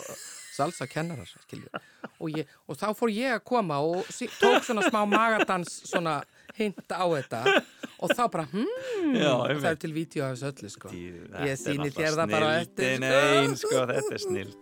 salsa 0.52 0.88
kennarar. 0.90 1.32
Og, 2.20 2.28
ég, 2.36 2.50
og 2.68 2.78
þá 2.80 2.88
fór 2.98 3.12
ég 3.14 3.38
að 3.38 3.44
koma 3.48 3.80
og 3.86 4.10
tók 4.42 4.68
svona 4.68 4.84
smá 4.88 5.02
magadans 5.10 5.82
svona 5.90 6.20
hinta 6.58 7.00
á 7.00 7.06
þetta 7.08 7.42
og 8.02 8.12
þá 8.12 8.24
bara, 8.34 8.48
hmm, 8.52 9.16
Já, 9.16 9.34
það 9.56 9.70
er 9.72 9.82
til 9.82 9.94
vídeo 9.96 10.26
af 10.26 10.36
þessu 10.36 10.50
öllu, 10.52 10.72
sko. 10.76 10.94
Þetta 10.94 11.48
Ég 11.48 11.62
sýni 11.62 11.92
þér 11.96 12.18
það 12.20 12.36
bara 12.36 12.52
á 12.52 12.54
eftir, 12.60 12.98
snilldin 13.00 13.56
sko. 13.58 13.72
sko, 13.72 13.86
þetta 13.94 14.18
er 14.18 14.26
snill. 14.26 14.54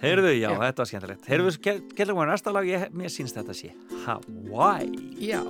Heyrðu, 0.00 0.30
já, 0.32 0.48
þetta 0.56 0.80
var 0.80 0.88
skemmtilegt. 0.88 1.26
Heyrðu, 1.28 1.56
gætlega 1.64 2.16
mér 2.16 2.32
næsta 2.32 2.54
lag, 2.56 2.68
ég, 2.68 2.88
mér 2.96 3.12
sínst 3.12 3.36
þetta 3.36 3.56
sé 3.56 3.74
Hawaii. 4.06 4.94
Já, 5.20 5.42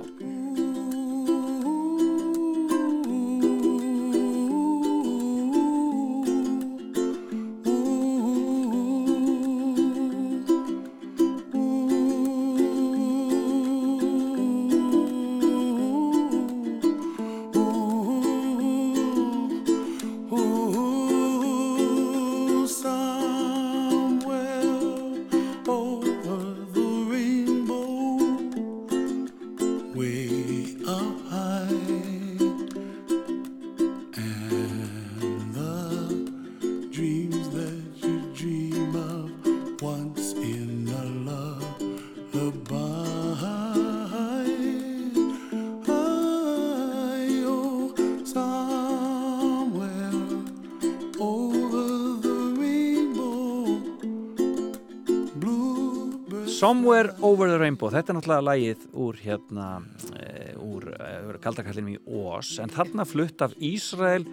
Somewhere 56.61 57.09
Over 57.25 57.47
the 57.49 57.57
Rainbow, 57.57 57.89
þetta 57.89 58.11
er 58.13 58.17
náttúrulega 58.19 58.43
lagið 58.45 58.83
úr 59.01 59.15
hérna, 59.23 59.69
e, 60.13 60.51
úr 60.61 60.83
e, 60.93 61.07
kaldakallinum 61.41 61.95
í 61.95 61.97
Ós, 62.21 62.51
en 62.61 62.69
þarna 62.69 63.01
flutt 63.09 63.41
af 63.41 63.55
Ísrael, 63.57 64.27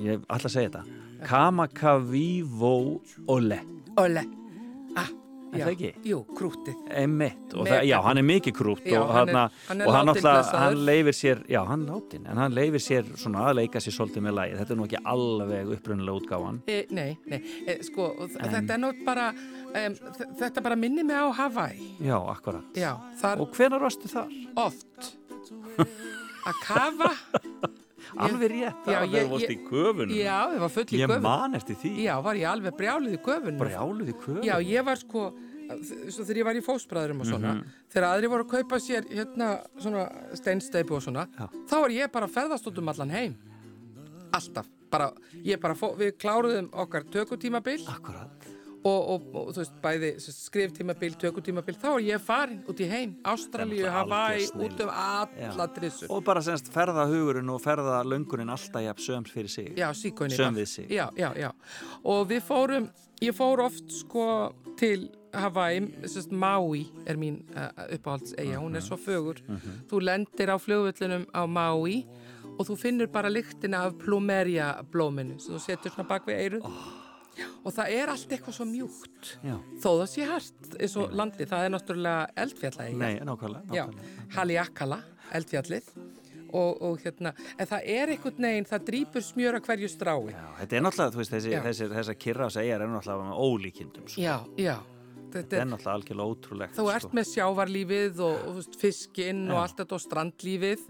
ég 0.00 0.24
ætla 0.24 0.48
að 0.48 0.54
segja 0.56 0.70
þetta, 0.70 0.84
Kamakavivo 1.28 2.72
Ole, 3.28 3.60
ole. 4.00 4.24
Ah, 4.96 5.12
Er 5.52 5.58
já? 5.74 5.88
Jú, 6.06 6.20
krútið. 6.38 6.76
emitt, 6.94 7.50
það, 7.50 7.80
já, 7.90 7.96
hann 8.06 8.18
er 8.20 8.22
mikið 8.22 8.54
krútt 8.54 8.84
Já, 8.86 9.00
og 9.02 9.08
hann 9.12 9.28
er- 9.28 9.50
hann, 9.68 9.80
er 9.80 9.86
og 9.88 9.94
hann 9.94 10.08
hann 10.54 10.76
leifir 10.86 11.12
sér, 11.12 11.44
já, 11.50 11.64
hann 11.66 11.86
látin, 11.86 12.24
en 12.30 12.36
hann 12.38 12.52
leifir 12.54 12.78
sér 12.78 13.04
svona 13.18 13.48
að 13.50 13.56
leika 13.58 13.82
sér 13.82 13.92
svolítið 13.98 14.22
með 14.28 14.36
lagið, 14.38 14.58
þetta 14.60 14.70
er 14.70 14.76
nú 14.78 14.86
ekki 14.86 15.02
alveg 15.04 15.72
upprunalega 15.76 16.20
útgáfan. 16.20 16.60
E, 16.68 16.86
nei, 16.90 17.18
nei, 17.26 17.42
e, 17.66 17.78
sko, 17.82 18.14
þ- 18.30 18.46
þetta 18.48 18.70
er 18.74 18.78
nú 18.78 18.92
bara, 19.04 19.34
um, 19.74 19.94
þetta 20.40 20.62
bara 20.62 20.76
minni 20.76 21.02
mig 21.06 21.16
á 21.16 21.30
Hawaii. 21.32 21.96
Já, 22.00 22.16
akkurat. 22.32 22.64
Já, 22.74 22.96
þar 23.20 23.40
Og 23.44 23.52
hvenar 23.56 23.80
varstu 23.80 24.08
þar? 24.10 24.30
oft 24.56 25.12
að 26.46 26.54
kafa. 26.64 27.10
Alveg 28.24 28.50
rétt, 28.50 28.78
það 28.84 28.94
ég- 28.96 29.12
þegar 29.12 29.28
varst 29.30 29.44
ég- 29.44 29.52
í 29.54 29.58
köfunum. 29.68 30.14
Já, 30.16 30.38
ég 30.54 30.58
var 30.64 30.72
full 30.74 30.84
í 30.88 30.98
Ég 30.98 31.06
köfun. 31.12 31.22
man 31.22 31.54
eftir 31.54 31.76
því. 31.78 31.90
Já, 32.02 32.14
var 32.24 32.34
ég 32.40 32.48
alveg 32.50 32.74
brjálið 32.80 33.12
í 33.14 33.20
köfun. 33.22 33.58
Brjáluð 33.60 34.08
í 34.10 34.14
köfunum. 34.18 34.42
Já, 34.48 34.56
ég 34.66 34.84
var 34.88 34.96
sko, 34.98 35.26
svo 36.10 36.24
þegar 36.26 36.40
ég 36.40 36.44
var 36.48 36.58
í 36.58 36.64
fósbræðurum 36.66 37.20
og 37.20 37.26
svona, 37.30 37.52
Mhm. 37.54 37.64
þegar 37.92 38.08
aðri 38.10 38.30
voru 38.32 38.44
að 38.44 38.50
kaupa 38.56 38.80
sér 38.82 39.06
hérna 39.06 39.50
svona 39.78 40.08
steinsteipu 40.34 40.96
og 40.96 41.02
svona, 41.02 41.28
Já. 41.38 41.46
þá 41.68 41.74
var 41.80 41.88
ég 41.90 42.10
bara 42.12 42.26
að 42.26 42.34
ferðast 42.34 42.66
út 42.66 42.78
um 42.78 42.88
allan 42.88 43.10
heim. 43.10 43.36
Alltaf. 44.32 44.66
Bara, 44.90 45.12
ég 45.44 45.60
bara, 45.60 45.74
fó, 45.74 45.94
við 45.96 46.16
kláruðum 46.18 46.68
okkar 46.72 47.04
tökutímabil 47.04 47.86
Akkurat. 47.86 48.39
Og, 48.84 49.10
og, 49.12 49.26
og 49.36 49.50
þú 49.52 49.60
veist, 49.60 49.76
bæði 49.82 50.10
skriftímabil, 50.24 51.16
tökutímabil, 51.20 51.76
þá 51.80 51.88
er 51.90 52.06
ég 52.06 52.24
farin 52.24 52.62
út 52.70 52.80
í 52.80 52.88
heim, 52.88 53.14
Ástralíu, 53.28 53.84
Hawaii, 53.92 54.48
út 54.56 54.82
um 54.84 54.92
alla 54.94 55.68
trissur. 55.76 56.08
Og 56.14 56.24
bara 56.24 56.42
semst 56.44 56.70
ferða 56.72 57.04
hugurinn 57.10 57.52
og 57.52 57.60
ferða 57.64 58.00
löngunin 58.06 58.52
alltaf 58.52 58.84
jafn 58.86 59.04
söms 59.04 59.34
fyrir 59.34 59.52
sig. 59.52 59.70
Já, 59.78 59.90
síkóinni. 59.96 60.38
Söm 60.38 60.56
við 60.56 60.68
sig. 60.72 60.90
Já, 60.90 61.08
já, 61.18 61.30
já. 61.36 61.50
Og 62.04 62.26
við 62.30 62.44
fórum, 62.48 62.90
ég 63.20 63.36
fór 63.36 63.64
oft 63.66 63.92
sko 63.92 64.26
til 64.80 65.10
Hawaii, 65.36 65.84
sérst 66.08 66.32
Maui 66.32 66.86
er 67.06 67.20
mín 67.20 67.42
uh, 67.54 67.68
uppáhaldseyja, 67.94 68.58
hún 68.58 68.74
er 68.76 68.82
svo 68.82 68.96
fögur. 68.98 69.42
Þú 69.90 70.00
lendir 70.02 70.50
á 70.50 70.56
flugvöllunum 70.58 71.28
á 71.30 71.44
Maui 71.46 72.06
og 72.56 72.66
þú 72.68 72.76
finnur 72.76 73.08
bara 73.12 73.30
lyktina 73.32 73.84
af 73.86 73.94
plumeria 74.00 74.72
blóminu 74.92 75.38
sem 75.40 75.54
þú 75.54 75.60
setur 75.64 75.94
svona 75.94 76.08
bak 76.08 76.26
við 76.28 76.42
eyruð. 76.42 76.66
Og 77.64 77.72
það 77.76 77.94
er 77.96 78.12
allt 78.14 78.32
eitthvað 78.36 78.56
svo 78.58 78.66
mjúkt. 78.68 79.32
Já. 79.46 79.56
Þó 79.82 79.90
það 80.00 80.06
sé 80.14 80.28
hart 80.30 80.76
eins 80.80 80.96
og 81.00 81.12
landi, 81.20 81.46
það 81.50 81.64
er 81.66 81.74
náttúrulega 81.76 82.28
eldfjalla 82.44 82.88
Nei, 83.00 83.12
nákvæmlega. 83.28 83.74
Já. 83.74 83.84
Haliakala, 84.36 85.00
eldfjallið 85.38 85.90
og, 86.50 86.80
og 86.82 86.96
hérna, 87.04 87.30
en 87.62 87.68
það 87.70 87.84
er 87.94 88.10
einhvern 88.16 88.46
veginn, 88.48 88.64
það 88.66 88.86
drýpur 88.88 89.22
smjör 89.22 89.58
að 89.60 89.68
hverju 89.68 89.90
strái. 89.92 90.32
Já, 90.34 90.46
þetta 90.60 90.76
er 90.80 90.82
náttúrulega, 90.86 91.12
þú 91.14 91.20
veist, 91.22 91.34
þessi, 91.36 91.52
Já. 91.54 91.60
þessi, 91.68 91.90
þessa 91.92 92.14
kyrra 92.24 92.48
að 92.48 92.56
segja 92.56 92.78
er 92.80 92.88
náttúrulega 92.90 93.36
ólíkindum. 93.44 94.08
Sko. 94.10 94.24
Já, 94.24 94.34
já. 94.58 94.78
Þetta 95.30 95.44
Þetta 95.46 95.60
er 95.60 95.68
náttúrulega 95.70 95.94
algjörlega 96.00 96.32
ótrúlegt. 96.34 96.74
þú 96.74 96.84
ert 96.90 97.04
sko. 97.06 97.14
með 97.14 97.26
sjávarlífið 97.30 98.22
og, 98.26 98.46
og 98.50 98.78
fiskinn 98.80 99.44
og 99.46 99.54
Já. 99.54 99.60
allt 99.62 99.76
þetta 99.78 99.94
og 99.94 100.02
strandlífið 100.02 100.80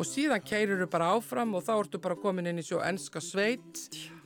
og 0.00 0.08
síðan 0.08 0.42
keirir 0.44 0.80
þú 0.80 0.88
bara 0.92 1.10
áfram 1.16 1.52
og 1.58 1.66
þá 1.66 1.74
ertu 1.76 2.00
bara 2.02 2.16
komin 2.18 2.48
inn 2.50 2.60
í 2.62 2.64
svo 2.64 2.80
enska 2.84 3.20
sveit, 3.24 3.82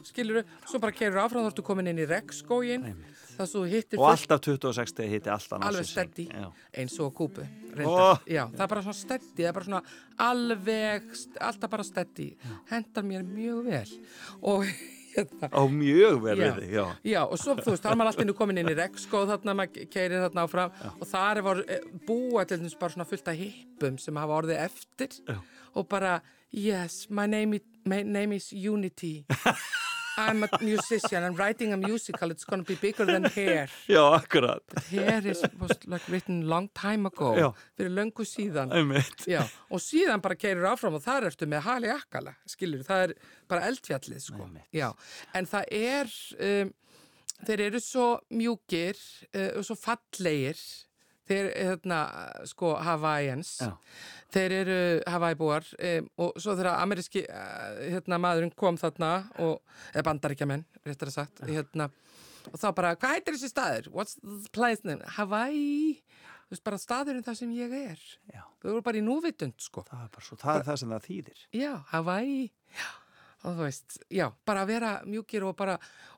skilur 0.07 0.43
þú, 0.43 0.63
svo 0.71 0.81
bara 0.85 0.95
keirir 0.95 1.21
áfram 1.25 1.45
þá 1.47 1.51
ertu 1.51 1.67
komin 1.67 1.91
inn 1.91 2.01
í 2.03 2.07
regnskógin, 2.09 2.87
það 3.35 3.51
svo 3.51 3.65
þú 3.65 3.73
hittir 3.75 4.03
Og 4.03 4.09
alltaf 4.13 4.43
26 4.47 4.95
stegi 4.95 5.17
hitti 5.17 5.33
alltaf 5.35 5.65
alveg 5.67 5.89
steddi 5.91 6.29
Já. 6.31 6.49
eins 6.79 6.99
og 7.03 7.15
kúpu 7.19 7.47
reyndar. 7.75 8.23
Já, 8.31 8.45
það 8.55 8.67
er 8.67 8.75
bara 8.75 8.85
svona 8.87 9.01
steddi 9.03 9.43
það 9.43 9.51
er 9.51 9.57
bara 9.59 9.71
svona 9.71 9.85
alveg 10.31 11.15
alltaf 11.51 11.73
bara 11.75 11.89
steddi 11.91 12.29
hendar 12.71 13.09
mér 13.11 13.27
mjög 13.27 13.65
vel. 13.73 13.97
Og 14.55 14.69
hérna. 15.15 15.49
Á 15.51 15.63
mjög 15.71 16.21
vel 16.23 16.39
Já. 16.39 16.53
já. 16.71 16.87
Já, 17.05 17.23
og 17.25 17.39
svo, 17.39 17.57
þú 17.59 17.75
veist, 17.75 17.85
þá 17.85 17.91
er 17.93 17.99
maður 18.01 18.13
alltaf 18.13 18.39
komin 18.39 18.61
inn 18.63 18.71
í 18.71 18.77
rekskóð 18.79 19.33
þarna, 19.33 19.57
maður 19.61 19.89
keirir 19.93 20.25
þarna 20.27 20.47
áfram. 20.47 20.79
Og 20.99 21.11
þar 21.11 21.43
var 21.47 21.63
eh, 21.67 21.85
búa 22.07 22.45
til 22.49 22.61
þess 22.63 22.79
bara 22.81 22.97
svona 22.97 23.09
fullt 23.09 23.31
af 23.31 23.39
hippum 23.39 23.99
sem 24.03 24.23
hafa 24.23 24.41
orðið 24.41 24.63
eftir. 24.65 25.19
Já. 25.29 25.39
Og 25.75 25.89
bara, 25.89 26.21
Yes, 26.53 27.09
my 27.11 27.27
name, 27.27 27.55
i- 27.57 27.61
my 27.85 28.03
name 28.03 28.33
is 28.37 28.53
Unity. 28.53 29.25
I'm 30.17 30.45
a 30.45 30.49
musician. 30.61 31.25
I'm 31.25 31.35
writing 31.35 31.73
a 31.73 31.77
musical. 31.77 32.31
It's 32.31 32.45
going 32.45 32.63
to 32.63 32.69
be 32.69 32.77
bigger 32.77 33.05
than 33.05 33.25
hair. 33.25 33.69
Já, 33.89 34.15
akkurat. 34.15 34.63
Hair 34.91 35.27
is, 35.27 35.43
was 35.59 35.73
like 35.87 36.07
written 36.09 36.47
long 36.47 36.69
time 36.73 37.07
ago. 37.07 37.33
Já. 37.35 37.49
Fyrir 37.77 37.91
löngu 37.91 38.23
síðan. 38.25 38.71
Já, 39.27 39.43
og 39.71 39.81
síðan 39.83 40.23
bara 40.23 40.37
keirur 40.39 40.69
áfram 40.71 40.95
og 40.95 41.03
þar 41.03 41.27
ertu 41.33 41.49
með 41.51 41.65
hali 41.67 41.91
akkala, 41.91 42.37
skilur, 42.47 42.85
það 42.87 43.03
er 43.09 43.15
bara 43.51 43.67
eldfjallið, 43.73 44.23
sko. 44.23 44.47
En 45.35 45.51
það 45.51 45.65
er, 45.75 46.15
um, 46.39 46.73
þeir 47.51 47.65
eru 47.67 47.81
svo 47.83 48.07
mjúkir 48.31 48.95
uh, 49.35 49.59
og 49.59 49.67
svo 49.67 49.75
fallegir, 49.83 50.63
þeir, 51.29 51.51
hérna, 51.57 52.01
sko, 52.49 52.75
Hawaiians, 52.85 53.55
Já. 53.63 53.71
þeir 54.35 54.57
eru 54.61 54.79
Hawaii-búar 55.15 55.69
um, 55.79 56.09
og 56.25 56.39
svo 56.43 56.57
þegar 56.59 56.83
ameríski, 56.83 57.25
uh, 57.29 57.81
hérna, 57.95 58.21
maðurinn 58.23 58.55
kom 58.59 58.79
þarna 58.81 59.13
og, 59.45 59.61
eða 59.93 60.07
bandaríkjamenn, 60.11 60.67
réttar 60.87 61.13
að 61.13 61.19
sagt, 61.19 61.45
hérna, 61.49 61.89
og 62.51 62.61
þá 62.61 62.69
bara, 62.77 62.95
hvað 63.01 63.17
heitir 63.19 63.39
þessi 63.39 63.53
staður? 63.53 63.91
What's 63.95 64.19
the 64.21 64.51
place 64.55 64.85
name? 64.85 65.05
Hawaii, 65.17 65.95
þú 66.45 66.57
veist, 66.57 66.67
bara 66.67 66.81
staðurinn 66.83 67.25
þar 67.25 67.39
sem 67.41 67.55
ég 67.57 67.73
er. 67.79 68.03
Já. 68.35 68.43
Þau 68.61 68.69
voru 68.75 68.85
bara 68.91 69.01
í 69.01 69.07
núvitund, 69.07 69.57
sko. 69.65 69.87
Það 69.89 70.05
er 70.05 70.13
bara 70.19 70.43
það 70.45 70.59
er 70.59 70.69
það 70.69 70.83
sem 70.83 70.93
það 70.95 71.09
þýðir. 71.09 71.47
Já, 71.57 71.73
Hawaii, 71.95 72.45
já, 72.77 72.91
og 73.45 73.59
þú 73.59 73.65
veist, 73.67 73.97
já, 74.13 74.25
bara 74.49 74.63
að 74.65 74.71
vera 74.73 74.91
mjúkir 75.09 75.45
og 75.45 75.55
bara, 75.59 75.75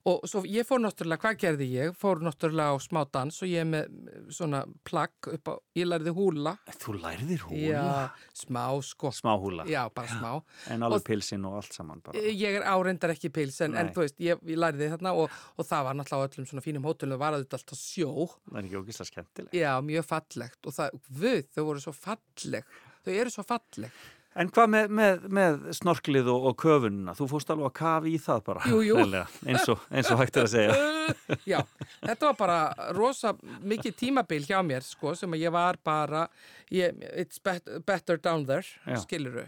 og 0.06 0.24
svo 0.30 0.44
ég 0.46 0.66
fór 0.68 0.78
náttúrulega, 0.82 1.18
hvað 1.24 1.38
gerði 1.42 1.66
ég? 1.72 1.96
Fór 1.98 2.22
náttúrulega 2.22 2.74
á 2.74 2.76
smá 2.82 3.00
dans 3.12 3.40
og 3.42 3.50
ég 3.50 3.66
með 3.66 3.90
svona 4.34 4.62
plagg 4.86 5.30
upp 5.32 5.50
á, 5.50 5.54
ég 5.78 5.88
lærði 5.88 6.14
húla. 6.16 6.54
Þú 6.78 6.94
lærðir 7.02 7.44
húla? 7.48 7.60
Já, 7.66 8.30
smá, 8.42 8.62
sko. 8.86 9.12
Smá 9.16 9.32
húla? 9.42 9.66
Já, 9.70 9.82
bara 9.90 10.12
smá. 10.14 10.30
En 10.72 10.86
alveg 10.86 11.06
pilsinn 11.06 11.46
og 11.48 11.58
allt 11.60 11.74
saman 11.74 12.02
bara? 12.06 12.22
Ég 12.30 12.60
er 12.60 12.66
áreindar 12.70 13.14
ekki 13.14 13.32
pils, 13.34 13.58
en, 13.66 13.76
þú 13.94 14.04
veist, 14.04 14.18
ég, 14.22 14.42
ég 14.46 14.60
lærði 14.62 14.92
þarna 14.94 15.14
og, 15.18 15.38
og 15.56 15.68
það 15.68 15.88
var 15.90 15.98
náttúrulega 16.00 16.26
á 16.26 16.28
öllum 16.30 16.50
svona 16.50 16.64
fínum 16.64 16.86
hótelum, 16.86 17.20
var 17.20 17.36
auðvitað 17.36 17.60
alltaf 17.60 17.80
sjó. 17.82 18.28
Það 18.46 18.60
er 18.60 18.68
ekki 18.68 18.82
ógislega 18.82 19.10
skemmtileg. 19.12 19.56
Já, 19.56 19.72
mjög 19.90 20.10
fallegt 20.14 20.70
og 20.70 20.76
það, 20.78 21.00
við, 21.24 21.40
þau 21.56 21.64
voru 21.72 21.82
svo 21.82 21.96
falleg. 21.96 22.76
Þau 23.06 23.12
eru 23.14 23.32
svo 23.32 23.44
falleg. 23.46 24.04
En 24.36 24.50
hvað 24.52 24.72
með, 24.72 24.90
með, 24.98 25.26
með 25.32 25.58
snorklið 25.78 26.30
og, 26.32 26.48
og 26.50 26.56
köfununa? 26.60 27.14
Þú 27.16 27.28
fórst 27.30 27.52
alveg 27.54 27.70
að 27.70 27.76
kafi 27.78 28.12
í 28.12 28.20
það 28.20 28.42
bara. 28.50 28.66
Jú, 28.68 28.80
jú. 28.84 28.98
eins, 29.00 29.68
og, 29.72 29.84
eins 29.90 30.10
og 30.12 30.20
hægt 30.20 30.36
er 30.36 30.48
að 30.48 30.52
segja. 30.52 30.78
Já, 31.52 31.58
þetta 32.02 32.30
var 32.30 32.38
bara 32.40 32.90
rosa 32.96 33.32
mikið 33.64 33.98
tímabil 34.02 34.44
hjá 34.48 34.58
mér 34.66 34.84
sko 34.84 35.14
sem 35.16 35.32
að 35.36 35.46
ég 35.46 35.54
var 35.54 35.78
bara 35.86 36.26
ég, 36.74 36.96
it's 37.14 37.40
bet, 37.42 37.64
better 37.86 38.20
down 38.20 38.44
there 38.48 38.66
Já. 38.84 39.00
skiluru 39.04 39.46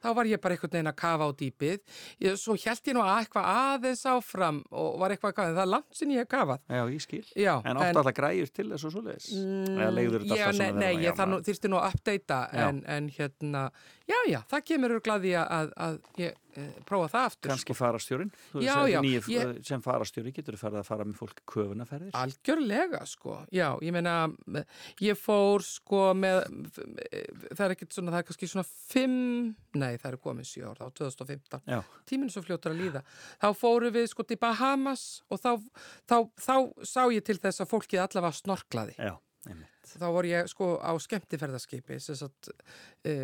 þá 0.00 0.10
var 0.16 0.28
ég 0.28 0.40
bara 0.40 0.56
einhvern 0.56 0.72
veginn 0.72 0.90
að 0.90 0.96
kafa 1.00 1.28
á 1.28 1.30
dýpið 1.36 1.78
ég, 2.24 2.36
svo 2.40 2.56
held 2.56 2.88
ég 2.88 2.96
nú 2.96 3.02
að 3.04 3.12
eitthvað 3.18 3.48
aðeins 3.52 4.04
áfram 4.08 4.60
og 4.70 4.98
var 5.02 5.14
eitthvað 5.14 5.32
að 5.32 5.36
kafa, 5.38 5.54
það 5.58 5.62
er 5.64 5.70
langt 5.74 5.98
sinni 5.98 6.16
ég 6.16 6.24
hef 6.24 6.30
kafað 6.32 6.62
Já, 6.70 6.82
ég 6.94 7.04
skil. 7.04 7.22
Já, 7.36 7.52
En 7.60 7.80
átt 7.80 8.00
alltaf 8.00 8.16
græjur 8.16 8.52
til 8.56 8.66
þess 8.72 8.88
og 8.88 8.94
svoleiðis? 8.96 9.28
Þetta 9.36 10.40
já, 10.40 10.46
nei, 10.56 10.70
nei, 10.78 10.92
ég 11.04 11.18
þarf 11.18 11.32
nú, 11.34 11.80
að 11.80 11.98
updata 12.00 12.40
Já. 12.48 12.64
en, 12.68 12.82
en 12.96 13.10
hérna, 13.16 13.64
já, 14.10 14.18
já, 14.30 14.40
það 14.50 14.64
kemur 14.70 14.94
glæði 15.06 15.32
að, 15.38 15.50
að, 15.54 15.70
að 15.86 15.98
ég 16.20 16.34
e, 16.58 16.64
prófa 16.88 17.08
það 17.12 17.26
aftur 17.30 17.52
Kanski 17.52 17.76
farastjórin? 17.78 18.32
Þú 18.50 18.62
Já, 18.64 18.74
já, 18.90 18.98
nýju, 19.04 19.22
ég- 19.34 19.60
Sem 19.68 19.84
farastjóri 19.84 20.32
getur 20.36 20.56
þú 20.58 20.62
farið 20.64 20.80
að 20.82 20.88
fara 20.90 21.06
með 21.06 21.20
fólk 21.20 21.42
köfunaferðir? 21.52 22.10
Algjörlega, 22.20 23.00
sko. 23.08 23.36
Já, 23.54 23.68
ég 23.86 23.94
meina, 23.94 24.16
ég 25.04 25.18
fór, 25.20 25.64
sko, 25.66 26.02
með, 26.18 26.42
það 27.54 27.64
er 27.68 27.76
ekkert 27.76 27.96
svona, 27.96 28.14
það 28.14 28.22
er 28.22 28.28
kannski 28.30 28.50
svona 28.50 28.66
fimm, 28.90 29.54
nei, 29.78 29.94
það 30.02 30.10
er 30.12 30.20
komið 30.26 30.50
sjö 30.50 30.66
ár, 30.72 30.82
þá 30.82 31.00
2015. 31.00 31.64
Já, 31.70 31.80
Tíminn 32.10 32.32
svo 32.34 32.42
fljótur 32.44 32.74
að 32.74 32.82
líða. 32.84 33.04
Þá 33.40 33.48
fóru 33.62 33.90
við, 33.94 34.10
sko, 34.12 34.26
til 34.26 34.40
Bahamas 34.42 35.06
og 35.30 35.40
þá, 35.42 35.52
þá, 36.10 36.16
þá 36.40 36.54
sá 36.86 37.02
ég 37.14 37.24
til 37.26 37.38
þess 37.38 37.62
að 37.62 37.70
fólkið 37.74 38.04
allavega 38.04 38.40
snorklaði. 38.42 38.96
já, 38.98 39.14
einmitt. 39.48 39.90
Þá 39.90 40.06
voru 40.12 40.30
ég, 40.30 40.48
sko, 40.50 40.74
á 40.82 40.92
skemmtiferðaskipi, 41.00 41.98
sem 42.02 42.18
sagt, 42.18 42.52
e, 43.06 43.14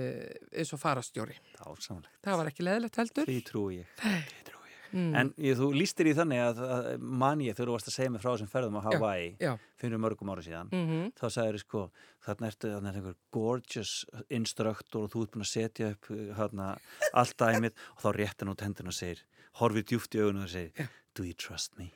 eins 0.56 0.72
og 0.74 0.82
farastjóri. 0.82 1.36
Dásamlegt. 1.58 2.12
Það 2.24 2.40
var 2.40 2.50
ekki 2.52 2.66
leðilegt 2.66 3.00
heldur. 3.02 3.28
Því 3.28 3.40
trúi 3.46 3.80
ég. 3.80 3.90
Því 4.00 4.44
trúi 4.48 4.70
ég. 4.72 4.76
En 4.96 5.32
ég, 5.42 5.56
þú 5.58 5.68
lístir 5.74 6.08
í 6.08 6.14
þannig 6.16 6.40
að, 6.40 6.60
að 6.76 6.88
man 7.02 7.42
ég 7.44 7.56
þegar 7.56 7.68
þú 7.68 7.76
varst 7.76 7.90
að 7.90 7.96
segja 7.98 8.12
mig 8.14 8.22
frá 8.22 8.30
þessum 8.30 8.50
ferðum 8.52 8.78
á 8.78 8.86
Hawaii 8.86 9.28
Já, 9.42 9.50
fyrir 9.82 10.00
mörgum 10.00 10.30
ára 10.30 10.44
síðan 10.46 10.70
mhm, 10.70 11.10
þá 11.18 11.26
sagður 11.34 11.58
sko, 11.60 11.82
þarna 12.24 12.50
ertu 12.52 12.70
þarna 12.72 12.92
er 12.92 13.00
einhver 13.00 13.18
gorgeous 13.34 13.94
instructor 14.30 15.04
og 15.04 15.12
þú 15.12 15.24
ert 15.26 15.34
búin 15.34 15.44
að 15.44 15.52
setja 15.52 15.92
upp 15.92 16.10
hérna, 16.38 16.72
allt 17.12 17.36
dæmið 17.42 17.86
og 17.96 18.04
þá 18.06 18.10
rétt 18.16 18.44
hann 18.44 18.54
út 18.54 18.64
hendun 18.64 18.92
og 18.94 18.96
segir 18.96 19.24
horfið 19.60 19.90
djúft 19.90 20.16
í 20.16 20.22
augunum 20.22 20.46
og 20.46 20.54
segir 20.54 20.92
do 21.18 21.26
you 21.26 21.34
trust 21.34 21.74
me? 21.80 21.90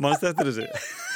Manst 0.00 0.24
eftir 0.24 0.48
þessu? 0.48 0.70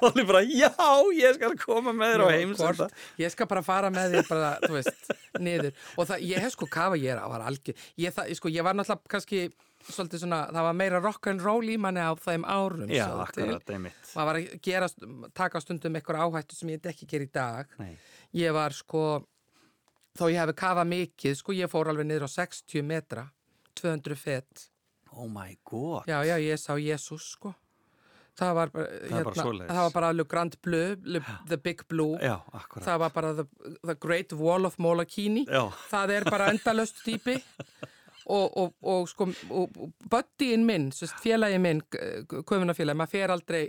og 0.00 0.10
allir 0.10 0.26
bara, 0.28 0.42
já, 0.46 0.70
ég 1.16 1.38
skal 1.38 1.56
koma 1.60 1.92
með 1.96 2.12
þér 2.14 2.22
á 2.24 2.28
heimsenda. 2.34 2.90
Ég 3.20 3.32
skal 3.34 3.48
bara 3.50 3.62
fara 3.66 3.90
með 3.94 4.14
þér 4.16 4.28
bara, 4.30 4.52
þú 4.64 4.76
veist, 4.78 5.10
niður. 5.40 5.74
Og 5.96 6.08
það, 6.10 6.24
ég 6.30 6.44
hef 6.46 6.54
sko 6.56 6.68
kafa, 6.70 7.00
ég 7.00 7.12
er, 7.14 7.20
var 7.32 7.44
algjör, 7.50 7.82
ég, 8.00 8.14
það, 8.16 8.32
sko, 8.38 8.52
ég 8.52 8.66
var 8.66 8.78
náttúrulega 8.78 9.12
kannski 9.14 9.42
svolítið 9.90 10.20
svona, 10.24 10.38
það 10.52 10.66
var 10.68 10.74
meira 10.76 11.00
rock 11.00 11.28
and 11.32 11.40
roll 11.44 11.64
í 11.72 11.76
manni 11.80 12.02
á 12.04 12.12
þeim 12.20 12.44
árum. 12.44 12.84
Já, 12.92 13.06
akkurat, 13.24 13.70
einmitt 13.72 14.10
Maður 14.14 14.28
var 14.28 14.38
að 14.40 14.56
gera, 14.66 14.88
taka 15.40 15.62
stundum 15.64 15.96
eitthvað 15.96 16.24
áhættu 16.26 16.58
sem 16.58 16.72
ég 16.74 16.90
ekki 16.92 17.08
gera 17.08 17.24
í 17.26 17.30
dag. 17.32 17.76
Nei, 17.80 17.94
Ég 18.36 18.52
var 18.54 18.74
sko, 18.76 19.04
þó 20.18 20.26
ég 20.30 20.36
hefði 20.42 20.56
kafað 20.60 20.90
mikið, 20.92 21.38
sko, 21.40 21.56
ég 21.56 21.70
fór 21.72 21.90
alveg 21.90 22.06
niður 22.10 22.28
á 22.28 22.30
60 22.36 22.84
metra, 22.86 23.24
200 23.80 24.18
fett. 24.20 24.66
oh 25.16 25.26
my 25.26 25.56
god 25.64 26.06
Já, 26.06 26.20
já, 26.22 26.36
ég 26.38 26.60
sá 26.60 26.76
Jésús, 26.78 27.32
sko. 27.34 27.54
Það 28.38 28.54
var 28.56 28.70
bara, 28.72 28.86
er 28.86 29.24
bara 29.26 29.34
svoleiðis. 29.42 29.68
það 29.70 29.82
var 29.86 29.94
bara 29.96 30.12
Le 30.16 30.24
Grand 30.24 30.54
Bleu, 30.62 30.96
Le, 31.04 31.20
The 31.48 31.58
Big 31.58 31.82
Blue. 31.88 32.18
Já, 32.22 32.36
það 32.76 32.98
var 33.02 33.10
bara 33.16 33.32
the, 33.40 33.46
the 33.86 33.96
Great 34.00 34.32
Wall 34.32 34.64
of 34.68 34.78
Molokini. 34.78 35.46
Það 35.90 36.14
er 36.18 36.28
bara 36.30 36.50
endalöst 36.54 37.02
dýpi. 37.06 37.36
Og, 38.30 38.56
og, 38.62 38.74
og 38.86 39.08
sko 39.10 39.26
buddyinn 40.12 40.62
minn, 40.68 40.90
sérst, 40.94 41.18
félagi 41.24 41.58
minn 41.58 41.80
köfunafélagi, 41.90 42.98
maður 43.00 43.10
fer 43.16 43.32
aldrei 43.34 43.62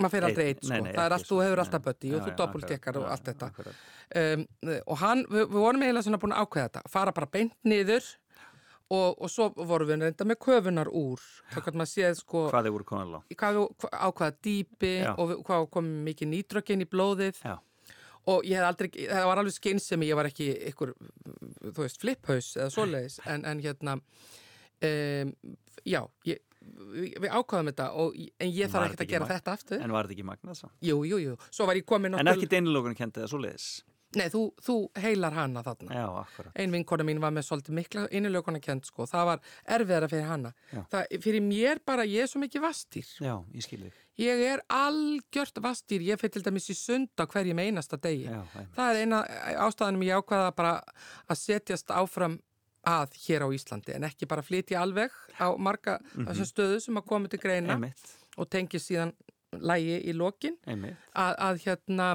maður 0.00 0.12
fer 0.16 0.26
aldrei 0.28 0.44
Einn, 0.44 0.54
eitt, 0.56 0.64
sko, 0.64 0.72
nei, 0.74 0.80
nei, 0.84 0.92
það 0.96 1.04
er 1.06 1.14
allt, 1.16 1.28
þú 1.28 1.38
hefur 1.44 1.62
alltaf 1.64 1.84
buddy 1.86 2.10
og 2.16 2.26
þú 2.26 2.34
doppeltekkar 2.40 2.98
og 3.00 3.06
allt 3.14 3.30
þetta. 3.30 3.48
um, 4.20 4.44
og 4.84 5.00
hann, 5.00 5.24
við, 5.30 5.46
við 5.46 5.60
vorum 5.64 5.84
eiginlega 5.86 6.06
svona 6.08 6.20
búin 6.22 6.34
að 6.36 6.44
ákveða 6.44 6.66
þetta, 6.68 6.82
fara 6.92 7.14
bara 7.16 7.30
beint 7.38 7.56
niður 7.68 8.10
og, 8.90 9.20
og 9.22 9.30
svo 9.30 9.48
vorum 9.54 9.90
við 9.90 10.04
reynda 10.04 10.26
með 10.26 10.38
köfunar 10.46 10.90
úr, 10.90 11.22
þá 11.52 11.58
kannski 11.60 11.80
maður 11.80 11.92
séð 11.92 12.20
sko 12.20 12.44
Hvað 12.50 12.68
þið 12.68 12.76
voru 12.76 12.88
konar 12.88 13.24
í 13.30 13.38
hvað 13.38 13.60
á 13.94 14.08
hvaða 14.10 14.30
dýpi 14.46 14.92
Já. 15.04 15.10
og 15.14 15.34
hvað 15.46 15.66
kom 15.76 15.90
mikið 16.08 16.32
nýtrökin 16.34 16.84
í 16.84 16.88
blóðið. 16.90 17.40
Já, 17.46 17.56
og 18.34 18.44
ég 18.48 18.58
hef 18.58 18.68
aldrei, 18.68 18.90
það 19.08 19.26
var 19.30 19.42
alveg 19.42 19.56
skynsemi, 19.56 20.10
ég 20.10 20.18
var 20.18 20.28
ekki 20.30 20.50
ykkur, 20.72 20.94
þú 21.70 21.80
veist, 21.80 22.00
fliphaus 22.02 22.52
eða 22.58 22.70
svoleiðis, 22.74 23.18
en, 23.30 23.46
en 23.48 23.62
hérna 23.64 23.96
um, 23.96 25.34
já 25.86 26.00
ég, 26.28 26.42
við, 26.92 27.28
ákvaðum 27.30 27.70
þetta 27.70 27.86
og, 28.02 28.18
en 28.18 28.52
ég 28.52 28.72
þarf 28.72 28.92
þetta 28.94 29.06
að 29.06 29.12
gera 29.14 29.24
ekki 29.26 29.36
þetta 29.38 29.54
aftur. 29.56 29.80
en 29.84 29.94
var 29.94 30.08
þetta 30.08 30.18
ekki 30.18 30.28
magnað 30.28 30.58
svo? 30.60 30.72
jú, 30.84 30.98
jú, 31.08 31.22
jú, 31.24 31.38
svo 31.48 31.68
var 31.70 31.80
ég 31.80 31.86
komin 31.88 32.18
En 32.18 32.32
ekki 32.34 32.50
deinilókunni 32.50 32.98
kendið 32.98 33.24
það 33.24 33.32
svo 33.32 33.42
leiðis? 33.46 33.70
Nei, 34.18 34.26
þú, 34.32 34.42
þú 34.64 34.76
heilar 35.00 35.34
hana 35.36 35.62
þarna. 35.66 35.94
Já, 35.94 36.04
akkurat. 36.22 36.52
Ein 36.58 36.74
vinkona 36.74 37.06
mín 37.06 37.22
var 37.22 37.34
með 37.34 37.46
svolítið 37.46 37.76
mikla 37.78 38.04
innilökuna 38.16 38.60
kent 38.62 38.88
sko, 38.88 39.06
það 39.10 39.28
var 39.30 39.42
erfiðara 39.76 40.10
fyrir 40.10 40.28
hana. 40.28 40.52
Það, 40.92 41.16
fyrir 41.24 41.44
mér 41.46 41.82
bara, 41.86 42.06
ég 42.08 42.24
er 42.24 42.30
svo 42.30 42.42
mikið 42.42 42.64
vastýr 42.64 43.08
Já, 43.22 43.34
ég 43.54 43.66
skil 43.66 43.80
þig. 43.86 44.04
Ég 44.20 44.44
er 44.50 44.62
algjört 44.74 45.62
vastýr, 45.64 46.04
ég 46.10 46.20
fyrir 46.20 46.34
til 46.36 46.44
dæmis 46.44 46.68
í 46.72 46.76
sund 46.76 47.12
á 47.16 47.24
hverjum 47.24 47.62
einasta 47.62 47.96
degi. 48.00 48.28
Já, 48.28 48.42
það 48.76 48.92
er 48.92 49.02
eina 49.04 49.24
ástæðanum 49.66 50.06
ég 50.08 50.20
ákvaða 50.20 50.54
bara 50.58 50.76
að 51.30 51.40
setjast 51.40 51.94
áfram 51.94 52.38
að 52.88 53.16
hér 53.26 53.44
á 53.44 53.48
Íslandi 53.52 53.92
en 53.96 54.06
ekki 54.08 54.28
bara 54.28 54.44
flytja 54.44 54.80
alveg 54.80 55.12
á 55.36 55.52
marga 55.60 55.98
þessum 56.14 56.48
stöðu 56.48 56.78
sem 56.80 56.96
að 56.96 57.08
koma 57.10 57.28
til 57.28 57.40
greina 57.42 57.76
Einmitt, 57.76 58.14
og 58.40 58.48
tengi 58.48 58.80
síðan 58.80 59.12
lægi 59.50 59.98
í 60.06 60.14
lokin. 60.16 60.56
Að, 60.66 61.34
að 61.36 61.60
hérna 61.64 62.08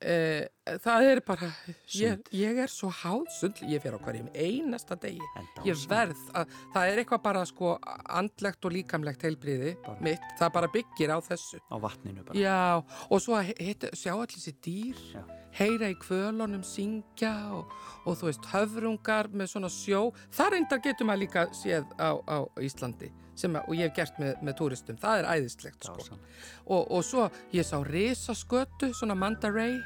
e, 0.00 0.48
það 0.82 1.06
er 1.10 1.20
bara 1.26 1.48
ég, 1.94 2.20
ég 2.36 2.60
er 2.64 2.72
svo 2.72 2.90
háðsund 3.00 3.60
ég 3.68 3.82
fer 3.82 3.96
á 3.96 4.00
hverjum 4.00 4.30
einasta 4.34 4.96
degi. 5.00 5.20
Ég 5.66 5.84
verð, 5.90 6.20
að, 6.36 6.54
það 6.74 6.92
er 6.92 7.02
eitthvað 7.02 7.22
bara 7.26 7.44
sko 7.48 7.74
andlegt 8.20 8.64
og 8.64 8.74
líkamlegt 8.76 9.26
heilbriði 9.26 9.76
mitt, 10.04 10.24
það 10.40 10.54
bara 10.56 10.72
byggir 10.72 11.14
á 11.14 11.18
þessu. 11.30 11.60
Á 11.68 11.76
vatninu 11.82 12.24
bara. 12.26 12.38
Já, 12.38 12.80
og 13.08 13.22
svo 13.22 13.36
að 13.38 13.52
heit, 13.60 13.88
sjá 13.94 14.14
allir 14.16 14.36
þessi 14.36 14.56
dýr, 14.64 15.00
Já. 15.14 15.24
heyra 15.60 15.90
í 15.92 15.96
kvölunum, 16.00 16.64
syngja 16.66 17.34
og, 17.56 17.72
og 18.04 18.20
þú 18.20 18.30
veist, 18.30 18.52
höfrungar 18.52 19.32
með 19.34 19.54
svona 19.54 19.72
sjó. 19.72 20.06
Það 20.36 20.54
reyndar 20.56 20.84
getur 20.84 21.10
maður 21.10 21.26
líka 21.26 21.48
séð 21.56 21.88
á, 22.00 22.16
á 22.24 22.38
Íslandi 22.62 23.12
að- 23.48 23.68
og 23.68 23.74
ég 23.74 23.88
hef 23.88 23.94
gert 23.96 24.18
með, 24.20 24.42
með 24.42 24.54
túristum. 24.58 24.96
Það 25.00 25.18
er 25.18 25.28
æðislegt, 25.34 25.84
sko. 25.84 26.18
Og, 26.66 26.90
og 26.90 27.04
svo 27.04 27.30
ég 27.52 27.64
sá 27.64 27.78
risaskötu, 27.86 28.92
svona 28.94 29.14
Manda 29.16 29.48
Ray, 29.50 29.78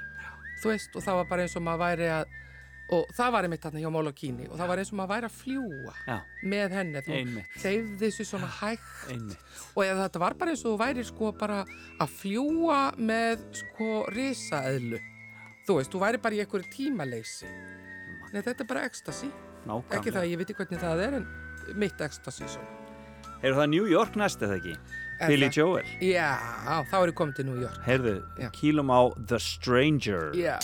þú 0.63 0.73
veist, 0.73 0.97
og 0.97 1.03
það 1.03 1.15
var 1.21 1.25
bara 1.31 1.43
eins 1.43 1.57
og 1.57 1.63
maður 1.63 1.79
væri 1.85 2.09
að, 2.11 2.25
og 2.93 3.07
það 3.17 3.31
var 3.33 3.43
einmitt 3.47 3.63
þarna 3.65 3.81
hjá 3.81 3.91
Molokini 3.91 4.47
og 4.51 4.59
það 4.61 4.69
var 4.69 4.79
eins 4.83 4.91
og 4.93 4.99
maður 4.99 5.13
væri 5.15 5.29
að 5.31 5.37
fljúa 5.41 5.95
Já, 6.07 6.17
með 6.45 6.75
henni, 6.77 7.01
þú 7.07 7.15
hreyfði 7.63 7.97
þessu 8.05 8.25
svona 8.29 8.51
hægt. 8.61 8.91
einmitt. 9.11 9.39
og 9.75 9.85
eða 9.85 10.05
þetta 10.09 10.21
var 10.21 10.35
bara 10.35 10.51
eins 10.53 10.65
og 10.65 10.75
þú 10.75 10.79
væri 10.85 11.05
sko 11.09 11.33
bara 11.33 11.65
að 12.01 12.09
fljúa 12.21 12.81
með 12.99 13.47
sko 13.63 13.89
risaeðlu. 14.13 15.01
Þú 15.65 15.79
veist, 15.79 15.91
þú 15.95 16.01
væri 16.05 16.21
bara 16.21 16.35
í 16.35 16.41
einhverju 16.45 16.69
tímaleysi. 16.77 17.49
Nei, 18.35 18.43
þetta 18.43 18.61
er 18.61 18.67
bara 18.69 18.85
ekstasi 18.85 19.31
ekki 19.97 20.11
það, 20.13 20.29
ég 20.29 20.37
veit 20.37 20.51
ekki 20.51 20.61
hvernig 20.61 20.81
það 20.85 21.01
er 21.07 21.15
en 21.15 21.27
mitt 21.81 22.01
ekstasi 22.05 22.45
svona 22.45 22.84
Heyrðu 23.45 23.59
það 23.61 23.67
New 23.75 23.89
York 23.91 24.15
næst 24.17 24.41
eða 24.41 24.55
ekki? 24.57 24.75
Billy? 25.29 25.49
Joel. 25.53 25.85
Já, 26.01 26.31
þá 26.89 26.95
er 27.03 27.11
ég 27.13 27.17
komið 27.19 27.37
til 27.37 27.47
New 27.51 27.61
York 27.61 27.77
Heyrðu, 27.85 28.15
Já. 28.41 28.49
kýlum 28.57 28.89
á 28.89 29.01
The 29.29 29.39
Stranger. 29.39 30.33
Já, 30.33 30.57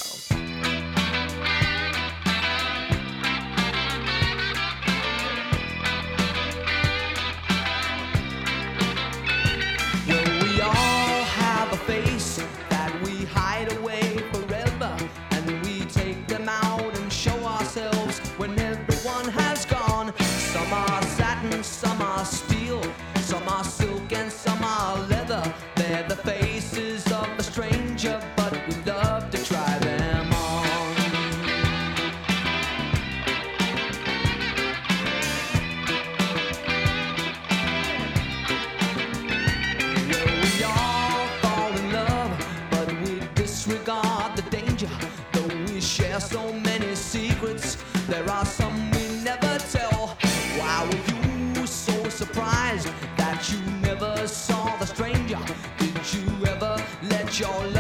your 57.40 57.64
love. 57.68 57.80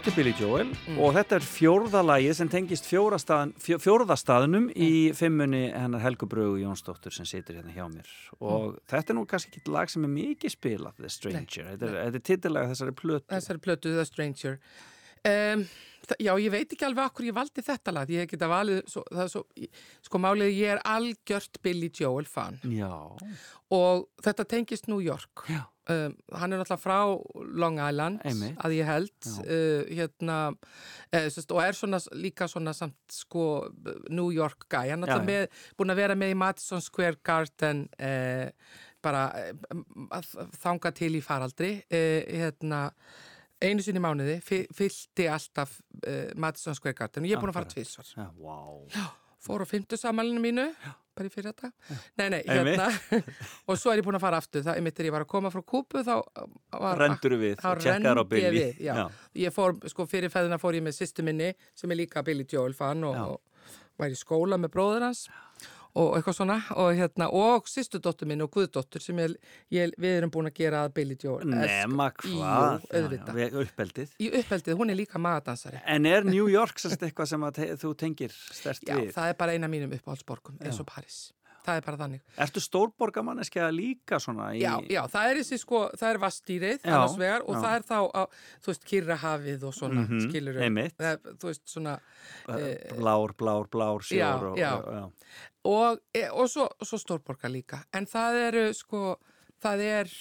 Þetta 0.00 0.12
er 0.14 0.16
Billy 0.16 0.32
Joel 0.38 0.68
og 0.96 1.10
þetta 1.12 1.36
er 1.36 1.44
fjórðalagið 1.44 2.36
sem 2.38 2.48
tengist 2.48 2.86
fjórðastaðnum 2.88 3.80
fjórðastaðnum 3.84 4.68
í 4.72 4.92
fimmunni 5.16 5.66
hennar 5.74 6.00
Helgu 6.00 6.24
Brögu 6.30 6.62
Jónsdóttur 6.62 7.12
sem 7.12 7.28
situr 7.28 7.58
hérna 7.58 7.74
hjá 7.74 7.84
mér. 7.92 8.08
Og 8.40 8.78
þetta 8.88 9.12
er 9.12 9.18
nú 9.18 9.26
kannski 9.28 9.60
ekki 9.60 9.74
lag 9.74 9.92
sem 9.92 10.06
er 10.08 10.12
mikið 10.14 10.54
spilað, 10.54 10.96
The 11.02 11.12
Stranger, 11.12 11.68
þetta 11.74 11.90
er, 11.90 11.98
er 12.06 12.24
titillaga 12.30 12.72
þessari 12.72 12.96
plötu. 12.96 13.26
þessari 13.34 13.62
plötu 13.66 13.92
The 13.92 14.06
Stranger. 14.08 14.56
Um, 15.28 15.68
Já, 16.18 16.32
ég 16.40 16.48
veit 16.50 16.72
ekki 16.72 16.86
alveg 16.88 17.10
okkur 17.10 17.26
ég 17.28 17.34
valdi 17.36 17.62
þetta 17.62 17.92
lag 17.92 18.08
ég 18.10 18.30
geta 18.30 18.48
valið, 18.50 18.80
svo, 18.90 19.02
það 19.12 19.20
er 19.22 19.28
svo 19.30 19.42
sko 20.08 20.20
málið 20.24 20.48
ég 20.56 20.72
er 20.72 20.80
algjört 20.88 21.60
Billy 21.62 21.90
Joel 21.94 22.26
fan. 22.26 22.56
Já, 22.64 22.88
og 23.76 24.08
þetta 24.24 24.48
tengist 24.56 24.88
New 24.90 25.04
York. 25.04 25.44
Já. 25.52 25.60
Um, 25.88 26.14
hann 26.36 26.52
er 26.52 26.60
náttúrulega 26.60 26.82
frá 26.82 26.98
Long 27.62 27.80
Island 27.80 28.20
Einmitt. 28.26 28.58
að 28.60 28.74
ég 28.76 28.86
held 28.90 29.14
Já. 29.24 29.38
uh, 29.46 29.82
hérna 29.96 30.36
uh, 30.52 31.26
sest, 31.32 31.50
og 31.54 31.62
er 31.64 31.78
svona 31.78 32.00
líka 32.12 32.48
svona 32.50 32.74
samt 32.76 32.98
sko 33.14 33.46
New 34.10 34.30
York 34.34 34.68
guy. 34.68 34.90
Hann 34.92 35.04
er 35.04 35.14
Já, 35.14 35.16
náttúrulega 35.16 35.30
með, 35.32 35.64
búin 35.78 35.94
að 35.94 36.02
vera 36.04 36.18
með 36.20 36.34
í 36.34 36.38
Madison 36.44 36.84
Square 36.84 37.20
Garden 37.24 37.86
uh, 37.96 38.48
bara 39.00 39.24
að 40.12 40.32
þanga 40.60 40.92
til 40.92 41.14
í 41.16 41.22
faraldri 41.24 41.72
uh, 41.88 42.20
hérna 42.28 42.88
einu 43.60 43.82
sinni 43.84 44.00
mánuði, 44.00 44.38
fy- 44.44 44.66
fyllti 44.72 45.26
alltaf 45.28 45.78
uh, 46.06 46.30
Madison 46.40 46.76
Square 46.76 46.96
Garden. 46.96 47.24
Og 47.24 47.28
ég 47.28 47.36
er 47.36 47.42
búin 47.42 47.52
að 47.52 47.58
fara 47.58 47.68
já, 48.16 48.28
vá. 48.40 49.08
fór 49.40 49.64
á 49.64 49.66
fymtu 49.68 49.96
samalinu 50.00 50.40
mínu 50.40 50.68
bara 51.20 51.30
í 51.30 51.34
fyrir 51.34 51.52
þetta 51.52 51.70
nei, 52.20 52.26
nei, 52.34 52.40
hérna. 52.48 52.88
Og 53.68 53.78
svo 53.78 53.92
er 53.92 54.00
ég 54.00 54.06
búin 54.08 54.18
að 54.18 54.24
fara 54.24 54.40
aftur, 54.40 54.64
það 54.66 54.80
er 54.80 54.86
mitt 54.86 54.96
þegar 54.96 55.10
ég 55.10 55.16
var 55.18 55.26
að 55.26 55.32
koma 55.34 55.52
frá 55.54 55.62
Kúpu 55.74 56.04
þá 56.06 56.14
var 56.80 57.04
Rendur 57.04 57.36
við 57.40 57.60
þá 57.60 57.70
renndi 57.84 58.42
ég 58.42 58.56
við, 58.56 58.82
já. 58.88 58.94
ég 59.44 59.54
fór, 59.54 59.76
sko 59.92 60.08
fyrir 60.10 60.32
feðina 60.32 60.58
fór 60.60 60.80
ég 60.80 60.86
með 60.86 60.98
sýstu 60.98 61.26
minni 61.26 61.52
sem 61.76 61.92
er 61.92 62.02
líka 62.02 62.24
Billy 62.26 62.48
Joel 62.48 62.74
fan 62.76 63.06
og, 63.06 63.14
Já. 63.14 63.28
og 63.30 64.00
var 64.00 64.12
í 64.12 64.18
skóla 64.18 64.58
með 64.60 64.74
bróður 64.74 65.08
hans 65.10 65.26
og 65.94 66.14
eitthvað 66.18 66.36
svona 66.38 66.56
og 66.76 66.92
hérna, 66.94 67.26
og 67.32 67.66
sýstu 67.66 67.98
dóttur 68.02 68.28
minn 68.30 68.42
og 68.44 68.50
guðdóttur 68.54 69.02
sem 69.02 69.16
ég, 69.18 69.34
ég, 69.74 69.90
við 69.98 70.18
erum 70.20 70.30
búin 70.30 70.46
að 70.50 70.54
gera 70.60 70.84
að 70.86 70.94
Billy 70.94 71.16
Joel 71.22 71.44
Nema 71.50 72.10
Jú, 72.22 72.36
hvað. 72.38 72.86
Já, 72.92 73.08
já, 73.40 73.48
uppeldið. 73.64 74.14
í 74.20 74.30
uppeldið, 74.40 74.78
hún 74.78 74.90
er 74.94 75.00
líka 75.02 75.18
magadansari 75.18 75.80
En 75.86 76.06
er 76.06 76.24
New 76.24 76.46
York 76.48 76.78
sérst 76.78 77.02
eitthvað 77.02 77.26
sem 77.34 77.42
að 77.50 77.52
te 77.58 77.68
þú 77.82 77.94
tengir 77.96 78.30
stert 78.32 78.86
Já, 78.86 78.96
við? 79.00 79.12
það 79.18 79.28
er 79.34 79.36
bara 79.42 79.52
eina 79.58 79.68
mínum 79.68 79.92
uppáhaldsborgum 79.98 80.58
eins 80.62 80.78
og 80.80 80.86
Paris 80.86 81.32
það 81.60 81.76
er 81.76 81.82
bara 81.84 81.98
þannig. 82.00 82.20
Ertu 82.40 82.60
stórborgamanneskja 82.64 83.66
líka 83.70 84.16
svona 84.18 84.46
í... 84.56 84.62
Já, 84.62 84.78
já, 84.90 85.02
það 85.12 85.26
er 85.28 85.38
þessi 85.42 85.58
sko, 85.60 85.80
það 86.00 86.08
er 86.14 86.18
vastýrið 86.22 86.78
Já, 86.80 86.94
annars 86.96 87.16
vegar 87.20 87.44
og 87.44 87.52
já. 87.52 87.60
það 87.60 87.74
er 87.76 87.84
þá, 87.84 87.98
á, 88.16 88.22
þú 88.64 88.70
veist, 88.72 88.86
kyrrahafið 88.88 89.66
og 89.68 89.74
svona, 89.76 90.06
Mhm, 90.06 90.22
skilur 90.24 90.56
einmitt. 90.64 90.96
þú 91.36 91.50
veist, 91.50 91.62
svona, 91.68 91.98
Blár, 92.96 93.34
blár, 93.36 93.68
blár 93.70 94.00
Eh, 94.00 94.16
Já, 94.18 94.32
sjór 94.32 94.50
og, 94.52 94.56
já. 94.58 94.72
já. 94.80 95.10
Og, 95.68 96.00
e, 96.14 96.28
og 96.30 96.48
svo, 96.50 96.68
svo 96.84 96.98
stórborgar 97.00 97.52
líka. 97.52 97.82
En 97.92 98.06
það 98.08 98.40
eru 98.46 98.68
sko 98.76 99.02
það 99.60 99.84
er 99.84 100.14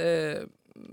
uh, 0.00 0.48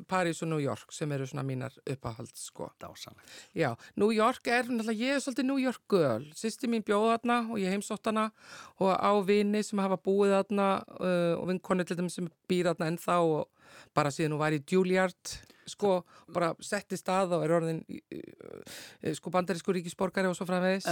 París 0.09 0.41
og 0.43 0.49
New 0.51 0.61
York 0.61 0.91
sem 0.93 1.11
eru 1.15 1.27
svona 1.27 1.45
mínar 1.45 1.75
uppáhalds 1.89 2.47
sko. 2.49 2.69
Dásanlegt. 2.81 3.29
já, 3.55 3.75
New 3.95 4.11
York 4.11 4.47
er 4.47 4.65
náttúrulega, 4.65 4.99
ég 4.99 5.15
er 5.15 5.19
svolítið 5.19 5.45
New 5.45 5.59
York 5.61 5.81
girl. 5.89 6.25
Sýsti 6.35 6.69
mín 6.69 6.83
bjóð 6.85 7.11
þarna 7.13 7.37
og 7.51 7.59
ég 7.61 7.71
heimsótt 7.71 8.05
hana 8.05 8.31
og 8.79 8.91
á 8.93 9.11
vini 9.25 9.63
sem 9.63 9.79
hafa 9.79 9.97
búið 9.97 10.35
þarna 10.37 10.69
uh, 10.99 11.35
og 11.39 11.47
vinkonu 11.51 11.85
til 11.85 11.97
þeim 11.97 12.09
sem 12.09 12.31
býr 12.49 12.71
þarna 12.71 12.91
ennþá 12.93 13.19
og 13.21 13.47
bara 13.95 14.11
síðan 14.11 14.35
hún 14.35 14.41
var 14.41 14.55
í 14.55 14.63
Juilliard 14.63 15.37
sko, 15.67 16.01
bara 16.33 16.53
setti 16.63 16.97
stað 16.97 17.37
og 17.37 17.45
er 17.45 17.53
orðin 17.53 17.83
uh, 17.87 19.13
sko 19.13 19.31
bandarísku 19.33 19.75
ríkisborgari 19.75 20.29
og 20.29 20.37
svo 20.37 20.47
framvegis. 20.49 20.89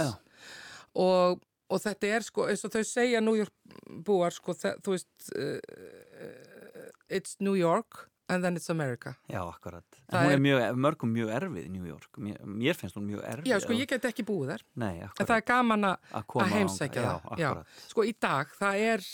Og, 0.96 1.42
og 1.70 1.80
þetta 1.82 2.10
er 2.16 2.22
sko 2.26 2.46
eins 2.50 2.64
og 2.64 2.72
þau 2.76 2.82
segja 2.86 3.20
New 3.24 3.34
York 3.38 3.52
búar 4.06 4.34
sko, 4.34 4.54
þe- 4.54 4.76
þú 4.84 4.94
veist 4.94 5.32
uh, 5.34 6.90
it's 7.08 7.36
New 7.40 7.54
York 7.58 8.08
and 8.28 8.42
then 8.42 8.56
it's 8.58 8.70
America 8.70 9.14
Já, 9.30 9.40
akkurat. 9.46 9.84
Það 10.10 10.24
er 10.26 10.32
er- 10.36 10.42
mjög, 10.42 10.64
mörgum 10.82 11.12
mjög 11.14 11.30
erfið 11.36 11.66
í 11.68 11.70
New 11.70 11.86
York. 11.86 12.08
Mér, 12.18 12.40
mér 12.42 12.74
finnst 12.74 12.96
hún 12.98 13.06
mjög 13.06 13.22
erfið. 13.22 13.50
Já, 13.52 13.60
sko 13.62 13.72
ég 13.78 13.86
get 13.92 14.08
ekki 14.10 14.24
búið 14.26 14.50
þar 14.54 14.64
Nei, 14.82 14.94
en 15.06 15.12
það 15.26 15.36
er 15.36 15.46
gaman 15.46 15.84
að 15.92 16.52
heimsækja 16.56 17.02
það 17.06 17.38
já, 17.38 17.50
akkurat. 17.50 17.74
Sko 17.92 18.06
í 18.06 18.14
dag, 18.20 18.54
það 18.58 18.84
er 18.92 19.06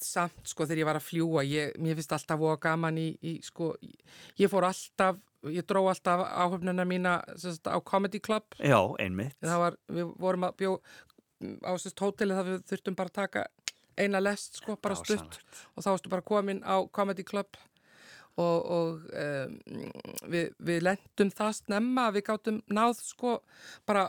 samt 0.00 0.46
sko 0.48 0.64
þegar 0.64 0.80
ég 0.80 0.88
var 0.88 0.96
að 1.00 1.08
fljúa 1.10 1.42
ég, 1.44 1.74
mér 1.82 1.98
finnst 1.98 2.12
alltaf 2.16 2.38
voða 2.40 2.60
gaman 2.62 2.96
í, 3.02 3.08
í 3.20 3.34
sko, 3.44 3.74
ég 4.40 4.48
fór 4.48 4.64
alltaf 4.70 5.18
ég 5.50 5.64
dró 5.68 5.82
alltaf 5.88 6.20
áhöfnuna 6.36 6.84
mína 6.88 7.18
sagt, 7.40 7.64
á 7.68 7.76
Comedy 7.84 8.20
Club 8.20 8.44
Já, 8.60 8.76
einmitt. 9.00 9.36
það 9.44 9.58
var, 9.66 9.76
við 9.88 10.10
vorum 10.20 10.44
að 10.48 10.56
bjó 10.60 10.72
á 11.40 11.72
sérst 11.80 12.00
hóteli 12.02 12.36
það 12.36 12.50
við 12.52 12.62
þurftum 12.70 12.96
bara 12.98 13.12
að 13.12 13.18
taka 13.20 13.46
eina 14.00 14.20
lest 14.22 14.60
sko, 14.60 14.76
bara 14.80 14.96
stutt. 14.96 15.40
og 15.76 15.84
þá 15.84 15.90
varstu 15.92 16.12
bara 16.12 16.24
komin 16.24 16.62
á 16.64 16.80
Comedy 16.92 17.24
Club 17.26 17.58
og, 18.40 18.58
og 18.70 19.06
um, 19.12 19.56
við, 20.30 20.52
við 20.62 20.82
lendum 20.86 21.32
það 21.36 21.54
snemma 21.58 22.06
við 22.14 22.24
gátum 22.30 22.60
náð 22.72 23.00
sko 23.04 23.34
bara 23.88 24.06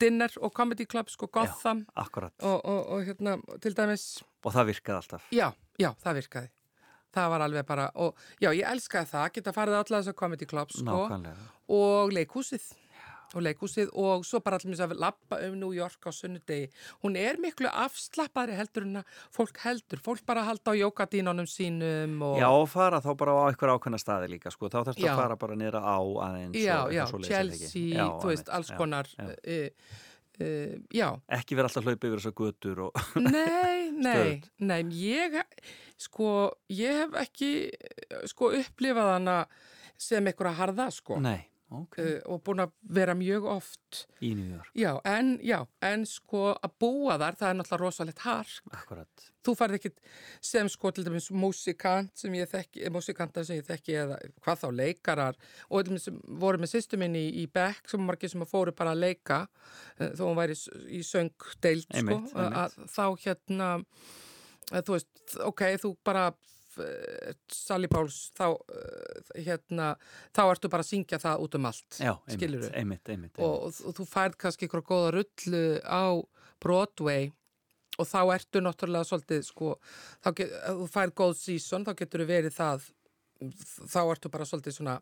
dinner 0.00 0.32
og 0.40 0.54
Comedy 0.56 0.86
Club 0.88 1.10
sko 1.12 1.28
Gotham. 1.28 1.84
Akkurat. 1.94 2.32
og, 2.42 2.60
og, 2.64 2.80
og 2.94 3.08
hérna 3.08 3.36
til 3.60 3.74
dæmis 3.76 4.22
Og 4.44 4.52
það 4.54 4.70
virkaði 4.72 4.96
alltaf. 5.00 5.26
já, 5.32 5.48
já, 5.80 5.90
það 6.04 6.20
virkaði. 6.20 6.50
Það 7.14 7.28
var 7.30 7.42
alveg 7.44 7.66
bara, 7.66 7.84
og 7.94 8.16
já, 8.42 8.48
ég 8.50 8.64
elskaði 8.66 9.06
það 9.12 9.28
geta 9.36 9.52
farið 9.54 9.76
á 9.76 9.80
alla 9.84 10.00
þessar 10.00 10.16
Comedy 10.18 10.48
Club 10.50 10.72
sko. 10.74 11.04
Og 11.74 12.10
leikhúsið 12.12 12.64
og 13.34 13.44
leikhúsið 13.46 13.90
og 14.00 14.24
svo 14.26 14.40
bara 14.44 14.58
allir 14.60 14.80
að 14.84 14.94
lappa 15.00 15.40
um 15.46 15.56
New 15.58 15.72
York 15.74 16.06
á 16.06 16.10
sunnudegi. 16.14 16.68
Hún 17.04 17.18
er 17.18 17.38
miklu 17.42 17.70
afslappari 17.70 18.56
heldur 18.58 18.86
en 18.86 19.00
að 19.02 19.18
fólk 19.34 19.60
heldur, 19.64 20.02
fólk 20.04 20.24
bara 20.28 20.44
halda 20.46 20.74
á 20.74 20.80
jókadínunum 20.80 21.48
sínum 21.50 22.16
og 22.26 22.40
Já, 22.42 22.48
og 22.50 22.68
fara 22.72 23.02
þá 23.04 23.10
bara 23.18 23.36
á 23.36 23.42
einhver 23.48 23.74
ákveðna 23.74 24.00
staði 24.02 24.32
líka, 24.34 24.52
sko. 24.54 24.70
Þá 24.70 24.80
þarfst 24.90 25.04
að 25.04 25.22
fara 25.22 25.38
bara 25.40 25.58
niður 25.58 25.80
á 25.80 25.98
aðeins 26.28 26.58
já, 26.58 26.78
já, 26.92 27.04
eitthvað? 27.04 27.28
Chelsea, 27.28 27.86
Já, 27.94 28.06
þú 28.20 28.32
veist, 28.32 28.50
alls 28.50 28.72
já, 28.72 28.76
konar 28.78 29.10
já. 29.14 29.30
uh, 29.30 29.94
uh, 30.40 30.74
já, 30.94 31.08
Ekki 31.38 31.58
vera 31.58 31.70
alltaf 31.70 31.82
að 31.82 31.90
hlaupa 31.92 32.10
yfir 32.10 32.22
þessar 32.22 32.36
götur 32.40 32.82
og... 32.88 33.04
nei, 33.24 33.90
nei 34.06 34.42
nei, 34.58 34.80
ég 35.00 35.38
sko, 36.00 36.28
ég 36.72 37.04
hef 37.04 37.16
ekki 37.24 37.52
sko 38.30 38.52
upplifað 38.58 39.14
hana 39.16 39.38
sem 40.00 40.26
einhverja 40.26 40.58
harða 40.58 40.88
sko. 40.94 41.18
Nei, 41.22 41.46
ok. 41.82 41.98
uh, 41.98 42.16
og 42.32 42.42
búin 42.46 42.62
að 42.64 42.72
vera 42.96 43.14
mjög 43.18 43.46
oft 43.52 44.00
Í 44.24 44.32
New 44.38 44.54
York, 44.54 44.70
já, 44.78 44.90
en, 45.08 45.34
já, 45.44 45.58
en 45.84 46.06
sko 46.08 46.52
að 46.54 46.74
búa 46.80 47.18
þar, 47.20 47.38
það 47.40 47.50
er 47.50 47.58
náttúrulega 47.58 47.82
rosalegt 47.82 48.24
hark 48.24 48.72
akkurat. 48.78 49.26
þú 49.44 49.54
farið 49.58 49.80
ekkit 49.80 50.00
sem 50.52 50.70
sko 50.72 50.92
til 50.94 51.04
dæmis 51.06 51.28
músikant 51.34 52.12
sem 52.18 52.34
ég 52.38 52.50
þekki, 52.50 52.88
músikantar 52.94 53.46
sem 53.46 53.60
ég 53.60 53.68
þekki 53.68 53.96
eða 54.04 54.18
hvað 54.44 54.62
þá 54.64 54.68
leikarar 54.80 55.40
og 55.68 55.84
til 55.84 55.92
dæmis 55.92 56.08
voru 56.42 56.62
með 56.62 56.74
sýstu 56.74 57.00
minni 57.00 57.26
í, 57.28 57.44
í 57.44 57.46
Beck 57.52 57.90
sem 57.90 58.04
margir 58.04 58.32
sem 58.32 58.44
fóru 58.48 58.74
bara 58.76 58.94
að 58.96 59.04
leika 59.06 59.44
eh, 59.98 60.12
þó 60.16 60.28
hún 60.30 60.38
væri 60.40 60.58
í 60.88 61.02
söngdeild 61.06 61.88
sko, 61.88 61.98
Einmitt, 62.00 62.32
einmitt. 62.34 62.60
að 62.62 62.92
þá 62.96 63.06
hérna 63.26 63.70
þú 64.72 64.96
veist, 64.96 65.10
ok, 65.44 65.62
þú 65.82 65.90
bara 66.06 66.28
eh, 66.32 66.53
Sally 67.52 67.88
Páls 67.90 68.18
þá 68.36 68.46
eh, 68.54 69.44
hérna, 69.46 69.92
þá 70.34 70.42
ertu 70.46 70.70
bara 70.72 70.84
að 70.84 70.90
syngja 70.90 71.20
það 71.22 71.44
út 71.46 71.56
um 71.58 71.68
allt 71.70 72.00
Já, 72.00 72.12
einmitt, 72.28 72.68
einmitt, 72.74 73.12
einmitt. 73.14 73.38
og, 73.38 73.70
og, 73.70 73.94
þú 73.98 74.06
færð 74.10 74.38
kannski 74.44 74.68
ykkur 74.68 74.84
góða 74.88 75.14
rullu 75.18 75.64
á 75.84 76.04
Broadway 76.64 77.30
og 77.98 78.08
þá 78.10 78.20
ertu 78.34 78.62
náttúrulega 78.64 79.06
svolítið 79.06 79.46
sko, 79.46 79.76
þá 80.24 80.28
get, 80.40 80.54
þú 80.66 80.90
færð 80.90 81.16
góð 81.20 81.34
season 81.38 81.86
þá 81.86 81.94
getur 82.00 82.24
þú 82.24 82.28
verið 82.32 82.56
það 82.56 82.90
þá 83.92 84.00
ertu 84.02 84.30
bara 84.32 84.46
svolítið 84.48 84.78
svona 84.78 84.96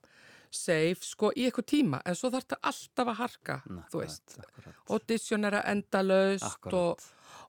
safe 0.52 1.06
sko 1.06 1.30
í 1.36 1.46
eitthvað 1.46 1.68
tíma 1.72 2.02
en 2.04 2.16
svo 2.18 2.28
þarf 2.32 2.44
þetta 2.44 2.58
alltaf 2.72 3.10
að 3.12 3.18
harka 3.22 3.56
þú 3.92 4.02
veist, 4.02 4.36
Akkurat. 4.42 4.82
auditionera 4.92 5.62
endalaust 5.72 6.48
Akkurat. 6.48 7.06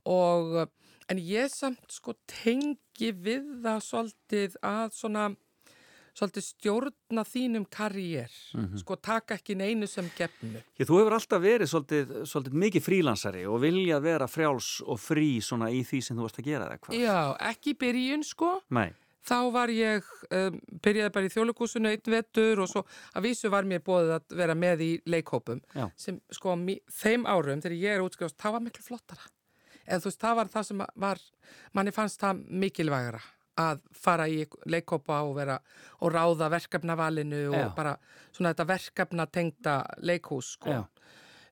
og, 0.08 0.14
og 0.14 0.72
en 1.10 1.18
ég 1.18 1.50
samt 1.52 1.92
sko 1.92 2.14
tengi 2.28 3.12
við 3.12 3.62
það 3.64 3.80
svolítið 3.90 4.56
að 4.64 4.94
svona 4.94 5.26
svolítið 6.14 6.44
stjórna 6.46 7.24
þínum 7.26 7.64
karriér 7.74 8.30
Mhm. 8.54 8.78
sko 8.84 8.96
taka 9.02 9.34
ekki 9.40 9.56
neinu 9.58 9.88
sem 9.90 10.06
gefnu 10.16 10.62
Já, 10.78 10.86
þú 10.86 11.00
hefur 11.02 11.16
alltaf 11.18 11.42
verið 11.42 11.68
svolítið, 11.72 12.12
svolítið 12.30 12.54
mikið 12.64 12.84
frílansari 12.86 13.46
og 13.50 13.62
viljað 13.62 14.02
vera 14.06 14.28
frjáls 14.28 14.82
og 14.86 15.00
frí 15.02 15.42
svona 15.42 15.72
í 15.74 15.82
því 15.82 16.02
sem 16.04 16.18
þú 16.18 16.22
varst 16.28 16.38
að 16.40 16.46
gera 16.46 16.68
eða 16.70 16.80
hvað? 16.80 17.00
Já, 17.02 17.38
ekki 17.50 17.74
byrjun 17.82 18.24
sko 18.24 18.62
Nei, 18.70 18.94
þá 19.26 19.52
var 19.52 19.68
ég, 19.74 20.04
um, 20.30 20.62
byrjaði 20.84 21.12
bara 21.14 21.26
í 21.26 21.34
þjóðleikúsinu 21.34 21.90
einn 21.90 22.12
vetur 22.14 22.60
og 22.62 22.70
svo 22.70 22.86
að 23.16 23.24
vísu 23.26 23.50
var 23.50 23.64
mér 23.64 23.80
bóðið 23.82 24.14
að 24.20 24.38
vera 24.38 24.54
með 24.54 24.82
í 24.86 24.92
leikhópum 25.08 25.62
Já. 25.74 25.90
sem 25.98 26.22
sko 26.30 26.54
þeim 26.94 27.26
árum 27.26 27.60
þegar 27.64 27.80
ég 27.80 27.96
er 27.98 28.06
útskrifast, 28.06 28.38
það 28.38 28.52
var 28.52 28.62
miklu 28.70 28.84
flottara 28.86 29.26
eða 29.88 30.02
þú 30.04 30.12
veist, 30.12 30.22
það 30.22 30.36
var 30.40 30.52
það 30.54 30.68
sem 30.70 30.84
var 31.06 31.24
manni 31.74 31.96
fannst 31.96 32.22
það 32.24 32.44
mikilvægara 32.64 33.24
að 33.64 33.84
fara 33.94 34.26
í 34.32 34.44
leikhópa 34.66 35.20
og 35.28 35.36
vera 35.38 35.60
og 36.02 36.14
ráða 36.14 36.50
verkefnavalinu 36.54 37.44
og 37.52 37.60
Já. 37.60 37.68
bara 37.76 37.98
svona 38.32 38.54
þetta 38.54 38.70
verkefna 38.72 39.28
tengda 39.30 39.76
leikhús 40.02 40.56
sko 40.56 40.80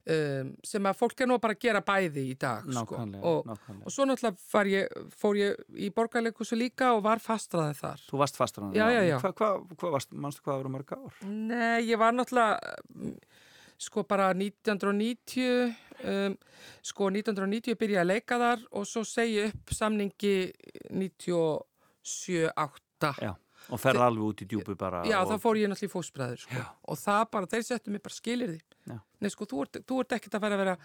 um, 0.10 0.50
sem 0.66 0.90
að 0.90 0.98
fólk 0.98 1.22
er 1.22 1.30
nú 1.30 1.38
bara 1.42 1.56
að 1.58 1.62
gera 1.68 1.84
bæði 1.86 2.24
í 2.32 2.38
dag 2.42 2.66
sko. 2.66 2.74
nákvæmlega, 2.80 3.22
og, 3.22 3.52
nákvæmlega. 3.52 3.86
og 3.86 3.96
svo 3.96 4.08
náttúrulega 4.10 4.64
ég, 4.72 4.98
fór 5.22 5.42
ég 5.42 5.78
í 5.78 5.92
borgarleikhúsu 5.94 6.58
líka 6.58 6.94
og 6.96 7.04
var 7.06 7.22
fastraðið 7.24 7.84
þar 7.84 8.08
Þú 8.10 8.24
varst 8.24 8.40
fastur 8.40 8.66
hann. 8.66 8.74
Já, 8.78 8.88
já, 8.90 9.02
já. 9.06 9.18
Hvað 9.22 9.38
hva, 9.38 9.52
hva 9.78 9.94
varst, 9.98 10.14
manstu 10.14 10.46
hvað 10.46 10.64
voru 10.64 10.74
mörg 10.78 10.96
ár? 10.98 11.22
Nei, 11.28 11.86
ég 11.86 12.02
var 12.02 12.18
náttúrulega 12.18 12.58
sko 13.82 14.04
bara 14.08 14.30
1990 14.38 15.76
um, 16.06 16.36
sko 16.86 17.10
1990 17.12 17.80
byrjaði 17.82 18.04
að 18.04 18.12
leika 18.12 18.40
þar 18.42 18.60
og 18.72 18.90
svo 18.90 19.04
segi 19.08 19.40
upp 19.48 19.66
samningi 19.76 20.36
97-8 20.92 23.16
Já. 23.22 23.34
Og 23.70 23.78
ferði 23.78 24.02
alveg 24.02 24.26
út 24.26 24.40
í 24.42 24.46
djúpu 24.50 24.74
bara. 24.74 25.04
Já, 25.06 25.20
og, 25.22 25.30
þá 25.30 25.44
fór 25.44 25.60
ég 25.60 25.70
náttúrulega 25.70 25.92
í 25.92 25.94
fósbræður 25.94 26.40
sko. 26.42 26.62
og 26.90 26.98
það 26.98 27.24
bara, 27.36 27.50
þeir 27.52 27.66
settu 27.68 27.94
mig 27.94 28.02
bara 28.02 28.18
skilir 28.18 28.56
því. 28.56 28.96
Nei, 29.22 29.30
sko, 29.30 29.46
þú 29.46 29.60
ert, 29.66 29.78
þú 29.86 30.00
ert 30.02 30.16
ekkert 30.18 30.38
að 30.38 30.44
fara 30.48 30.58
að 30.58 30.64
vera 30.64 30.76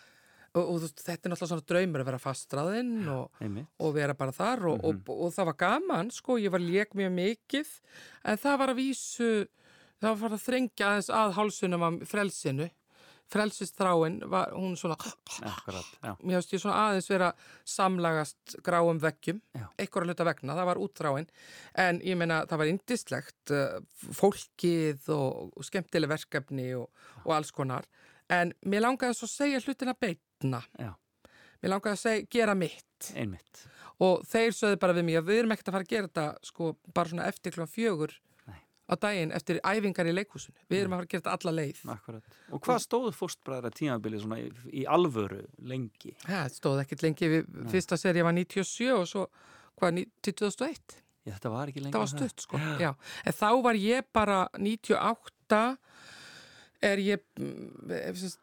og, 0.57 0.63
og 0.63 0.87
þetta 0.87 1.17
er 1.17 1.33
náttúrulega 1.33 1.51
svona 1.51 1.67
draumur 1.73 2.03
að 2.03 2.11
vera 2.11 2.23
fastraðinn 2.23 3.11
og, 3.13 3.43
og 3.83 3.95
vera 3.97 4.17
bara 4.19 4.35
þar 4.37 4.65
og, 4.73 4.89
og, 4.89 5.13
og, 5.13 5.29
það 5.35 5.51
var 5.51 5.59
gaman, 5.63 6.13
sko, 6.15 6.39
ég 6.41 6.53
var 6.53 6.63
lék 6.63 6.97
mjög 6.99 7.13
mikið, 7.17 7.73
en 8.25 8.41
það 8.43 8.59
var 8.63 8.73
að 8.73 8.81
vísu, 8.81 9.31
það 10.05 10.19
var 10.23 10.37
að 10.37 10.45
þrengja 10.47 10.91
aðeins 10.91 11.13
að 11.21 11.37
hálsunum 11.41 11.87
af 11.89 11.99
frelsinu, 12.13 12.71
frelsistráin, 13.33 14.20
var 14.31 14.53
hún 14.55 14.77
svona, 14.79 14.97
Akkurat, 15.43 15.89
mér 16.22 16.39
finnst 16.39 16.55
ég 16.55 16.62
svona 16.62 16.79
aðeins 16.87 17.09
vera 17.11 17.31
samlagast 17.66 18.57
gráum 18.66 19.01
veggjum, 19.03 19.41
einhverja 19.77 20.12
hluta 20.12 20.27
vegna, 20.29 20.57
það 20.59 20.68
var 20.70 20.83
útráin, 20.83 21.29
en 21.87 22.01
ég 22.07 22.18
meina 22.18 22.43
það 22.47 22.62
var 22.62 22.72
indislegt, 22.72 23.55
uh, 23.55 23.79
fólkið 24.20 25.09
og, 25.16 25.57
skemmtileg 25.66 26.12
verkefni 26.12 26.68
og, 26.79 26.87
og 27.24 27.35
alls 27.39 27.51
konar, 27.55 27.89
en 28.31 28.55
mér 28.66 28.87
langaði 28.87 29.18
svo 29.18 29.31
að 29.31 29.35
segja 29.35 29.62
hlutina 29.64 29.97
beitna, 29.99 30.62
Já, 30.79 30.93
mér 31.62 31.74
langaði 31.74 31.97
að 31.97 32.05
segja, 32.05 32.29
gera 32.39 32.55
mitt. 32.59 33.11
Einmitt. 33.14 33.66
og 34.01 34.22
þeir 34.29 34.55
sögðu 34.57 34.79
bara 34.81 34.95
við 34.97 35.05
mig 35.09 35.18
að 35.18 35.29
við 35.31 35.39
erum 35.41 35.53
ekkert 35.53 35.68
að 35.68 35.74
fara 35.77 35.85
að 35.85 35.91
gera 35.93 36.09
þetta 36.09 36.47
sko 36.49 36.70
bara 36.95 37.11
svona 37.11 37.27
eftir 37.29 37.53
klokkan 37.53 37.74
fjögur. 37.74 38.14
Á 38.87 38.95
daginn 39.03 39.32
eftir 39.34 39.59
æfingar 39.66 40.07
í 40.07 40.14
leikhúsinu. 40.14 40.57
Við 40.70 40.80
erum 40.80 40.95
að 40.95 41.01
fara 41.01 41.07
að 41.07 41.12
gera 41.14 41.22
þetta 41.24 41.34
alla 41.39 41.55
leið. 41.61 41.80
Akkurat. 41.97 42.37
Og 42.55 42.62
hvað 42.66 42.82
stóðu 42.84 43.12
fórstbræðra 43.16 43.72
tímabilið 43.74 44.22
svona 44.22 44.39
í, 44.43 44.51
í 44.70 44.84
alvöru 44.87 45.41
lengi? 45.66 46.14
það 46.26 46.53
stóð 46.55 46.82
ekkert 46.84 47.03
lengi. 47.07 47.30
Við 47.32 47.51
fyrsta 47.72 47.99
seri 48.01 48.22
var 48.26 48.37
97 48.37 48.93
og 48.95 49.09
svo 49.11 49.26
hvað, 49.80 49.99
ní- 49.99 50.09
til 50.22 50.37
2001 50.45 51.03
Já, 51.26 51.32
þetta 51.34 51.51
var 51.51 51.70
ekki 51.72 51.80
lengur 51.82 51.97
það 51.97 52.05
var 52.05 52.11
stutt 52.12 52.43
sko, 52.45 52.59
já. 52.78 52.93
En 53.26 53.34
þá 53.34 53.49
var 53.66 53.74
ég 53.82 54.07
bara 54.14 54.37
98 54.62 55.62
er 56.87 57.01
ég 57.03 57.22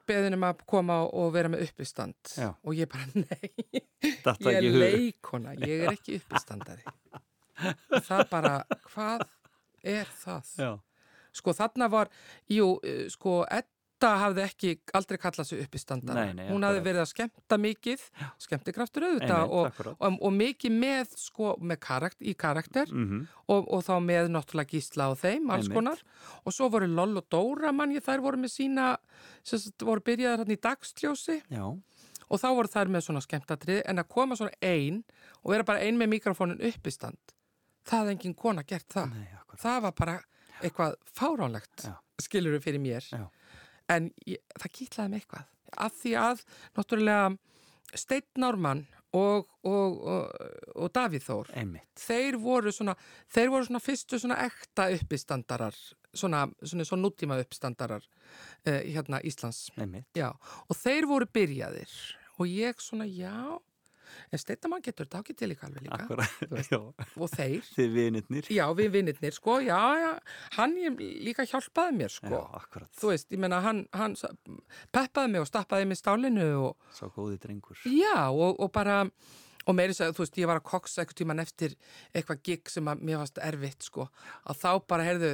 beðin 0.09 0.35
um 0.35 0.43
að 0.49 0.63
koma 0.67 0.97
og 1.07 1.29
vera 1.35 1.51
með 1.53 1.63
uppistand. 1.69 2.17
Já. 2.35 2.49
og 2.51 2.75
ég 2.75 2.89
bara, 2.91 3.07
nei, 3.23 3.51
ég 4.03 4.57
er 4.57 4.67
leikona, 4.67 5.53
ég 5.63 5.85
er 5.85 5.93
ekki 5.93 6.17
uppistandari. 6.19 6.83
Það 8.03 8.23
bara, 8.33 8.53
hvað 8.91 9.23
er 9.83 10.09
það? 10.23 10.55
Já, 10.57 10.71
Sko 11.33 11.53
þarna 11.57 11.89
var, 11.89 12.11
jú, 12.51 12.75
eh, 12.85 13.07
sko 13.09 13.41
Edda 13.49 14.09
hafði 14.19 14.43
ekki 14.43 14.71
aldrei 14.93 15.17
kallað 15.17 15.47
sig 15.47 15.63
uppistandara. 15.63 16.25
Nei, 16.27 16.33
nei, 16.37 16.49
Hún 16.51 16.65
hafði 16.67 16.83
verið 16.85 17.01
að 17.05 17.09
skemmta 17.09 17.57
mikið, 17.57 18.03
skemmtikraftur 18.43 19.05
auðvitað 19.07 19.53
og, 19.55 19.79
og, 19.95 20.17
og 20.19 20.33
mikið 20.35 20.75
með, 20.75 21.15
sko, 21.17 21.53
með 21.63 21.79
karakt, 21.87 22.19
í 22.19 22.35
karakter 22.35 22.91
mhm, 22.91 23.23
og, 23.47 23.65
og 23.65 23.85
þá 23.87 23.93
með 24.03 24.29
náttúrulega 24.35 24.75
gísla 24.75 25.09
á 25.09 25.13
þeim, 25.17 25.49
alls 25.49 25.69
Einmitt. 25.69 25.77
konar. 25.79 26.03
Og 26.43 26.53
svo 26.53 26.69
voru 26.73 26.89
Loll 26.91 27.17
og 27.17 27.29
Dóra 27.31 27.73
mann 27.73 27.95
ég, 27.95 28.03
þær 28.05 28.25
voru 28.27 28.43
með 28.43 28.53
sína, 28.57 28.91
sem 29.47 29.63
voru 29.81 30.03
byrjaðar 30.05 30.43
hann 30.43 30.53
í 30.53 30.59
dagsljósi 30.67 31.39
já, 31.47 31.63
og 32.27 32.41
þá 32.43 32.49
voru 32.59 32.73
þær 32.75 32.91
með 32.93 33.07
svona 33.07 33.23
skemmtatrið 33.25 33.81
en 33.87 34.03
að 34.03 34.11
koma 34.11 34.37
svona 34.37 34.53
ein 34.61 35.01
og 35.41 35.55
vera 35.55 35.65
bara 35.65 35.81
ein 35.81 35.97
með 35.97 36.13
mikrofónin 36.17 36.61
uppistand. 36.61 37.32
Það 37.83 37.99
hafði 37.99 38.15
engin 38.15 38.35
kona 38.39 38.63
gert 38.67 38.89
það. 38.93 39.15
nei. 39.17 39.39
Það 39.63 39.79
var 39.85 39.95
bara 39.97 40.17
eitthvað 40.63 40.95
fáránlegt, 41.13 41.87
skilur 42.21 42.59
fyrir 42.63 42.81
mér. 42.81 43.05
Já. 43.11 43.27
En 43.91 44.09
ég, 44.27 44.39
það 44.59 44.75
kýtlaði 44.77 45.11
mig 45.11 45.23
eitthvað. 45.23 45.49
Af 45.83 45.95
því 45.99 46.13
að, 46.21 46.43
náttúrulega, 46.77 47.31
Steinn 47.93 48.41
Norman 48.41 48.85
og, 49.13 49.49
og, 49.67 49.97
og, 50.09 50.45
og 50.75 50.93
Davíð 50.95 51.25
Þór, 51.27 51.51
þeir 51.99 52.37
voru 52.41 52.73
svona, 52.73 52.95
þeir 53.33 53.51
voru 53.53 53.67
svona 53.67 53.81
fyrstu 53.83 54.19
svona 54.21 54.39
ekta 54.47 54.87
uppistandarar, 54.95 55.77
svona, 56.13 56.47
svona, 56.63 56.87
svona 56.89 57.05
nútíma 57.05 57.37
uppistandarar 57.41 58.05
uh, 58.05 58.79
hérna 58.79 59.21
Íslands. 59.21 59.67
og 59.77 60.79
þeir 60.79 61.09
voru 61.09 61.29
byrjaðir 61.29 61.93
og 62.39 62.49
ég 62.49 62.81
svona, 62.81 63.05
já, 63.05 63.59
en 64.31 64.41
Steinamann 64.41 64.81
getur 64.85 65.05
þetta 65.07 65.21
ágætt 65.23 65.37
til 65.41 65.49
líka 65.51 65.67
alveg 65.67 65.85
líka. 65.85 65.99
Akkurat. 66.03 66.73
Og 67.17 67.29
þeir, 67.33 67.61
Þið 67.75 67.93
vinirnir. 67.97 68.49
já, 68.53 68.65
við 68.77 68.89
vinnirnir, 68.97 69.33
sko, 69.37 69.59
já, 69.65 69.79
já, 70.01 70.11
hann 70.57 70.75
líka 71.27 71.45
hjálpaði 71.49 71.97
mér, 72.01 72.11
sko. 72.13 72.41
Já. 72.43 72.87
Þú 72.99 73.13
veist, 73.13 73.29
ég 73.33 73.39
menna, 73.43 73.61
hann, 73.65 73.85
hann 73.93 74.17
peppaði 74.93 75.31
mig 75.35 75.41
og 75.45 75.47
stappaði 75.49 75.87
mig 75.89 75.97
stálinu 76.01 76.49
og, 76.69 76.75
Sá 76.93 77.07
góði 77.13 77.39
drengur. 77.43 77.79
já, 77.89 78.29
og, 78.31 78.59
og 78.59 78.71
bara, 78.75 79.01
og 79.63 79.75
meiri 79.77 79.93
sagði, 79.95 80.15
þú 80.17 80.23
veist, 80.25 80.37
ég 80.41 80.49
var 80.49 80.59
að 80.59 80.65
koksa 80.69 81.01
eitthvað 81.03 81.19
tíman 81.21 81.39
eftir 81.43 81.75
eitthvað 82.13 82.41
gig 82.43 82.69
sem 82.73 82.89
að 82.91 83.03
mér 83.07 83.21
varst 83.21 83.37
erfitt, 83.39 83.85
sko, 83.87 84.09
að 84.49 84.59
þá 84.59 84.69
bara, 84.91 85.05
heyrðu, 85.07 85.29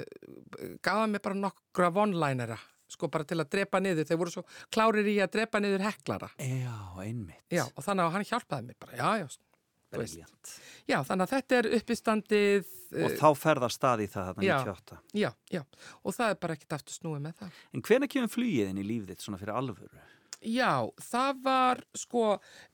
gafa 0.86 1.08
mér 1.10 1.24
bara 1.26 1.40
nokkra 1.40 1.90
one-linera, 2.04 2.60
sko, 2.90 3.08
bara 3.14 3.24
til 3.30 3.38
að 3.40 3.50
drepa 3.54 3.80
niður, 3.84 4.08
þeir 4.10 4.20
voru 4.24 4.34
svo 4.34 4.44
klárir 4.74 5.08
í 5.12 5.18
að 5.24 5.32
drepa 5.38 5.62
niður 5.64 5.86
heklara. 5.88 6.30
Já, 6.42 6.74
einmitt. 7.06 7.44
Já, 7.54 7.64
og 7.76 7.86
þannig 7.86 8.08
að 8.10 8.18
hann 8.18 8.28
hjálpaði 8.32 8.68
mér 8.72 8.80
bara, 8.82 8.98
já, 8.98 9.12
já. 9.24 9.46
Briljant. 9.90 10.52
já, 10.86 11.00
þannig 11.02 11.24
að 11.26 11.32
þetta 11.34 11.56
er 11.58 11.68
uppistandið, 11.80 12.68
Og 12.94 13.08
eh, 13.10 13.16
þá 13.18 13.28
ferða 13.42 13.70
stað 13.74 14.04
í 14.04 14.06
það 14.12 14.28
þarna 14.28 14.44
já. 14.46 14.58
98. 14.62 14.98
já, 15.18 15.30
já, 15.50 15.62
og 16.06 16.14
það 16.14 16.30
er 16.30 16.38
bara 16.44 16.54
ekkert 16.60 16.76
aftur 16.78 16.94
snúið 17.00 17.24
með 17.26 17.40
það. 17.40 17.58
En 17.74 17.82
hvenær 17.88 18.12
kemur 18.14 18.30
flugið 18.36 18.70
inn 18.70 18.82
í 18.84 18.86
líf 18.86 19.08
þitt 19.10 19.26
svona 19.26 19.40
fyrir 19.42 19.58
alvöru? 19.58 20.04
Já, 20.46 20.72
það 21.10 21.42
var 21.44 21.82
sko 22.00 22.22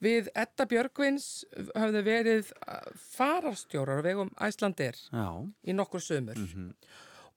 við 0.04 0.28
Edda 0.38 0.68
Björgvins 0.70 1.30
höfðu 1.74 2.04
verið 2.06 2.52
uh, 2.68 2.84
fararstjórar 3.16 4.04
á 4.04 4.06
vegum 4.06 4.30
Æslandir 4.46 5.00
Já. 5.08 5.26
í 5.66 5.74
nokkur 5.74 6.04
sömur 6.04 6.36
Mhm. 6.38 6.74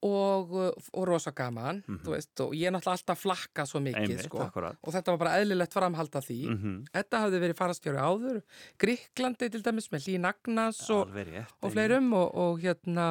Og, 0.07 0.53
uh, 0.55 0.90
og 0.94 1.07
rosa 1.09 1.32
gaman, 1.34 1.80
þú 2.05 2.12
veist, 2.14 2.32
og 2.44 2.53
ég 2.55 2.68
er 2.68 2.74
náttúrulega 2.74 3.01
alltaf 3.01 3.18
flakka 3.24 3.64
svo 3.66 3.80
mikið, 3.82 4.05
Einmitt, 4.05 4.26
sko. 4.28 4.38
Og 4.86 4.92
þetta 4.94 5.11
var 5.14 5.18
bara 5.18 5.32
eðlilegt 5.40 5.74
framhald 5.74 6.14
af 6.14 6.26
því. 6.28 6.38
Mhm. 6.53 6.76
Edda 6.94 7.22
hafði 7.24 7.40
verið 7.42 7.59
fararstjóri 7.59 7.99
áður, 7.99 8.42
Gríklandi 8.78 9.51
til 9.51 9.62
dæmis 9.62 9.90
með 9.90 10.07
Lín 10.07 10.28
Agnas 10.30 10.84
og, 10.90 11.09
og 11.62 11.72
fleirum 11.74 12.12
og, 12.14 12.34
og 12.34 12.61
hérna, 12.62 13.09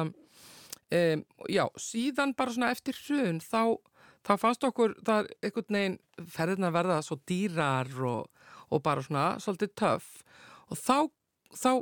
um, 0.92 1.24
já, 1.48 1.64
síðan 1.76 2.34
bara 2.36 2.50
svona 2.56 2.70
eftir 2.72 2.96
hrun 3.04 3.40
þá, 3.44 3.76
þá 4.24 4.32
fannst 4.38 4.64
okkur 4.64 4.96
það 5.04 5.28
einhvern 5.42 5.76
veginn 5.76 5.98
ferðina 6.26 6.72
verða 6.72 7.02
svo 7.04 7.18
dýrar 7.28 7.92
og, 8.00 8.30
og 8.72 8.82
bara 8.82 9.04
svona 9.04 9.38
svolítið 9.38 9.74
töff 9.76 10.22
og 10.70 10.76
þá, 10.80 11.10
þá 11.52 11.72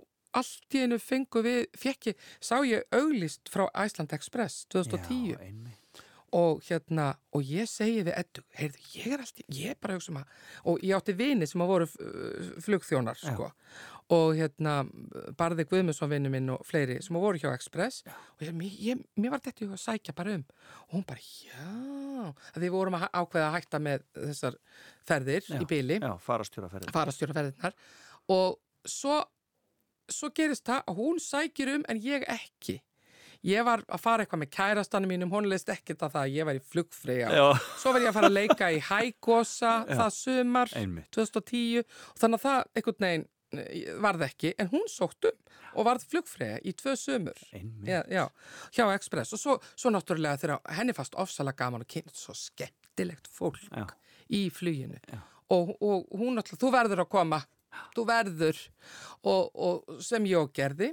allt 0.40 0.76
í 0.76 0.84
einu 0.84 0.98
fengu 1.02 1.42
við, 1.46 1.64
fekk 1.78 2.12
ég, 2.12 2.28
sá 2.44 2.58
ég 2.66 2.84
auglist 2.96 3.50
frá 3.52 3.66
Iceland 3.86 4.12
Express 4.16 4.66
2010 4.74 5.32
Já, 5.32 5.40
einmitt. 5.48 6.02
og 6.36 6.62
hérna, 6.66 7.10
og 7.32 7.44
ég 7.46 7.68
segi 7.70 8.02
við 8.04 8.16
Eddu, 8.18 8.42
heyrðu, 8.58 8.80
ég 8.98 9.12
er 9.14 9.22
alltaf, 9.24 9.44
ég 9.56 9.74
er 9.74 9.76
bara 9.80 9.96
um 10.00 10.18
að, 10.20 10.32
og 10.68 10.80
ég 10.84 10.96
átti 10.98 11.14
vini 11.16 11.46
sem 11.48 11.62
að 11.64 11.70
voru 11.70 11.86
uh, 11.86 12.48
flugþjónar, 12.66 13.20
sko, 13.20 13.46
og 14.12 14.34
hérna, 14.38 14.74
Barði 15.38 15.64
Guðmundsson 15.70 16.10
vinnu 16.12 16.30
minn 16.30 16.50
og 16.54 16.66
fleiri 16.66 16.98
sem 17.02 17.16
að 17.18 17.24
voru 17.24 17.40
hjá 17.42 17.48
Express, 17.54 18.02
og 18.36 18.44
ég, 18.44 18.58
ég, 18.90 19.00
mér 19.22 19.32
var 19.36 19.42
þetta 19.46 19.70
að 19.70 19.80
sækja 19.82 20.14
bara 20.18 20.34
um, 20.36 20.44
og 20.88 20.98
hún 20.98 21.06
bara, 21.08 21.22
já, 21.22 21.70
að 22.52 22.60
við 22.66 22.74
vorum 22.74 22.98
að 22.98 23.08
ákveða 23.22 23.46
að 23.48 23.56
hætta 23.56 23.80
með 23.86 24.04
þessar 24.18 24.58
ferðir 25.08 25.48
Já, 25.48 25.56
í 25.62 25.70
byli, 25.72 25.98
Já, 26.02 26.12
farastjóraferðin. 26.26 26.92
farastjóraferðirnar, 26.94 27.78
og 28.34 28.60
svo, 28.86 29.22
svo 30.12 30.30
gerist 30.34 30.66
það 30.66 30.82
að 30.90 31.00
hún 31.00 31.22
sækir 31.22 31.72
um 31.76 31.86
en 31.88 32.02
ég 32.04 32.26
ekki. 32.30 32.80
Ég 33.46 33.62
var 33.66 33.82
að 33.92 34.02
fara 34.02 34.24
eitthvað 34.24 34.40
með 34.42 34.50
kærastanum 34.56 35.10
mínum, 35.12 35.30
hún 35.30 35.46
leist 35.50 35.68
ekkert 35.70 36.02
að 36.02 36.16
það, 36.16 36.32
ég 36.34 36.48
var 36.48 36.58
í 36.58 36.62
flugfreyja. 36.72 37.28
Já. 37.30 37.44
Svo 37.78 37.92
var 37.94 38.02
ég 38.02 38.10
að 38.10 38.16
fara 38.16 38.30
að 38.30 38.36
leika 38.40 38.70
í 38.74 38.80
Hægosa 38.82 39.72
það 40.00 40.12
sumar 40.16 40.72
Einmitt. 40.80 41.10
2010 41.14 41.84
og 41.84 42.20
þannig 42.22 42.40
að 42.40 42.46
það 42.46 42.62
einhvern 42.80 43.06
veginn 43.06 43.26
eh, 43.60 43.92
varð 44.06 44.26
ekki, 44.26 44.54
en 44.58 44.72
hún 44.72 44.88
sótt 44.90 45.28
um 45.30 45.42
og 45.76 45.86
varð 45.86 46.06
flugfreyja 46.10 46.58
í 46.64 46.72
tvö 46.80 46.96
sumur. 46.98 47.38
Já, 47.86 48.00
já, 48.08 48.24
hjá 48.74 48.84
Express 48.94 49.36
og 49.36 49.42
svo, 49.42 49.56
svo 49.76 49.92
náttúrulega 49.92 50.40
þegar 50.40 50.76
henni 50.78 50.96
fast 50.96 51.14
ofsalega 51.20 51.60
gaman 51.66 51.84
og 51.84 51.90
kynnt 51.92 52.16
svo 52.16 52.32
skemmtilegt 52.36 53.28
fólk 53.30 53.60
Já. 53.68 53.84
í 54.32 54.46
fluginu 54.50 54.96
og, 55.52 55.74
og 55.76 56.08
hún 56.16 56.38
náttúrulega, 56.38 56.62
þú 56.64 56.72
verður 56.72 57.04
að 57.04 57.12
koma 57.12 57.42
þú 57.96 58.06
verður. 58.08 58.62
Og, 59.26 59.50
og 59.54 60.02
sem 60.04 60.26
ég 60.28 60.40
og 60.40 60.52
gerði 60.54 60.92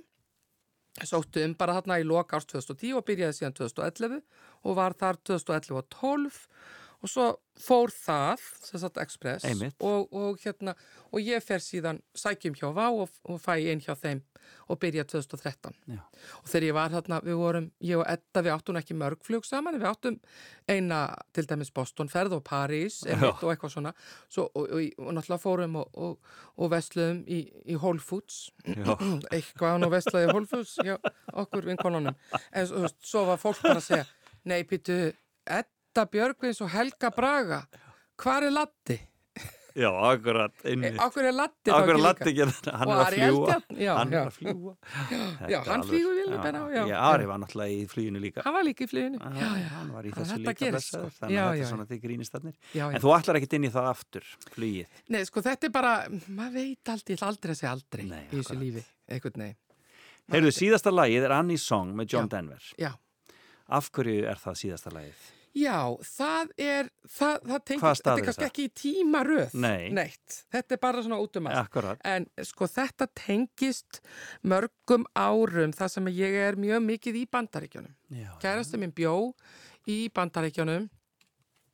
sóttu 1.01 1.41
um 1.41 1.55
bara 1.57 1.79
þarna 1.79 1.99
í 2.01 2.05
loka 2.05 2.37
árs 2.37 2.47
2010 2.49 2.97
og 2.99 3.05
byrjaði 3.07 3.37
síðan 3.39 3.55
2011 3.57 4.19
og 4.63 4.77
var 4.77 4.95
þar 4.99 5.19
2011 5.25 5.79
og 5.79 5.87
12 5.97 6.41
og 7.03 7.11
svo 7.11 7.25
fór 7.59 7.91
það 7.93 8.43
sem 8.63 8.81
sagt 8.81 8.99
Express 9.01 9.45
og, 9.83 10.07
og 10.09 10.39
hérna 10.41 10.73
og 11.11 11.21
ég 11.21 11.43
fer 11.43 11.61
síðan 11.61 11.99
sækjum 12.17 12.55
hjá 12.57 12.69
Vá 12.73 12.87
og, 12.89 13.11
og 13.29 13.41
fæ 13.43 13.59
inn 13.59 13.83
hjá 13.83 13.93
þeim 13.99 14.23
og 14.71 14.79
byrja 14.79 15.03
2013 15.07 15.75
Já. 15.91 15.99
og 16.39 16.47
þegar 16.49 16.65
ég 16.65 16.75
var 16.75 16.93
þarna, 16.93 17.19
við 17.23 17.37
vorum 17.39 17.67
ég 17.83 17.99
og 17.99 18.07
Edda, 18.09 18.43
við 18.43 18.53
áttum 18.55 18.79
ekki 18.79 18.97
mörg 18.97 19.21
flug 19.23 19.47
saman 19.47 19.77
við 19.77 19.89
áttum 19.91 20.17
eina 20.71 21.01
til 21.35 21.45
dæmis 21.49 21.71
Bostonferð 21.75 22.37
og 22.39 22.43
París 22.47 23.01
einmitt, 23.07 23.43
og 23.43 23.51
eitthvað 23.51 23.75
svona. 23.75 23.93
Svo, 24.31 24.47
og, 24.55 24.67
og, 24.67 24.99
og 24.99 25.15
náttúrulega 25.17 25.43
fórum 25.43 25.77
og, 25.81 25.99
og, 26.07 26.33
og 26.57 26.71
vesluðum 26.73 27.23
í, 27.27 27.41
í 27.67 27.77
Whole 27.79 28.03
Foods. 28.03 28.45
Já. 28.67 28.95
eitthvað 29.35 29.79
nú 29.83 29.91
veslaði 29.93 30.29
í 30.29 30.33
Whole 30.33 30.49
Foods 30.49 30.77
hjá 30.83 30.95
okkur 31.43 31.67
vinkonunum. 31.71 32.17
En 32.51 32.89
svo 33.03 33.27
var 33.29 33.41
fólk 33.41 33.63
bara 33.63 33.79
að 33.81 33.87
segja 33.89 34.07
nei, 34.49 34.63
býtu, 34.67 35.13
Edda 35.43 35.72
Björgvins 36.01 36.61
og 36.65 36.69
Helga 36.73 37.09
Braga 37.13 37.63
hvar 38.23 38.45
er 38.47 38.53
Latti? 38.53 38.99
Já, 39.73 39.89
akkurat. 39.89 40.53
Einmitt. 40.69 40.99
Okkur 41.01 41.25
er 41.25 41.33
Latti 41.33 41.71
þá 41.71 41.77
Akkur 41.79 41.97
ekki 41.97 42.03
líka? 42.03 42.27
ekki, 42.29 42.67
hann 42.77 42.91
er 42.93 42.99
að 42.99 43.15
fljúa. 43.15 43.55
Hann 43.97 44.13
er 44.13 44.19
að 44.19 44.35
fljúa. 44.35 44.73
Já, 45.49 45.57
hann 45.65 45.85
flýgur 45.87 46.19
bara, 46.43 46.61
já. 46.69 46.83
Já, 46.91 46.97
Ari 47.07 47.29
var 47.31 47.41
náttúrulega 47.41 47.73
í 47.73 47.87
fluginu 47.89 48.21
líka. 48.21 48.43
Hann 48.45 48.53
var 48.53 48.67
líka 48.67 48.85
í 48.85 48.89
já. 48.93 49.17
Hann 49.73 49.89
var 49.95 50.05
í 50.05 50.13
þessu 50.13 50.37
líka 50.43 50.69
blessaður, 50.69 51.09
sko. 51.09 51.25
þannig 51.25 51.41
að 51.41 51.49
þetta 51.49 51.65
er 51.65 52.29
svona. 52.29 52.53
Já, 52.69 52.83
já. 52.83 52.89
En 52.93 53.01
þú 53.01 53.15
ætlar 53.17 53.41
ekkit 53.41 53.57
inn 53.57 53.65
í 53.65 53.73
það 53.73 53.91
aftur, 53.95 54.31
flugið. 54.53 55.03
Nei, 55.09 55.21
sko, 55.25 55.45
þetta 55.49 55.69
er 55.71 55.75
bara, 55.81 55.93
maður 56.29 56.57
veit 56.61 56.93
aldrei, 56.93 57.17
aldrei 57.33 57.55
að 57.55 57.61
segja 57.63 57.73
aldrei 57.73 58.05
Nei, 58.13 58.23
í 58.29 58.33
þessu 58.37 58.59
lífi, 58.61 58.85
einhvern 59.09 59.47
veginn. 59.47 59.61
Heyrðu, 60.33 60.53
síðasta 60.55 60.93
lagið 60.93 61.25
er 61.25 61.33
Annie's 61.41 61.65
Song 61.65 61.97
með 61.97 62.13
John. 62.13 62.29
Denver. 62.29 62.61
Já, 62.77 62.93
Af 63.73 63.89
hverju 63.95 64.27
er 64.29 64.37
það 64.37 64.59
síðasta 64.59 64.91
lagið? 64.93 65.31
Já, 65.55 65.77
það 66.03 66.51
er, 66.57 66.89
það, 67.07 67.35
það 67.45 67.59
Hvaða 67.79 67.95
þetta 67.99 68.13
er 68.17 68.25
kannski 68.27 68.45
ekki 68.47 68.65
í 68.67 68.71
tímaröð, 68.81 69.53
Nei. 69.61 69.89
neitt. 69.93 70.37
Þetta 70.53 70.75
er 70.77 70.81
bara 70.81 71.03
svona 71.05 71.19
út 71.21 71.37
um 71.37 71.47
allt. 71.51 71.59
Akkurat. 71.67 71.99
En 72.03 72.25
sko 72.43 72.65
þetta 72.67 73.07
tengist 73.13 74.01
mörgum 74.43 75.05
árum 75.15 75.73
þar 75.77 75.91
sem 75.93 76.07
ég 76.13 76.39
er 76.47 76.55
mjög 76.59 76.83
mikið 76.87 77.19
í 77.21 77.25
bandaríkjunum. 77.29 77.93
Já. 78.09 78.31
Kærasti 78.41 78.79
minn 78.81 78.91
bjó 78.95 79.33
í 79.87 80.09
bandaríkjunum 80.13 80.89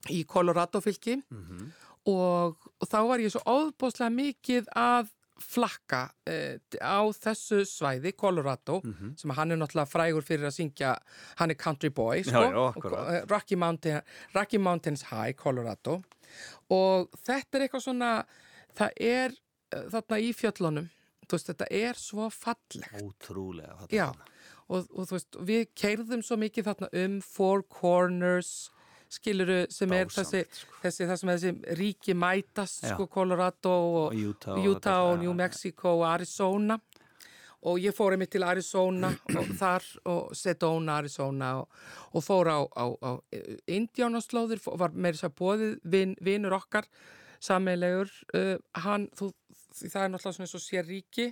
í 0.09 0.25
Colorado 0.25 0.80
fylki 0.82 1.21
Mhm. 1.30 1.71
og, 2.07 2.57
og 2.82 2.88
þá 2.88 2.99
var 3.07 3.19
ég 3.19 3.32
svo 3.32 3.41
óðbóðslega 3.45 4.11
mikið 4.15 4.69
að 4.75 5.09
flakka 5.43 6.01
uh, 6.29 6.55
á 6.81 6.99
þessu 7.15 7.63
svæði, 7.67 8.13
Colorado, 8.17 8.79
sem 9.19 9.33
hann 9.37 9.53
er 9.53 9.59
náttúrulega 9.61 9.89
frægur 9.89 10.25
fyrir 10.25 10.49
að 10.49 10.55
syngja, 10.57 10.93
hann 11.39 11.53
er 11.53 11.59
country 11.59 11.89
boy, 11.89 12.23
sko, 12.23 12.43
Já, 12.45 12.53
já, 12.53 12.93
eh, 13.15 13.25
Rocky, 13.29 13.55
Mountain, 13.55 14.01
Rocky 14.35 14.57
Mountains 14.57 15.05
High, 15.11 15.35
Colorado 15.39 16.01
og 16.69 17.09
þetta 17.25 17.57
er 17.57 17.65
eitthvað 17.65 17.85
svona, 17.85 18.13
það 18.77 19.03
er 19.09 19.35
uh, 19.35 19.85
þarna 19.95 20.19
í 20.21 20.33
fjöllunum, 20.37 20.89
veist, 21.29 21.49
þetta 21.51 21.69
er 21.69 21.97
svo 21.99 22.29
fallegt. 22.33 22.93
Ótrúlega. 23.03 23.75
þarna. 23.85 24.13
og, 24.69 24.89
og 24.93 25.09
þú 25.09 25.17
veist, 25.17 25.39
við 25.49 25.63
keirðum 25.77 26.25
svo 26.25 26.37
mikið 26.41 26.69
þarna 26.71 26.91
um 27.03 27.17
Four 27.25 27.65
Corners, 27.69 28.69
skiluru, 29.10 29.64
sem 29.74 29.91
er 29.95 30.05
Dásamlegt, 30.07 30.53
þessi, 30.53 30.68
þessi, 30.84 31.07
það 31.10 31.20
sem 31.22 31.32
er 31.32 31.39
þessi 31.41 31.78
ríki 31.80 32.16
mætast, 32.18 32.86
sko, 32.86 33.07
Colorado 33.12 33.74
og, 33.74 33.99
Og 34.14 34.24
Utah 34.32 34.55
og 34.55 34.70
Utah 34.70 35.01
og 35.07 35.18
já, 35.18 35.22
New. 35.24 35.34
Mexico 35.34 35.95
og 35.97 36.05
Arizona. 36.12 36.80
Og 37.68 37.76
ég 37.84 37.91
fór 37.91 38.16
einmitt 38.16 38.32
til 38.32 38.45
Arizona 38.47 39.10
og 39.36 39.49
þar 39.62 39.88
og 40.07 40.36
Sedona, 40.38 40.99
Arizona 41.01 41.55
og, 41.60 41.82
og 42.16 42.24
fór 42.24 42.47
á, 42.47 42.60
á, 42.64 42.86
á 43.03 43.12
Indiánaslóðir, 43.68 44.62
var 44.80 44.95
meira 44.95 45.18
þess 45.18 45.28
að 45.28 45.38
bóðið 45.41 45.74
vin, 45.84 46.16
vinur 46.24 46.55
okkar, 46.55 46.88
sameilegur, 47.43 48.14
uh, 48.36 48.55
hann, 48.86 49.10
þú, 49.18 49.34
það 49.82 50.03
er 50.05 50.14
náttúrulega 50.14 50.38
svona 50.38 50.47
eins 50.47 50.55
og 50.55 50.64
sér 50.64 50.88
ríki 50.88 51.28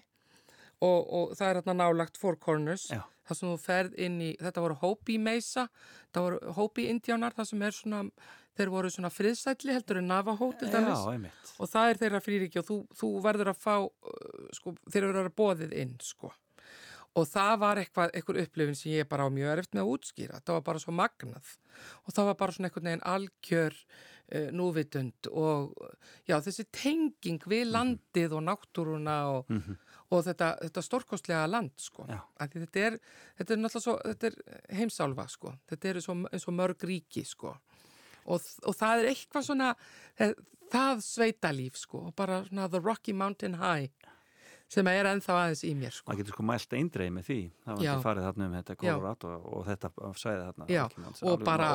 og, 0.83 0.99
og 1.07 1.31
það 1.37 1.47
er 1.47 1.61
hérna 1.61 1.77
nálagt 1.79 2.19
Four 2.19 2.35
Corners, 2.43 2.89
Já. 2.91 3.05
Það 3.27 3.39
sem 3.39 3.49
þú 3.49 3.59
ferð 3.61 3.99
inn 4.07 4.17
í, 4.23 4.31
þetta 4.41 4.63
voru 4.63 4.79
Hopi 4.81 5.17
Mesa, 5.21 5.67
það 6.15 6.27
voru 6.27 6.55
Hopi 6.57 6.87
Indiánar, 6.91 7.35
það 7.37 7.49
sem 7.51 7.65
er 7.67 7.75
svona, 7.77 8.01
þeir 8.57 8.73
voru 8.73 8.91
svona 8.93 9.11
friðsætli 9.13 9.75
heldur 9.75 10.01
en 10.01 10.09
Navajo 10.11 10.49
til 10.57 10.71
dæmis 10.73 11.03
Já, 11.03 11.13
einmitt. 11.13 11.53
og 11.59 11.71
það 11.71 11.91
er 11.91 12.01
þeirra 12.01 12.23
fríríki 12.25 12.61
og 12.61 12.67
þú, 12.69 12.79
þú 12.97 13.13
verður 13.27 13.53
að 13.53 13.61
fá 13.61 13.75
uh, 13.77 14.49
sko, 14.57 14.75
þeir 14.89 15.09
verður 15.11 15.31
að 15.31 15.37
bóðið 15.43 15.77
inn 15.83 15.95
sko. 16.01 16.33
og 17.17 17.25
það 17.29 17.53
var 17.63 17.79
eitthvað, 17.81 18.11
eitthvað 18.13 18.41
upplifin 18.43 18.75
sem 18.77 18.91
ég 18.93 19.07
bara 19.09 19.25
á 19.25 19.29
mjög 19.33 19.53
erfitt 19.55 19.73
með 19.73 19.83
að 19.83 19.93
útskýra 19.95 20.41
það 20.45 20.57
var 20.59 20.65
bara 20.67 20.81
svo 20.83 20.93
magnað 20.93 21.55
og 22.05 22.13
það 22.13 22.27
var 22.29 22.37
bara 22.41 22.53
svona 22.53 22.69
einhvern 22.69 22.89
veginn 22.91 23.07
algjör 23.13 23.79
uh, 24.35 24.49
núvitund 24.51 25.27
og 25.31 25.73
já, 26.27 26.37
þessi 26.43 26.65
tenging 26.71 27.39
Mhm. 27.39 27.49
við 27.51 27.71
landið 27.71 28.33
og 28.37 28.43
náttúruna 28.43 29.17
og, 29.31 29.51
og 30.11 30.23
þetta, 30.23 30.57
þetta 30.61 30.81
stórkostlega 30.83 31.47
land 31.49 31.71
sko. 31.77 32.05
Þetta 32.39 32.79
er, 32.85 32.99
þetta 33.37 33.53
er 33.53 33.57
náttúrulega 33.57 33.81
svo, 33.83 33.97
þetta 34.05 34.27
er 34.27 34.35
heimsálfa 34.79 35.27
sko. 35.29 35.53
þetta 35.69 35.89
er 35.89 35.99
svo, 36.01 36.15
eins 36.31 36.47
og 36.47 36.53
mörg 36.53 36.83
ríki 36.87 37.25
sko 37.25 37.57
og, 38.27 38.41
og 38.67 38.75
það 38.75 38.99
er 39.03 39.09
eitthvað 39.13 39.43
svona 39.47 39.75
það, 40.19 40.33
það 40.71 41.01
sveitalíf 41.05 41.77
sko 41.79 41.97
og 42.09 42.15
bara 42.15 42.41
svona 42.43 42.67
the 42.69 42.79
Rocky 42.79 43.13
Mountain 43.13 43.53
High 43.55 43.89
sem 44.67 44.87
er 44.91 45.07
ennþá 45.07 45.35
aðeins 45.39 45.61
í 45.63 45.69
mér 45.79 45.93
sko 45.95 46.11
Það 46.11 46.17
getur 46.19 46.35
sko 46.35 46.43
mælt 46.43 46.73
eindreið 46.75 47.11
með 47.15 47.23
því. 47.29 47.37
Það 47.63 47.77
var 47.77 47.83
Já. 47.85 47.91
ekki 47.93 48.03
farið 48.03 48.25
þarna 48.27 48.47
um 48.47 48.55
þetta 48.57 48.75
Colorado 48.81 49.29
og 49.57 49.61
þetta 49.67 49.91
svæði 50.19 50.41
þarna. 50.47 50.65
Mountains, 50.97 51.21
og 51.23 51.43
bara-. 51.47 51.69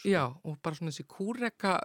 Sko. 0.00 0.08
Já, 0.08 0.22
og 0.44 0.56
bara 0.62 0.78
svona 0.78 0.92
þessi 0.94 1.06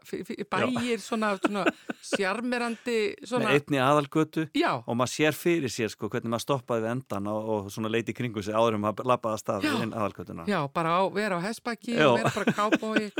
f- 0.08 0.48
bæir 0.54 1.04
svona, 1.04 1.34
svona 1.44 1.66
sjarmerandi 2.02 2.98
svona, 3.28 3.50
Með 3.52 3.58
einni 3.60 3.82
aðalgötu 3.84 4.46
já, 4.56 4.72
og 4.80 4.96
maður 5.00 5.14
sér 5.14 5.36
fyrir 5.38 5.74
sér 5.74 5.92
sko 5.94 6.10
hvernig 6.12 6.32
maður 6.32 6.46
stoppaði 6.48 6.86
við 6.86 6.92
endan 6.96 7.28
og, 7.32 7.50
og 7.58 7.72
svona 7.74 7.92
leiti 7.92 8.16
kringu 8.18 8.44
sig 8.46 8.56
áður 8.58 8.80
um 8.80 8.88
að 8.90 9.04
labbaði 9.04 9.36
að 9.38 9.44
stað 9.44 9.68
inn 9.84 9.96
aðalgötuna. 9.98 10.48
já, 10.48 10.60
bara 10.74 10.96
á, 10.96 11.02
vera 11.14 11.40
á 11.40 11.42
og 12.08 12.20
vera 12.22 12.32
bara 12.36 12.56
kábói 12.56 13.12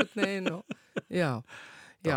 og, 0.56 0.64
já, 1.12 1.30
já. 2.08 2.16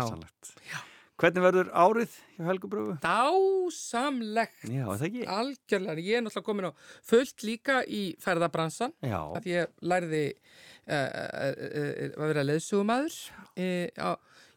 Hvernig 1.22 1.44
verður 1.44 1.68
árið 1.70 2.14
hjá 2.34 2.46
Helgu 2.48 2.68
Bröfu? 2.72 2.94
dásamlegt 3.04 4.64
Já, 4.66 4.84
það 4.90 5.04
ekki? 5.08 5.22
algjörlega, 5.30 6.02
ég 6.02 6.18
er 6.18 6.24
náttúrulega 6.26 6.46
komin 6.48 6.66
á 6.66 6.72
fullt 7.06 7.44
líka 7.46 7.76
í 7.86 8.02
ferðabransan 8.22 8.94
Já, 9.06 9.20
að 9.38 9.46
ég 9.52 9.70
lærði 9.86 10.22
uh, 10.32 10.96
uh, 10.96 11.52
uh, 11.68 12.16
að 12.18 12.32
vera 12.32 12.44
leðsugumæður 12.48 13.20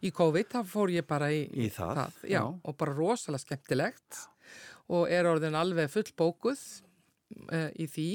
í 0.06 0.12
COVID, 0.14 0.50
þá 0.54 0.60
fór 0.70 0.94
ég 0.94 1.06
bara 1.10 1.30
í, 1.34 1.44
Í 1.54 1.70
það, 1.74 2.02
já, 2.26 2.40
já. 2.40 2.42
og 2.46 2.78
bara 2.78 2.98
rosalega 2.98 3.46
skemmtilegt 3.46 4.24
og 4.94 5.08
er 5.10 5.26
orðin 5.30 5.58
alveg 5.58 5.90
full 5.94 6.10
bókuð 6.18 6.62
í 7.82 7.88
því 7.90 8.10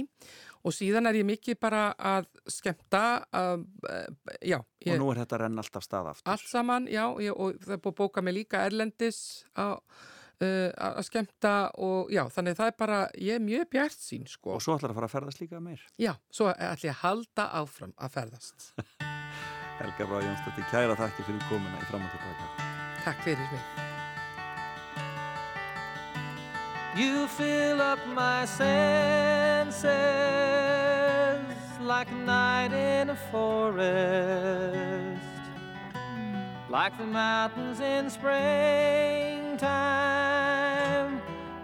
og 0.65 0.77
síðan 0.77 1.09
er 1.11 1.21
ég 1.21 1.27
mikið 1.29 1.59
bara 1.63 1.83
að 1.97 2.31
skemmta 2.51 3.03
uh, 3.37 3.59
uh, 3.89 4.31
já, 4.45 4.59
og 4.61 4.87
ég, 4.87 5.01
nú 5.01 5.11
er 5.13 5.23
þetta 5.23 5.43
renn 5.45 5.61
alltaf 5.63 5.87
stað 5.87 6.13
aftur. 6.13 6.31
allt 6.33 6.49
saman, 6.51 6.89
já, 6.91 7.05
ég, 7.23 7.35
og 7.35 7.61
það 7.65 7.77
er 7.77 7.85
búið 7.85 7.95
að 7.95 8.01
bóka 8.03 8.25
mig 8.25 8.37
líka 8.37 8.65
erlendis 8.69 9.21
á 9.57 9.81
uh, 9.81 10.71
að 10.91 11.03
skemmta 11.09 11.55
og 11.81 12.13
já, 12.13 12.25
þannig 12.33 12.59
það 12.61 12.73
er 12.73 12.79
bara, 12.85 13.03
ég 13.19 13.39
er 13.39 13.45
mjög 13.45 13.69
bjart 13.77 14.01
sín 14.01 14.27
sko. 14.31 14.57
Og 14.59 14.65
svo 14.65 14.77
ætlar 14.77 14.95
að 14.95 15.01
fara 15.01 15.11
að 15.11 15.17
ferðast 15.17 15.45
líka 15.45 15.63
meir. 15.65 15.85
Já, 16.01 16.15
svo 16.33 16.51
ætlum 16.53 16.91
ég 16.91 16.97
að 16.97 17.05
halda 17.05 17.51
áfram 17.63 17.95
að 17.97 18.19
ferðast. 18.19 18.73
Helga 19.81 20.09
Brá 20.09 20.19
Jónsdóttir, 20.21 20.67
kæra 20.73 20.99
þakki 20.99 21.25
fyrir 21.29 21.47
komuna 21.49 21.81
í 21.81 21.89
fram 21.89 22.05
og 22.05 22.13
tilbaka. 22.19 22.69
Takk 23.07 23.25
fyrir 23.25 23.49
mig. 23.55 23.90
You 26.97 27.29
fill 27.29 27.81
up 27.81 28.05
my 28.09 28.45
senses 28.47 29.85
like 31.81 32.11
a 32.11 32.15
night 32.15 32.73
in 32.73 33.11
a 33.11 33.17
forest, 33.31 33.87
like 36.69 36.99
the 36.99 37.07
mountains 37.07 37.79
in 37.79 38.11
springtime, 38.11 38.43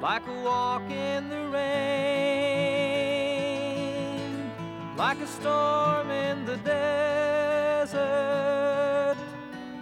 like 0.01 0.25
a 0.29 0.43
walk 0.43 0.89
in 0.89 1.29
the 1.29 1.49
rain, 1.49 1.69
like 4.97 5.19
a 5.19 5.27
storm 5.27 6.09
in 6.09 6.45
the 6.45 6.57
desert, 6.59 7.97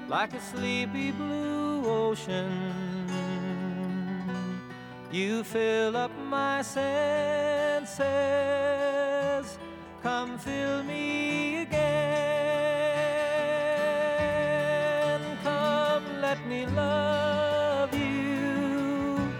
like 0.08 0.32
a 0.32 0.40
sleepy 0.40 1.10
blue 1.10 1.84
ocean. 1.86 2.93
You 5.14 5.44
fill 5.44 5.96
up 5.96 6.10
my 6.28 6.60
senses. 6.62 7.94
Come 10.02 10.36
fill 10.38 10.82
me 10.82 11.62
again. 11.62 11.78
Come, 15.44 16.02
let 16.20 16.44
me 16.48 16.66
love 16.66 17.94
you. 17.94 19.32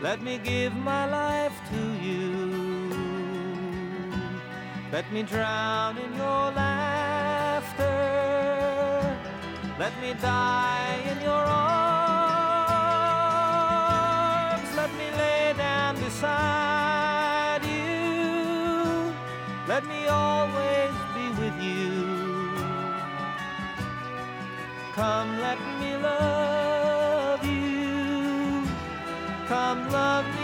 Let 0.00 0.22
me 0.22 0.38
give 0.38 0.74
my 0.74 1.04
life 1.04 1.60
to 1.70 1.80
you. 2.02 2.88
Let 4.90 5.12
me 5.12 5.22
drown 5.22 5.98
in 5.98 6.14
your 6.16 6.50
laughter. 6.64 7.84
Let 9.78 9.92
me 10.00 10.14
die 10.14 10.98
in 11.10 11.20
your 11.20 11.30
arms. 11.32 12.09
Beside 16.20 17.64
you. 17.64 19.14
Let 19.66 19.86
me 19.86 20.06
always 20.06 20.92
be 21.14 21.24
with 21.40 21.56
you. 21.62 22.52
Come, 24.92 25.30
let 25.40 25.58
me 25.80 25.96
love 25.96 27.42
you. 27.44 28.64
Come, 29.48 29.90
love 29.90 30.26
me 30.36 30.39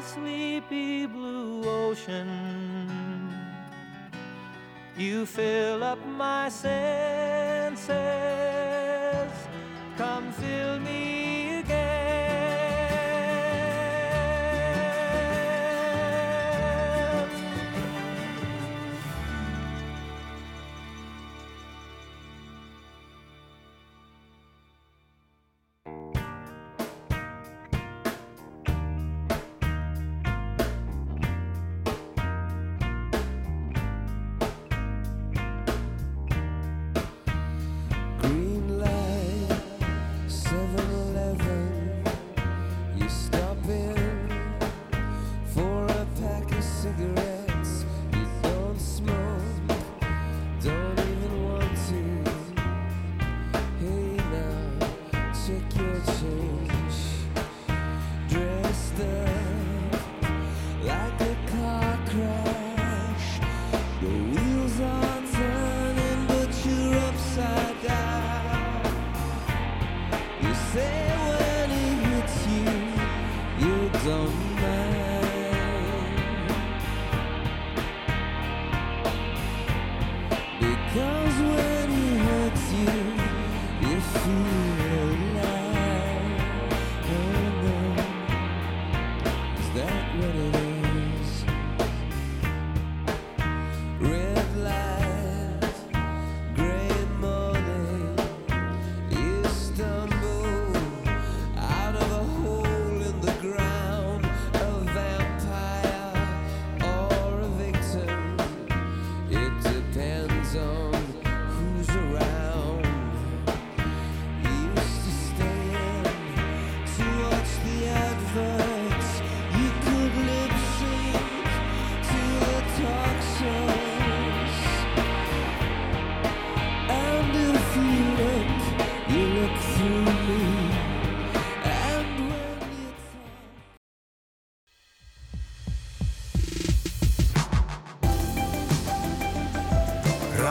the 0.00 0.06
sleepy 0.06 1.06
blue 1.06 1.62
ocean. 1.64 3.30
You 4.96 5.26
fill 5.26 5.82
up 5.84 5.98
my 6.06 6.48
senses. 6.48 7.90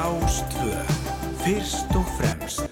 Rástvö, 0.09 0.73
fyrst 1.43 1.95
og 1.95 2.05
fremst. 2.17 2.68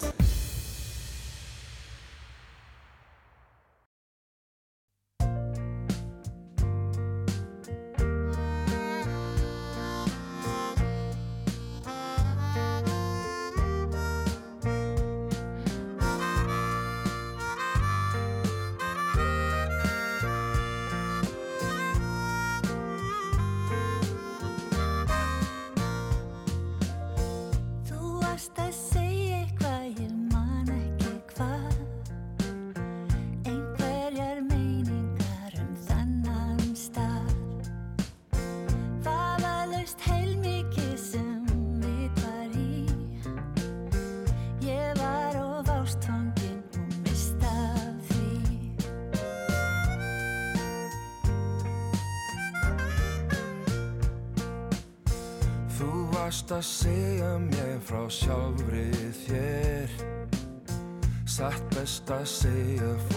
just 61.87 62.11
I 62.11 62.23
say 62.25 62.77
a 62.79 63.16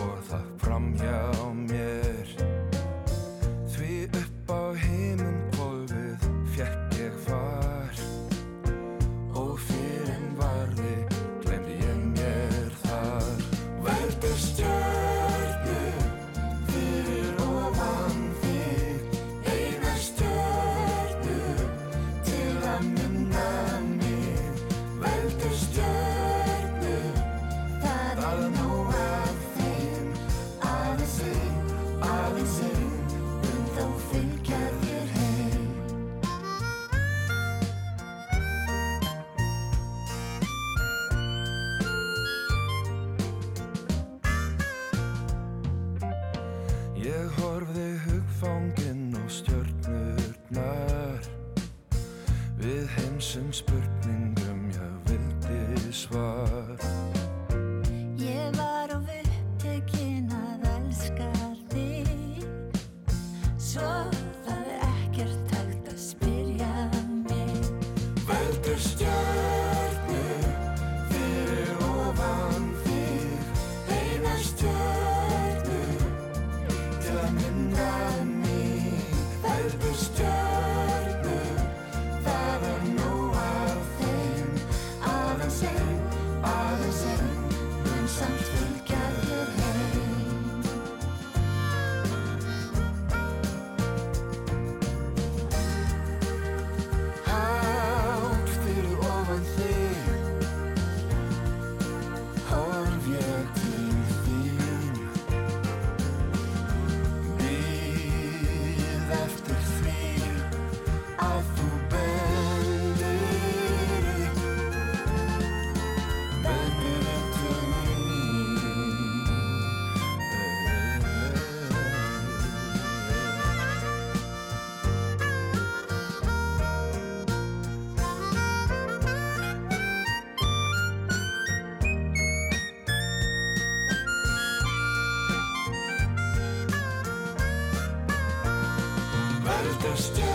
just 139.97 140.30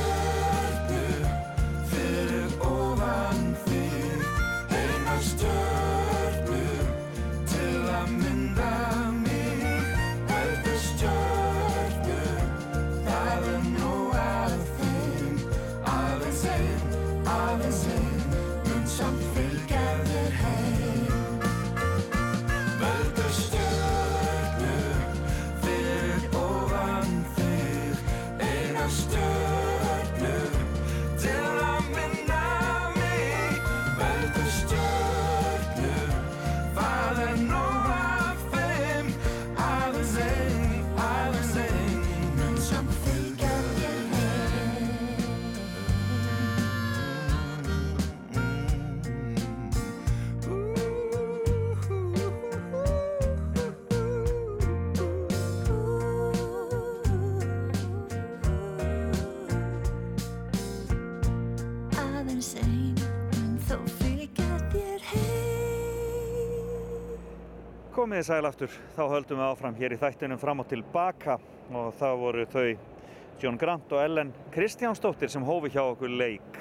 Komið 68.05 68.19
þið 68.19 68.27
sæl 68.27 68.45
aftur, 68.45 68.73
þá 68.93 68.99
höldum 69.09 69.39
við 69.39 69.43
áfram 69.49 69.77
hér 69.79 69.93
í 69.95 69.97
þættinum 69.97 70.37
fram 70.37 70.59
og 70.61 70.67
tilbaka 70.69 71.39
og 71.73 71.95
það 71.97 72.19
voru 72.21 72.43
þau 72.51 72.67
John 73.41 73.57
Grant 73.57 73.95
og 73.97 74.01
Ellen 74.03 74.33
Kristjánsdóttir 74.53 75.33
sem 75.33 75.47
hófi 75.47 75.71
hjá 75.73 75.81
okkur 75.81 76.13
leik. 76.13 76.59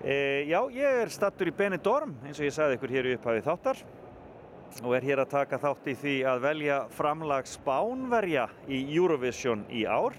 E, 0.00 0.16
já, 0.48 0.56
ég 0.72 1.02
er 1.02 1.12
stattur 1.12 1.52
í 1.52 1.54
Benidorm 1.58 2.16
eins 2.24 2.40
og 2.40 2.48
ég 2.48 2.56
sagði 2.56 2.78
ykkur 2.78 2.96
hér 2.96 3.10
í 3.10 3.14
upphafi 3.18 3.44
þáttar 3.44 3.84
og 4.80 4.96
er 4.96 5.10
hér 5.10 5.26
að 5.26 5.34
taka 5.36 5.60
þátt 5.66 5.92
í 5.92 5.98
því 6.00 6.18
að 6.32 6.44
velja 6.48 6.82
framlag 6.96 7.52
Spánverja 7.52 8.48
í 8.72 8.86
Eurovision 8.96 9.68
í 9.68 9.84
ár. 9.84 10.16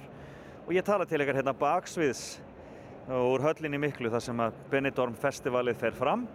Og 0.68 0.76
ég 0.78 0.86
tala 0.86 1.10
til 1.10 1.26
ykkar 1.26 1.42
hérna 1.42 1.58
baksviðs 1.58 2.28
úr 3.18 3.50
höllinni 3.50 3.82
miklu 3.82 4.14
þar 4.14 4.30
sem 4.30 4.46
að 4.46 4.62
Benidorm 4.70 5.18
festivalið 5.18 5.88
fer 5.88 5.98
fram 5.98 6.30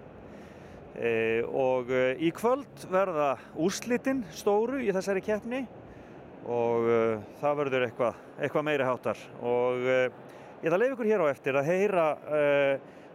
og 0.92 1.88
e, 1.88 2.02
í 2.20 2.28
kvöld 2.36 2.84
verða 2.92 3.36
úrslitin 3.56 4.22
stóru 4.36 4.82
í 4.84 4.90
þessari 4.92 5.22
keppni 5.24 5.62
og 6.44 6.88
e, 6.88 6.98
það 7.40 7.58
verður 7.62 7.86
eitthvað 7.86 8.18
eitthva 8.42 8.64
meiri 8.66 8.88
háttar. 8.88 9.20
Og 9.40 9.86
ég 9.86 10.66
ætla 10.66 10.76
að 10.76 10.82
leiða 10.82 10.96
ykkur 10.96 11.10
hér 11.12 11.24
á 11.24 11.32
eftir 11.32 11.58
að 11.58 11.70
heyra 11.70 12.06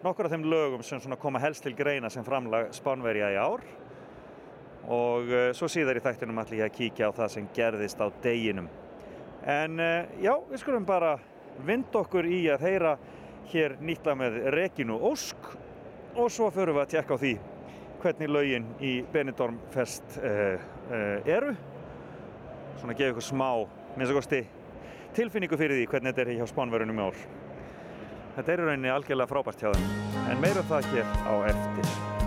nokkur 0.03 0.27
af 0.27 0.33
þeim 0.33 0.47
lögum 0.49 0.85
sem 0.85 1.17
koma 1.19 1.41
helst 1.43 1.65
til 1.65 1.75
greina 1.77 2.09
sem 2.13 2.25
framlag 2.25 2.71
Spánverja 2.75 3.31
í 3.33 3.39
ár. 3.41 3.65
Og 4.87 5.33
svo 5.57 5.67
síðar 5.67 5.99
í 5.99 6.03
þættinum 6.05 6.39
ætla 6.41 6.61
ég 6.61 6.69
að 6.69 6.77
kíkja 6.77 7.09
á 7.11 7.17
það 7.17 7.33
sem 7.33 7.49
gerðist 7.55 7.99
á 7.99 8.07
deginum. 8.23 8.69
En 9.43 9.81
já, 10.23 10.33
við 10.47 10.61
skulum 10.63 10.87
bara 10.87 11.17
vind 11.65 11.93
okkur 11.95 12.27
í 12.29 12.45
að 12.53 12.67
heyra 12.67 12.95
hér 13.51 13.77
nýtla 13.83 14.15
með 14.17 14.41
Regínu 14.55 14.97
Ósk 15.09 15.51
og 16.17 16.31
svo 16.33 16.49
förum 16.53 16.77
við 16.77 16.83
að 16.83 16.93
tjekka 16.95 17.15
á 17.15 17.21
því 17.21 17.33
hvernig 18.01 18.29
lögin 18.31 18.67
í 18.83 18.93
Benidorm 19.13 19.57
Fest 19.73 20.19
uh, 20.21 20.59
uh, 20.91 21.29
eru. 21.29 21.55
Svona 22.77 22.93
að 22.93 23.01
gefa 23.01 23.15
ykkur 23.15 23.27
smá 23.29 23.49
minnst 23.95 24.11
að 24.11 24.19
kosti 24.19 24.43
tilfinningu 25.17 25.57
fyrir 25.57 25.79
því 25.79 25.89
hvernig 25.91 26.13
þetta 26.13 26.25
er 26.27 26.39
hjá 26.41 26.51
spánverunum 26.53 27.01
í 27.01 27.07
ár. 27.09 27.25
Þetta 28.37 28.53
er 28.53 28.61
í 28.61 28.69
rauninni 28.69 28.93
algjörlega 28.93 29.33
frábært 29.33 29.65
hjá 29.65 29.73
þeim 29.73 30.23
en 30.27 30.43
meira 30.43 30.61
um 30.61 30.71
það 30.71 30.93
hér 30.93 31.13
á 31.25 31.33
eftir 31.49 32.26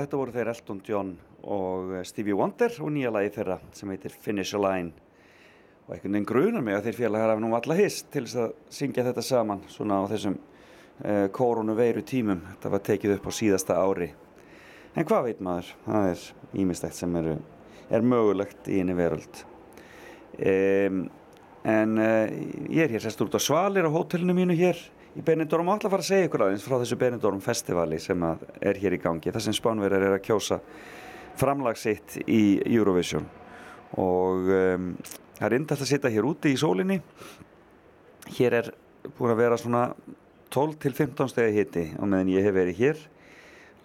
Þetta 0.00 0.18
voru 0.18 0.34
þeir 0.34 0.50
Elton 0.52 0.80
John 0.86 1.14
og 1.44 1.94
eh, 1.94 2.04
Stevie 2.08 2.36
Wonder 2.36 2.72
og 2.80 2.92
nýja 2.94 3.12
lagi 3.14 3.32
þeirra 3.36 3.58
sem 3.76 3.90
heitir 3.92 4.14
Finish 4.14 4.56
a 4.56 4.60
Line. 4.62 4.92
Og 5.84 5.94
einhvern 5.94 6.16
veginn 6.16 6.28
grunar 6.28 6.64
mig 6.64 6.76
að 6.78 6.88
þeir 6.88 6.98
félagar 7.02 7.34
hafa 7.34 7.44
nú 7.44 7.50
alla 7.56 7.76
hist 7.76 8.08
til 8.12 8.24
þess 8.24 8.40
að 8.40 8.54
syngja 8.72 9.04
þetta 9.08 9.24
saman 9.24 9.64
svona 9.68 10.00
á 10.00 10.04
þessum 10.14 10.38
uh, 10.38 11.26
koronu 11.36 11.76
veiru 11.76 12.04
tímum. 12.06 12.40
Þetta 12.54 12.72
var 12.72 12.84
tekið 12.88 13.16
upp 13.18 13.28
á 13.28 13.32
síðasta 13.36 13.76
ári. 13.76 14.08
En 14.94 15.04
hvað 15.04 15.28
veit 15.28 15.42
maður? 15.44 15.74
Það 15.84 16.08
er 16.14 16.24
ímistækt 16.64 16.96
sem 16.96 17.20
eru, 17.20 17.36
er 17.90 18.08
mögulegt 18.14 18.70
í 18.72 18.80
henni 18.80 18.96
veröld. 18.96 19.44
Um, 20.34 21.04
en 21.68 22.00
uh, 22.00 22.32
ég 22.72 22.86
er 22.86 22.96
hér 22.96 23.04
sérst 23.04 23.20
út 23.26 23.36
á 23.36 23.40
Svalir 23.42 23.84
á 23.84 23.92
hótelinu 23.92 24.36
mínu 24.36 24.56
hér 24.56 24.80
í 25.14 25.22
Benidorm 25.22 25.68
og 25.70 25.78
ætla 25.78 25.88
að 25.88 25.94
fara 25.94 26.04
að 26.04 26.08
segja 26.08 26.28
ykkur 26.28 26.44
aðeins 26.48 26.66
frá 26.66 26.74
þessu 26.80 26.98
Benidorm 26.98 27.40
festivali 27.42 28.00
sem 28.02 28.24
er 28.26 28.78
hér 28.82 28.96
í 28.96 29.00
gangi 29.02 29.32
þar 29.34 29.44
sem 29.44 29.54
Spánverjar 29.54 30.08
er 30.08 30.16
að 30.16 30.24
kjósa 30.26 30.58
framlag 31.38 31.78
sitt 31.78 32.16
í 32.26 32.58
Eurovision. 32.66 33.26
Og 34.00 34.50
um, 34.50 34.90
það 35.38 35.46
er 35.48 35.56
indast 35.58 35.84
að 35.84 35.90
sitja 35.92 36.12
hér 36.14 36.26
úti 36.26 36.54
í 36.54 36.58
sólinni. 36.58 36.98
Hér 38.34 38.58
er 38.58 38.70
búin 39.14 39.34
að 39.34 39.42
vera 39.44 39.58
svona 39.60 39.86
12 40.54 40.76
til 40.82 40.94
15 40.94 41.30
stegi 41.30 41.58
hitti 41.58 41.86
á 41.94 42.02
meðan 42.02 42.34
ég 42.34 42.46
hef 42.46 42.56
verið 42.58 42.82
hér. 42.82 43.06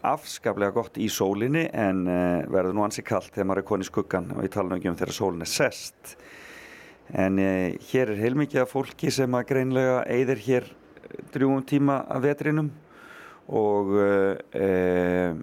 Afskaplega 0.09 0.73
gott 0.73 0.97
í 0.97 1.09
sólinni 1.11 1.67
en 1.75 2.05
uh, 2.07 2.41
verður 2.49 2.77
nú 2.77 2.87
ansi 2.87 3.05
kallt 3.05 3.33
þegar 3.35 3.51
maður 3.51 3.63
er 3.63 3.69
koni 3.69 3.89
skuggan 3.89 4.33
og 4.33 4.45
ég 4.47 4.53
tala 4.53 4.71
nú 4.71 4.79
ekki 4.79 4.89
um 4.93 4.97
þegar 4.97 5.17
sólin 5.19 5.45
er 5.45 5.53
sest. 5.53 6.17
En 7.13 7.37
uh, 7.37 7.77
hér 7.91 8.15
er 8.15 8.21
heilmikið 8.23 8.63
af 8.63 8.73
fólki 8.73 9.13
sem 9.13 9.37
að 9.37 9.49
greinlega 9.53 10.03
eigðir 10.09 10.45
hér 10.47 10.69
drjúum 11.33 11.63
tíma 11.67 12.01
af 12.09 12.23
vetrinum 12.23 12.69
og 13.49 13.95
uh, 13.97 14.35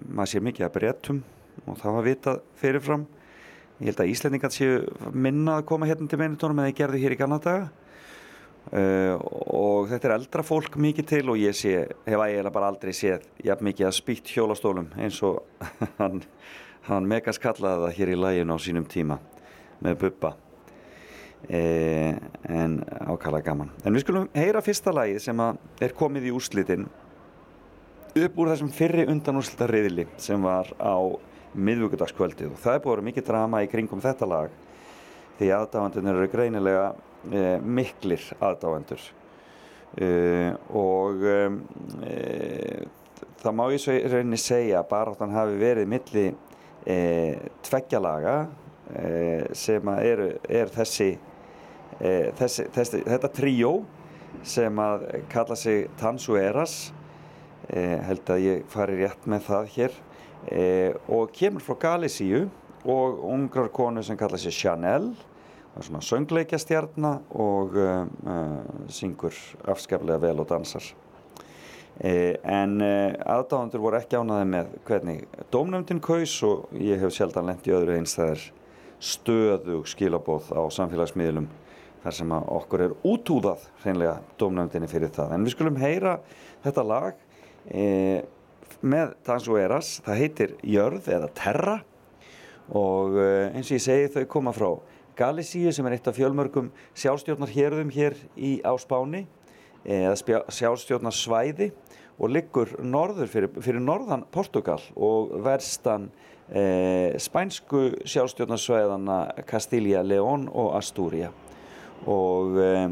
maður 0.07 0.31
sé 0.31 0.41
mikið 0.43 0.67
að 0.67 0.75
breytum 0.77 1.23
og 1.65 1.79
það 1.81 1.95
var 1.97 2.05
vitað 2.05 2.43
fyrirfram. 2.61 3.03
Ég 3.77 3.91
held 3.91 3.99
að 4.01 4.11
Íslendingar 4.13 4.53
séu 4.53 4.77
minna 5.13 5.57
að 5.59 5.67
koma 5.69 5.89
hérna 5.89 6.07
til 6.09 6.19
meinitónum 6.21 6.61
en 6.61 6.69
þeir 6.69 6.77
gerðu 6.79 7.01
hér 7.03 7.15
í 7.15 7.19
gamla 7.19 7.41
daga. 7.43 7.67
Uh, 8.67 9.13
og 9.55 9.87
þetta 9.87 10.09
er 10.09 10.15
eldra 10.17 10.43
fólk 10.43 10.73
mikið 10.83 11.05
til 11.07 11.21
og 11.31 11.37
ég 11.39 11.55
sé, 11.55 11.85
hef 11.87 12.23
ægilega 12.25 12.51
bara 12.51 12.71
aldrei 12.73 12.91
séð 12.95 13.23
jafn 13.47 13.63
mikið 13.63 13.87
að 13.87 13.95
spýtt 13.95 14.33
hjólastólum 14.35 14.89
eins 14.99 15.21
og 15.23 15.39
hann, 16.01 16.19
hann 16.89 17.07
megas 17.07 17.39
kallaði 17.39 17.85
það 17.85 17.95
hér 18.01 18.11
í 18.11 18.17
læginu 18.19 18.57
á 18.59 18.59
sínum 18.59 18.89
tíma 18.91 19.21
með 19.79 20.01
buppa 20.01 20.33
eh, 20.33 20.46
en 21.47 22.79
ákala 23.07 23.39
gaman. 23.45 23.69
En 23.85 23.93
við 23.95 24.03
skulum 24.03 24.25
heyra 24.35 24.59
fyrsta 24.65 24.91
lagið 24.91 25.21
sem 25.23 25.43
er 25.85 25.93
komið 25.95 26.27
í 26.27 26.33
úrslitin 26.35 26.87
upp 28.17 28.39
úr 28.41 28.51
þessum 28.51 28.71
fyrri 28.73 29.05
undanúrslita 29.07 29.67
riðli 29.69 30.07
sem 30.21 30.41
var 30.43 30.71
á 30.81 30.97
miðvíkudagskvöldið 31.57 32.53
og 32.53 32.61
það 32.61 32.73
er 32.73 32.81
búið 32.83 32.91
að 32.91 32.95
vera 32.95 33.07
mikið 33.07 33.27
drama 33.29 33.61
í 33.63 33.69
kringum 33.71 34.01
þetta 34.03 34.29
lag 34.29 34.55
því 35.37 35.51
aðdáðandunir 35.53 36.19
eru 36.19 36.31
greinilega 36.31 36.85
eh, 37.31 37.57
miklir 37.61 38.23
aðdáðandur 38.41 39.03
eh, 40.01 40.51
og 40.75 41.25
eh, 41.29 42.85
það 43.41 43.57
má 43.57 43.65
ég 43.73 43.83
svo 43.83 43.97
rauninni 44.11 44.41
segja 44.41 44.81
að 44.81 44.89
baráttan 44.91 45.35
hafi 45.35 45.57
verið 45.61 45.91
milli 45.93 46.25
eh, 46.85 47.47
tveggjalaga 47.65 48.37
eh, 48.93 49.47
sem 49.57 49.93
eru, 49.97 50.31
er 50.49 50.73
þessi, 50.73 51.13
eh, 51.99 52.33
þessi, 52.37 52.67
þessi 52.73 53.01
þetta 53.05 53.31
tríó 53.33 53.71
sem 54.47 54.81
að 54.81 55.07
kalla 55.31 55.57
sig 55.57 55.87
Tansueras 55.99 56.91
eh, 57.69 57.97
held 58.07 58.29
að 58.33 58.43
ég 58.45 58.67
fari 58.71 58.99
rétt 59.01 59.25
með 59.29 59.47
það 59.47 59.71
hér 59.75 59.97
eh, 60.51 60.93
og 61.07 61.33
kemur 61.35 61.65
frá 61.65 61.79
Galísíu 61.87 62.45
og 62.87 63.23
ungrar 63.27 63.71
konu 63.73 64.03
sem 64.05 64.19
kalla 64.19 64.39
sig 64.39 64.55
Chanel 64.55 65.09
og 65.77 65.85
svona 65.85 66.01
söngleikjastjarna 66.01 67.11
og 67.37 67.75
syngur 68.89 69.35
afskaplega 69.69 70.17
vel 70.23 70.39
og 70.41 70.47
dansar. 70.49 70.87
En 72.01 72.79
aðdáðandur 72.81 73.83
voru 73.83 73.99
ekki 73.99 74.17
ánaði 74.17 74.47
með 74.55 74.71
hvernig 74.87 75.27
dómnefndin 75.53 76.01
kaus 76.01 76.33
og 76.47 76.73
ég 76.73 76.97
hef 77.03 77.13
sjaldan 77.13 77.51
lent 77.51 77.69
í 77.69 77.75
öðru 77.77 77.93
eins 77.99 78.15
það 78.17 78.33
er 78.33 78.47
stöðug 78.97 79.85
skilabóð 79.89 80.49
á 80.57 80.61
samfélagsmiðlum 80.73 81.47
þar 82.03 82.17
sem 82.19 82.33
okkur 82.37 82.83
er 82.85 82.95
útúðað 83.07 83.67
hreinlega 83.83 84.17
dómnefndinni 84.39 84.89
fyrir 84.91 85.13
það. 85.13 85.35
En 85.35 85.45
við 85.45 85.55
skulum 85.55 85.79
heyra 85.81 86.17
þetta 86.65 86.85
lag 86.87 87.21
eh, 87.71 88.21
með 88.81 89.15
Tansu 89.25 89.57
Eras 89.59 89.97
það 90.05 90.21
heitir 90.21 90.53
Jörð 90.63 91.09
eða 91.17 91.31
Terra. 91.37 91.79
Og 92.77 93.17
eh, 93.21 93.55
eins 93.55 93.71
og 93.71 93.77
ég 93.77 93.83
segi 93.83 94.13
þau 94.13 94.23
koma 94.37 94.53
frá 94.55 94.71
Galísíu 95.17 95.71
sem 95.73 95.87
er 95.89 95.95
eitt 95.95 96.07
af 96.09 96.17
fjölmörgum 96.17 96.69
sjálfstjórnar 96.93 97.49
hérðum 97.49 97.89
hér 97.89 98.13
í, 98.35 98.59
á 98.61 98.73
Spáni 98.77 99.23
eh, 99.83 100.05
eða 100.05 100.43
sjálfstjórnar 100.53 101.15
svæði 101.15 101.71
og 102.17 102.33
liggur 102.33 102.75
norður 102.85 103.29
fyrir, 103.31 103.49
fyrir 103.61 103.81
norðan 103.81 104.27
Portugal 104.33 104.81
og 104.93 105.33
verstan 105.45 106.11
eh, 106.49 107.17
spænsku 107.21 107.89
sjálfstjórnarsvæðana 108.05 109.19
Castilla, 109.49 110.03
León 110.05 110.45
og 110.53 110.75
Astúria 110.77 111.31
og 112.05 112.59
eh, 112.61 112.83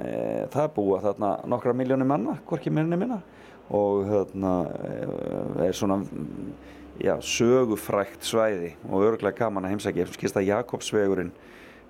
eh, 0.00 0.42
það 0.52 0.72
búa 0.76 1.00
þarna 1.04 1.34
nokkra 1.50 1.74
miljónir 1.76 2.08
manna, 2.08 2.38
hvorki 2.48 2.72
minni 2.72 2.98
minna. 3.00 3.20
Og 3.76 4.08
þarna 4.08 4.54
eh, 4.88 5.68
er 5.68 5.76
svona 5.78 6.00
já, 6.98 7.14
sögufrækt 7.22 8.26
svæði 8.26 8.74
og 8.88 9.06
örgulega 9.12 9.44
gaman 9.44 9.68
að 9.68 9.76
heimsækja. 9.76 10.08
Sem 10.08 10.18
skilst 10.18 10.40
að 10.40 10.48
Jakobsvegurinn 10.50 11.32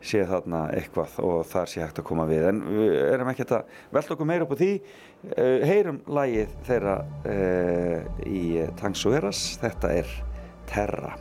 sé 0.01 0.23
þarna 0.28 0.66
eitthvað 0.77 1.16
og 1.24 1.41
þar 1.49 1.73
sé 1.73 1.82
hægt 1.85 2.03
að 2.03 2.09
koma 2.11 2.28
við. 2.28 2.47
En 2.53 2.62
við 2.69 2.95
erum 3.07 3.32
ekkert 3.32 3.57
að 3.59 3.81
velta 3.97 4.16
okkur 4.16 4.31
meira 4.32 4.49
upp 4.49 4.55
á 4.57 4.61
því. 4.61 4.70
Heyrum 5.69 6.01
lagið 6.09 6.55
þeirra 6.65 6.95
uh, 7.28 8.23
í 8.24 8.45
Tangsueras 8.81 9.43
þetta 9.61 9.97
er 10.01 10.15
Terra 10.70 11.19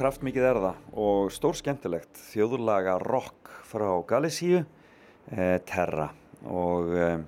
kraftmikið 0.00 0.46
er 0.48 0.58
það 0.64 1.00
og 1.04 1.32
stór 1.34 1.56
skemmtilegt. 1.58 2.20
Þjóðlaga 2.30 2.96
rock 3.02 3.50
frá 3.68 3.88
Galísíu, 4.08 4.62
eh, 5.28 5.58
Terra. 5.68 6.08
Og 6.48 6.94
eh, 6.96 7.18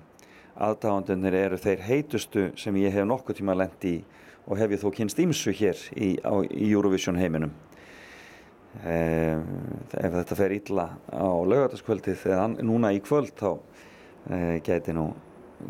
aðdáðandunir 0.57 1.37
eru 1.37 1.59
þeir 1.61 1.83
heitustu 1.85 2.47
sem 2.57 2.75
ég 2.81 2.95
hef 2.95 3.05
nokkuð 3.05 3.37
tíma 3.39 3.53
lent 3.57 3.85
í 3.85 3.99
og 4.47 4.57
hef 4.57 4.73
ég 4.73 4.81
þó 4.81 4.89
kynst 4.97 5.21
ímsu 5.21 5.53
hér 5.53 5.77
í, 5.93 6.17
á, 6.25 6.33
í 6.49 6.71
Eurovision 6.71 7.19
heiminum. 7.21 7.53
Eh, 8.81 9.37
ef 10.01 10.17
þetta 10.17 10.39
fer 10.39 10.57
illa 10.57 10.87
á 11.13 11.29
laugardagskvöldið 11.29 12.25
eða 12.33 12.47
núna 12.65 12.89
í 12.97 13.03
kvöld 13.05 13.35
þá 13.37 13.51
eh, 14.33 14.57
gæti 14.65 14.97
nú 14.97 15.11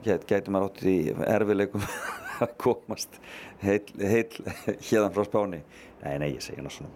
gæti, 0.05 0.23
gæti 0.29 0.53
maður 0.55 0.71
átt 0.71 0.85
í 0.87 0.97
erfileikum 1.27 1.83
að 2.43 2.53
komast 2.63 3.19
heil, 3.59 3.83
heil 3.99 4.31
hérðan 4.87 5.11
frá 5.17 5.27
Spáni 5.27 5.59
nei, 6.03 6.19
nei, 6.21 6.33
ég 6.35 6.43
segi 6.43 6.63
nú 6.63 6.71
svona. 6.73 6.91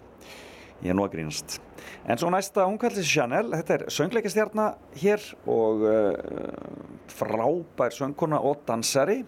Ég 0.84 0.91
er 0.93 0.97
nú 0.97 1.05
að 1.07 1.15
grínast. 1.15 1.57
En 2.05 2.19
svo 2.21 2.29
næsta, 2.31 2.67
hún 2.67 2.77
kallir 2.81 3.01
sig 3.01 3.17
Chanel. 3.17 3.49
Þetta 3.55 3.75
er 3.77 3.85
söngleikastjarna 3.93 4.67
hér 5.01 5.23
og 5.49 5.81
uh, 5.89 6.11
frábær 7.09 7.95
söngkona 7.95 8.39
og 8.45 8.61
dansari 8.67 9.23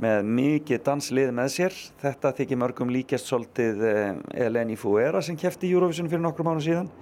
með 0.00 0.28
mikið 0.38 0.84
danslið 0.86 1.32
með 1.34 1.50
sér. 1.56 1.78
Þetta 2.02 2.34
þykir 2.38 2.60
mörgum 2.62 2.92
líkjast 2.94 3.32
svolítið 3.32 3.82
uh, 3.82 4.20
Eleni 4.46 4.78
Fuera 4.78 5.22
sem 5.26 5.38
kefti 5.38 5.68
í 5.68 5.74
Eurovision 5.74 6.10
fyrir 6.12 6.22
nokkrum 6.22 6.52
mánu 6.52 6.62
síðan. 6.64 6.92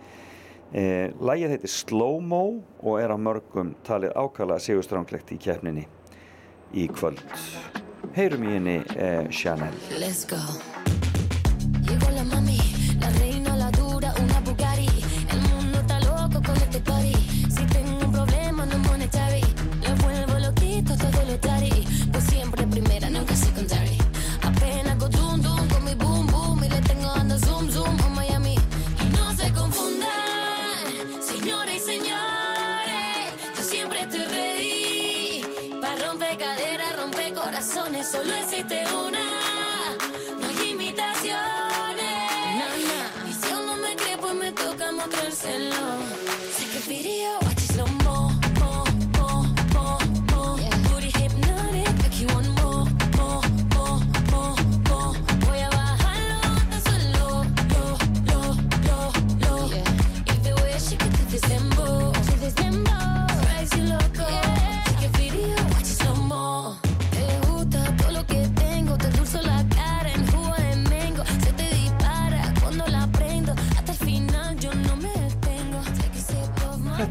Uh, 0.73 1.13
Lægið 1.29 1.55
heitir 1.57 1.73
Slow 1.73 2.23
Mo 2.25 2.43
og 2.81 2.99
er 3.03 3.13
á 3.13 3.19
mörgum 3.21 3.75
talið 3.85 4.17
ákala 4.17 4.57
sigurstranglegt 4.65 5.35
í 5.37 5.41
keppninni 5.45 5.85
í 6.73 6.89
kvöld. 6.89 7.21
Heyrum 8.17 8.49
í 8.49 8.57
henni 8.57 8.81
Chanel. 9.29 9.77
Let's 10.01 10.25
go. 10.29 10.41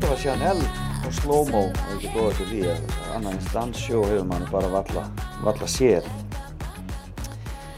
Þetta 0.08 0.16
var 0.16 0.22
Chanel 0.24 0.60
og 1.04 1.16
Slow-Mo 1.18 1.62
og 1.68 1.90
ekki 1.98 2.10
góða 2.14 2.36
til 2.38 2.46
því 2.48 2.60
að 2.72 2.92
annan 3.12 3.34
eins 3.34 3.48
danssjó 3.52 4.04
hefur 4.08 4.28
mann 4.30 4.46
bara 4.48 4.68
valla, 4.72 5.02
valla 5.44 5.66
séð. 5.68 6.06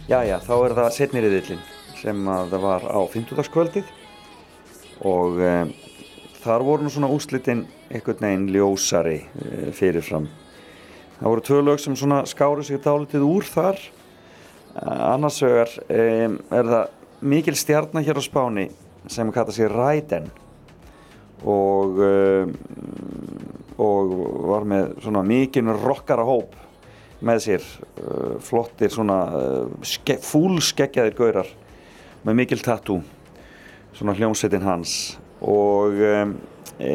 Jæja, 0.06 0.36
þá 0.46 0.52
er 0.54 0.76
það 0.78 0.90
setni 0.94 1.24
riðillin 1.24 1.64
sem 1.98 2.28
að 2.30 2.52
það 2.52 2.68
var 2.68 2.84
á 2.86 3.00
50. 3.16 3.90
og 5.10 5.42
e, 5.42 5.54
þar 6.44 6.66
voru 6.68 6.86
nú 6.86 6.92
svona 6.94 7.10
úrslitin 7.16 7.64
einhvern 7.90 8.22
veginn 8.22 8.46
ljósari 8.54 9.24
e, 9.26 9.72
fyrirfram. 9.80 10.28
Það 11.16 11.32
voru 11.32 11.46
tvö 11.48 11.64
lög 11.64 11.82
sem 11.82 11.96
svona 11.98 12.20
skáru 12.30 12.68
sig 12.68 12.84
dálítið 12.84 13.26
úr 13.26 13.48
þar. 13.56 13.82
Eh, 14.76 15.02
Annars 15.16 15.42
vegar 15.42 15.74
e, 15.90 16.30
er 16.30 16.70
það 16.70 16.94
mikil 17.26 17.58
stjarnar 17.58 18.06
hér 18.06 18.22
á 18.22 18.24
Spáni 18.30 18.68
sem 19.10 19.34
kalla 19.34 19.58
sig 19.58 19.74
Raiden 19.74 20.30
og, 21.48 22.00
um, 22.04 22.54
og 23.80 24.16
var 24.50 24.68
með 24.68 24.98
svona 25.04 25.24
mikinn 25.26 25.72
rockara 25.80 26.26
hóp 26.28 26.56
með 27.26 27.42
sér 27.46 27.64
uh, 27.64 28.36
flottir 28.44 28.92
svona 28.94 29.20
uh, 29.36 29.72
ske, 29.84 30.18
fúlskeggjaðir 30.24 31.18
gaurar 31.18 31.50
með 32.26 32.42
mikil 32.42 32.62
tattoo 32.64 33.02
svona 33.96 34.16
hljómsveitin 34.16 34.64
hans. 34.64 35.18
Og 35.40 35.96
um, 36.04 36.34
e, 36.80 36.94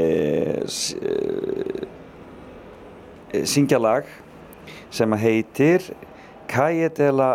e, 3.32 3.44
syngja 3.48 3.80
lag 3.80 4.08
sem 4.92 5.12
heitir 5.20 5.80
Calle 6.48 6.90
de 6.92 7.08
la 7.12 7.30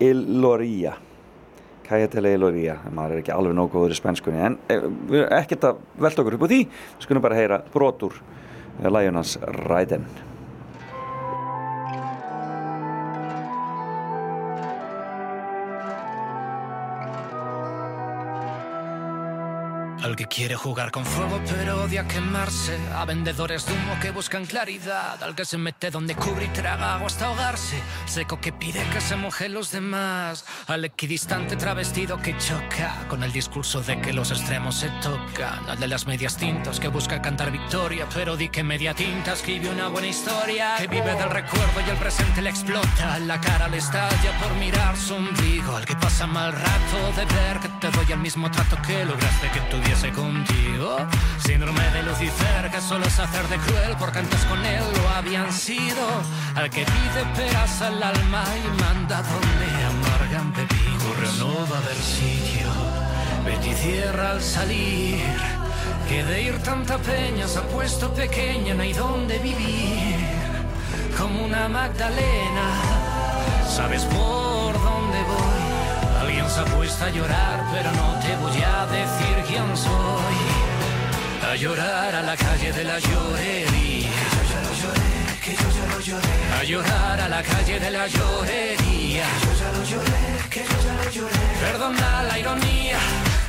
Iloria 0.00 0.94
De 1.90 2.22
la 2.22 2.30
Iloria 2.30 2.76
maður 2.94 3.16
er 3.16 3.22
ekki 3.24 3.32
alveg 3.34 3.56
nógu 3.58 3.72
góður 3.74 3.96
í 3.96 3.98
spenskunni 3.98 4.42
en 4.46 4.58
eh, 4.70 4.84
ekkert 5.40 5.64
að 5.72 5.80
velta 5.98 6.22
okkur 6.22 6.36
upp 6.38 6.44
á 6.46 6.50
því. 6.52 6.60
Við 6.70 7.06
skulum 7.08 7.24
bara 7.24 7.38
heyra 7.40 7.62
brotur 7.74 8.20
Lionans 8.86 9.34
Ræden 9.66 10.06
que 20.20 20.26
quiere 20.26 20.54
jugar 20.54 20.90
con 20.90 21.06
fuego 21.06 21.40
pero 21.48 21.84
odia 21.84 22.06
quemarse. 22.06 22.78
A 22.94 23.06
vendedores 23.06 23.64
de 23.64 23.72
humo 23.72 23.98
que 24.02 24.10
buscan 24.10 24.44
claridad 24.44 25.22
Al 25.22 25.34
que 25.34 25.46
se 25.46 25.56
mete 25.56 25.90
donde 25.90 26.14
cubre 26.14 26.44
y 26.44 26.48
traga 26.48 26.96
agua 26.96 27.06
hasta 27.06 27.26
ahogarse. 27.26 27.80
Seco 28.04 28.38
que 28.38 28.52
pide 28.52 28.82
que 28.92 29.00
se 29.00 29.16
mojen 29.16 29.54
los 29.54 29.70
demás. 29.70 30.44
Al 30.66 30.84
equidistante 30.84 31.56
travestido 31.56 32.18
que 32.18 32.36
choca 32.36 33.06
Con 33.08 33.22
el 33.22 33.32
discurso 33.32 33.80
de 33.80 33.98
que 34.02 34.12
los 34.12 34.30
extremos 34.30 34.74
se 34.74 34.90
tocan. 35.00 35.66
Al 35.70 35.80
de 35.80 35.88
las 35.88 36.06
medias 36.06 36.36
tintas 36.36 36.80
que 36.80 36.88
busca 36.88 37.22
cantar 37.22 37.50
victoria 37.50 38.06
Pero 38.12 38.36
di 38.36 38.50
que 38.50 38.62
media 38.62 38.92
tinta 38.92 39.32
escribe 39.32 39.70
una 39.70 39.88
buena 39.88 40.08
historia. 40.08 40.74
Que 40.76 40.86
vive 40.86 41.14
del 41.14 41.30
recuerdo 41.30 41.80
y 41.86 41.88
el 41.88 41.96
presente 41.96 42.42
le 42.42 42.50
explota. 42.50 43.18
La 43.20 43.40
cara 43.40 43.68
le 43.68 43.78
estalla 43.78 44.38
por 44.38 44.54
mirar 44.56 44.94
su 44.98 45.14
ombligo. 45.14 45.76
Al 45.76 45.86
que 45.86 45.96
pasa 45.96 46.26
mal 46.26 46.52
rato 46.52 47.12
de 47.16 47.24
ver 47.24 47.58
que 47.60 47.68
te 47.80 47.90
doy 47.90 48.12
el 48.12 48.18
mismo 48.18 48.50
trato 48.50 48.76
que 48.86 49.02
lograste 49.06 49.48
que 49.50 49.60
tuviese 49.74 50.09
contigo. 50.12 50.96
Síndrome 51.38 51.82
de 51.90 52.02
Lucifer 52.02 52.70
que 52.70 52.80
solo 52.80 53.06
es 53.06 53.18
hacer 53.18 53.46
de 53.48 53.56
cruel 53.58 53.96
Porque 53.98 54.18
antes 54.18 54.44
con 54.44 54.64
él 54.64 54.82
lo 54.96 55.08
habían 55.10 55.52
sido. 55.52 56.06
Al 56.54 56.70
que 56.70 56.84
pide 56.84 57.24
peras 57.36 57.82
al 57.82 58.02
alma 58.02 58.44
y 58.56 58.80
manda 58.82 59.22
donde 59.22 59.66
amargan 59.92 60.52
pepino 60.52 60.98
Correo 60.98 61.32
no 61.38 61.70
va 61.70 61.76
a 61.76 61.80
haber 61.80 61.96
sitio. 61.96 62.68
Betty 63.44 63.72
cierra 63.74 64.32
al 64.32 64.42
salir 64.42 65.18
Que 66.08 66.22
de 66.24 66.42
ir 66.42 66.62
tanta 66.62 66.98
peña 66.98 67.48
se 67.48 67.58
ha 67.58 67.62
puesto 67.62 68.12
pequeña 68.12 68.74
No 68.74 68.82
hay 68.82 68.92
donde 68.92 69.38
vivir. 69.38 70.16
Como 71.16 71.44
una 71.44 71.68
Magdalena 71.68 72.68
Sabes 73.68 74.04
por 74.04 74.72
dónde 74.74 74.99
se 76.50 77.04
a 77.04 77.10
llorar, 77.10 77.64
pero 77.72 77.92
no 77.92 78.18
te 78.18 78.34
voy 78.36 78.62
a 78.62 78.86
decir 78.86 79.36
quién 79.46 79.76
soy. 79.76 80.38
A 81.48 81.54
llorar 81.54 82.14
a 82.14 82.22
la 82.22 82.36
calle 82.36 82.72
de 82.72 82.84
la 82.84 82.98
llorería. 82.98 84.10
Que 84.20 84.34
yo 84.34 84.42
ya 84.50 84.60
lo 84.66 84.72
lloré, 84.80 85.10
que 85.44 85.52
yo 85.60 85.68
ya 85.76 85.94
lo 85.94 86.00
lloré. 86.00 86.36
A 86.58 86.64
llorar 86.64 87.20
a 87.20 87.28
la 87.28 87.42
calle 87.42 87.78
de 87.78 87.90
la 87.90 88.06
llorería. 88.08 89.26
Que 89.30 89.46
yo 89.46 89.52
ya 89.60 89.68
lo 89.76 89.82
lloré, 89.90 90.22
que 90.50 90.62
yo 90.70 90.76
ya 90.86 90.94
lo 91.04 91.10
lloré. 91.10 91.44
Perdona 91.60 92.22
la 92.24 92.38
ironía, 92.38 92.98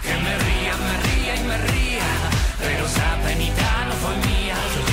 que 0.03 0.13
me 0.25 0.33
ría, 0.45 0.73
me 0.85 0.93
ría 1.05 1.35
y 1.35 1.43
me 1.49 1.57
ría. 1.57 2.09
Pero 2.59 2.85
esa 2.85 3.09
penita 3.25 3.85
no 3.87 3.93
fue 4.01 4.15
mía. 4.27 4.57
Yo 4.75 4.90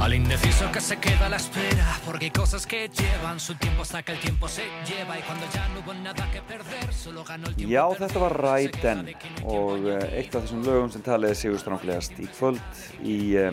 Al 0.00 0.14
indeciso 0.14 0.72
que 0.72 0.80
se 0.80 0.96
queda 0.96 1.26
a 1.26 1.28
la 1.28 1.36
espera, 1.36 2.00
porque 2.06 2.24
hay 2.24 2.30
cosas 2.30 2.66
que 2.66 2.88
llevan 2.88 3.38
su 3.38 3.54
tiempo 3.56 3.82
hasta 3.82 4.02
que 4.02 4.12
el 4.12 4.18
tiempo 4.18 4.48
se 4.48 4.62
lleva 4.88 5.18
y 5.18 5.22
cuando 5.22 5.44
ya 5.52 5.68
no 5.68 5.80
hubo 5.80 5.92
nada 5.92 6.26
que 6.32 6.40
perder, 6.40 6.90
solo 6.90 7.22
ganó 7.22 7.48
el 7.48 7.54
tiempo. 7.54 7.70
Já, 7.70 7.84
þetta 7.98 8.18
var 8.18 8.32
Ræden 8.40 9.02
og 9.44 9.84
eh, 9.92 10.22
eitt 10.22 10.32
af 10.34 10.46
þessum 10.46 10.62
lögum 10.64 10.88
sem 10.88 11.04
talaði 11.04 11.36
sigurstranglegast 11.42 12.16
í 12.16 12.30
kvöld 12.32 12.80
í 13.04 13.18
eh, 13.36 13.52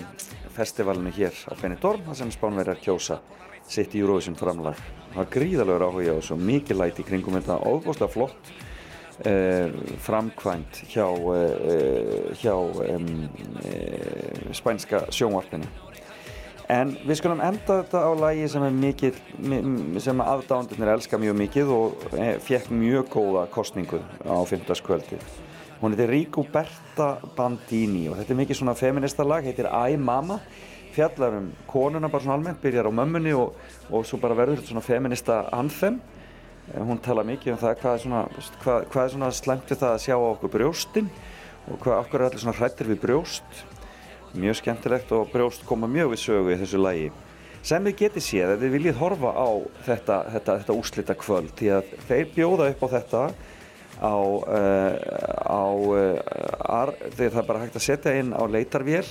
festivalinu 0.56 1.12
hér 1.18 1.36
á 1.52 1.54
Benidorm 1.60 2.08
þar 2.08 2.20
sem 2.22 2.32
Spánverjar 2.32 2.80
kjósa 2.80 3.20
sitt 3.68 3.98
Eurovision 4.00 4.40
framlag. 4.40 4.80
Það 5.12 5.20
var 5.20 5.30
gríðalegur 5.36 5.86
áhuga 5.90 6.16
og 6.16 6.24
svo 6.30 6.40
mikið 6.40 6.80
læti 6.80 7.04
í 7.04 7.10
kringum 7.12 7.36
þetta 7.42 7.60
óbúslega 7.60 8.14
flott 8.14 8.54
eh, 9.28 9.68
framkvæmt 10.00 10.80
hjá, 10.96 11.12
eh, 11.12 12.32
hjá 12.40 12.56
um, 12.56 13.30
eh, 13.68 14.48
spænska 14.56 15.10
sjónvarpinu 15.12 15.68
En 16.68 16.90
við 17.08 17.16
skulum 17.22 17.40
enda 17.40 17.78
þetta 17.80 18.00
á 18.04 18.12
lagi 18.20 18.48
sem 18.52 18.64
er 18.68 18.74
mikil, 18.76 19.14
mi- 19.40 20.00
sem 20.04 20.20
aðdándunir 20.20 20.90
elska 20.98 21.16
mjög 21.22 21.38
mikið 21.40 21.70
og 21.72 22.02
eh, 22.20 22.34
fekk 22.44 22.68
mjög 22.76 23.08
góða 23.14 23.46
kostningu 23.54 24.02
á 24.28 24.36
50. 24.44 24.82
kvöldið. 24.84 25.22
Hún 25.80 25.94
heitir 25.94 26.10
Rigoberta 26.12 27.08
Bandini 27.38 28.08
og 28.10 28.18
þetta 28.20 28.34
er 28.36 28.40
mikið 28.42 28.60
svona 28.60 28.74
feminista 28.76 29.24
lag, 29.24 29.46
heitir 29.48 29.70
I 29.72 29.96
Mama, 29.96 30.42
fjallar 30.92 31.38
um 31.40 31.48
konuna 31.70 32.10
bara 32.12 32.24
svona 32.26 32.36
almennt, 32.40 32.60
byrjar 32.64 32.90
á 32.90 32.98
mömmunni 33.00 33.32
og, 33.38 33.56
og 33.94 34.04
svo 34.10 34.20
bara 34.20 34.36
verður 34.36 34.60
þetta 34.60 34.74
svona 34.74 34.84
feminista 34.90 35.40
anthem. 35.56 36.02
Eh, 36.74 36.82
Hún 36.84 37.00
tala 37.00 37.24
mikið 37.24 37.54
um 37.56 37.62
það 37.64 37.80
hvað 37.80 37.94
er 37.96 38.04
svona, 38.04 38.26
hvað, 38.66 38.86
hvað 38.92 39.06
er 39.06 39.16
svona 39.16 39.32
slæmt 39.32 39.72
við 39.72 39.80
það 39.86 39.96
að 39.96 40.04
sjá 40.04 40.16
á 40.20 40.28
okkur 40.34 40.56
brjóstin 40.58 41.08
og 41.72 41.80
hvað 41.86 42.02
okkur 42.04 42.20
er 42.20 42.28
allir 42.32 42.44
svona 42.44 42.58
hrættir 42.60 42.92
við 42.92 43.02
brjóst 43.08 43.64
mjög 44.40 44.60
skemmtilegt 44.62 45.12
og 45.18 45.32
brjóst 45.34 45.66
koma 45.68 45.90
mjög 45.92 46.14
við 46.14 46.24
sögu 46.24 46.54
í 46.54 46.60
þessu 46.62 46.80
lægi 46.82 47.10
sem 47.68 47.84
þið 47.88 47.96
getið 48.00 48.24
séð 48.24 48.52
ef 48.54 48.60
þið 48.62 48.74
viljið 48.76 49.00
horfa 49.02 49.32
á 49.36 49.50
þetta, 49.88 50.18
þetta, 50.34 50.58
þetta 50.62 50.78
úrslita 50.78 51.16
kvöld 51.20 51.54
því 51.58 51.68
að 51.76 51.84
þeir 52.08 52.28
bjóða 52.36 52.68
upp 52.72 52.82
á 52.86 52.88
þetta 52.94 53.22
á, 53.98 54.14
uh, 54.14 54.94
á 55.42 55.66
uh, 55.74 56.18
ar, 56.64 56.94
þegar 57.18 57.34
það 57.34 57.42
er 57.42 57.50
bara 57.50 57.64
hægt 57.64 57.80
að 57.80 57.88
setja 57.88 58.14
inn 58.22 58.32
á 58.32 58.44
leitarvél 58.46 59.08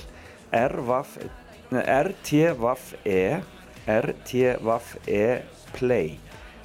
RTVAFE 1.67 3.27
RTVAFE 3.87 5.27
Play. 5.75 6.15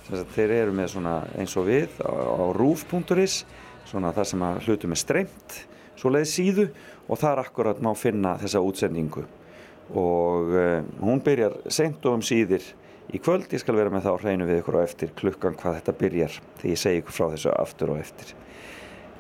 Þeir 0.07 0.51
eru 0.55 0.73
með 0.75 0.89
svona 0.95 1.17
eins 1.39 1.57
og 1.59 1.67
við 1.67 1.91
á, 1.99 2.11
á 2.15 2.45
roof.is 2.55 3.43
svona 3.91 4.15
það 4.15 4.27
sem 4.31 4.43
að 4.47 4.61
hlutum 4.67 4.95
er 4.95 5.01
streymt 5.03 5.51
svoleiði 5.99 6.29
síðu 6.31 6.65
og 7.09 7.19
þar 7.21 7.43
akkurat 7.45 7.83
má 7.83 7.91
finna 7.99 8.37
þessa 8.41 8.63
útsendingu. 8.63 9.25
Og 9.99 10.55
uh, 10.55 10.79
hún 11.03 11.21
byrjar 11.25 11.59
seint 11.73 12.05
og 12.07 12.19
um 12.19 12.25
síðir. 12.25 12.65
Í 13.13 13.19
kvöld, 13.21 13.51
ég 13.53 13.61
skal 13.61 13.77
vera 13.77 13.93
með 13.93 14.07
það 14.07 14.15
á 14.17 14.23
hreinu 14.23 14.49
við 14.49 14.61
ykkur 14.63 14.79
á 14.79 14.87
eftir 14.87 15.11
klukkan 15.19 15.57
hvað 15.59 15.81
þetta 15.81 15.97
byrjar 15.99 16.37
því 16.63 16.71
ég 16.73 16.81
segi 16.81 17.03
ykkur 17.03 17.17
frá 17.17 17.27
þessu 17.35 17.53
aftur 17.53 17.93
og 17.93 18.01
eftir. 18.01 18.33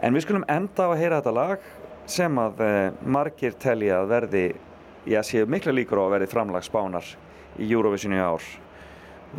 En 0.02 0.14
við 0.16 0.24
skulum 0.24 0.46
enda 0.50 0.86
á 0.86 0.92
að 0.92 1.00
heyra 1.02 1.18
þetta 1.20 1.34
lag 1.36 1.66
sem 2.10 2.38
að 2.40 2.62
uh, 2.64 3.02
margir 3.04 3.58
telja 3.60 4.00
að 4.00 4.12
verði 4.14 4.46
já, 5.06 5.20
séu 5.26 5.46
mikla 5.50 5.74
líkur 5.74 6.00
á 6.00 6.06
að 6.06 6.14
verði 6.16 6.32
framlagsbánar 6.32 7.14
í 7.58 7.68
Eurovision 7.68 8.16
í 8.16 8.22
ár. 8.22 8.46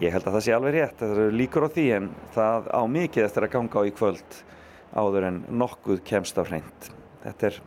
Ég 0.02 0.14
held 0.14 0.26
að 0.26 0.38
það 0.38 0.45
sé 0.45 0.56
alveg 0.56 0.74
rétt 0.74 1.02
það 1.02 1.11
eru 1.14 1.38
líkur 1.38 1.68
á 1.68 1.70
því 1.74 1.86
en 1.98 2.10
það 2.34 2.70
á 2.74 2.82
mikið 2.90 3.28
eftir 3.28 3.45
að 3.45 3.53
ganga 3.57 3.84
á 3.84 3.84
í 3.86 3.94
kvöld 3.94 4.40
áður 4.94 5.28
en 5.30 5.44
nokkuð 5.49 6.02
kemst 6.07 6.38
á 6.38 6.44
hreint. 6.45 6.90
Þetta 7.24 7.49
er 7.49 7.60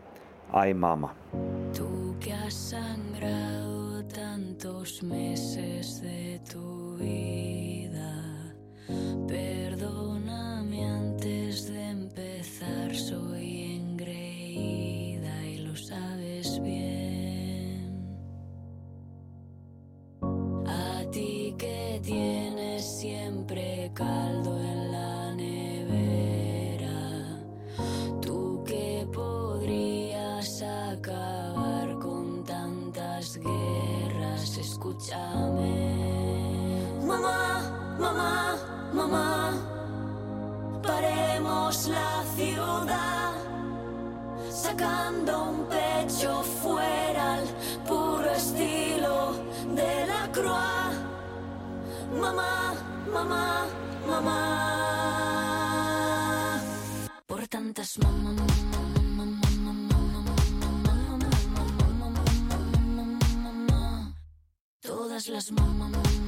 Æ 0.52 0.74
Mama 0.74 1.10
Tú 1.74 2.14
que 2.20 2.32
has 2.32 2.54
sangrado 2.54 4.04
tantos 4.04 5.02
meses 5.02 6.00
de 6.00 6.40
tu 6.50 6.96
vida, 6.96 8.12
perdóname 9.28 10.84
antes 10.86 11.68
de 11.68 11.90
empezar, 11.90 12.94
soy 12.94 13.76
engreída 13.76 15.44
y 15.44 15.58
lo 15.58 15.76
sabes 15.76 16.60
bien. 16.62 18.16
A 20.66 21.04
ti 21.10 21.54
que 21.58 22.00
tienes 22.02 22.82
siempre 23.00 23.90
caldo 23.94 24.45
mamá, 39.06 39.52
mamá, 39.52 40.82
paremos 40.82 41.86
la 41.88 42.24
ciudad, 42.36 43.32
sacando 44.50 45.44
un 45.44 45.66
pecho 45.68 46.42
fuera 46.42 47.34
al 47.34 47.44
puro 47.86 48.30
estilo 48.32 49.34
de 49.74 50.06
la 50.06 50.30
croix. 50.32 50.94
Mamá, 52.20 52.74
mamá, 53.12 53.66
mamá, 54.08 54.38
por 57.26 57.46
tantas 57.48 57.98
mamá, 57.98 58.46
todas 64.80 65.28
las 65.28 65.50
mamá, 65.52 65.90
Tú 65.90 66.25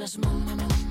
las 0.00 0.16
manos. 0.16 0.89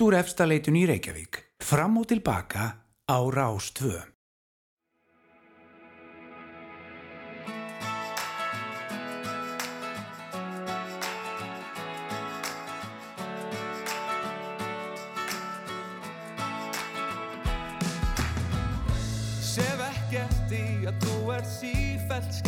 Beint 0.00 0.14
úr 0.14 0.14
efstaleitun 0.16 0.76
í 0.80 0.86
Reykjavík. 0.88 1.38
Fram 1.60 1.98
og 2.00 2.06
tilbaka 2.08 2.70
á 3.04 3.18
Rás 3.28 3.66
2. 3.76 3.90
Sef 19.44 19.82
ekkert 19.84 20.54
í 20.56 20.88
að 20.88 20.96
þú 21.04 21.18
er 21.36 21.44
sífælt 21.44 22.40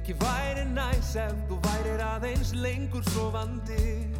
Ekki 0.00 0.14
væri 0.16 0.64
næs 0.72 1.12
ef 1.20 1.36
þú 1.46 1.60
værir 1.68 2.00
aðeins 2.02 2.50
lengur 2.56 3.04
svo 3.12 3.28
vandi 3.30 4.10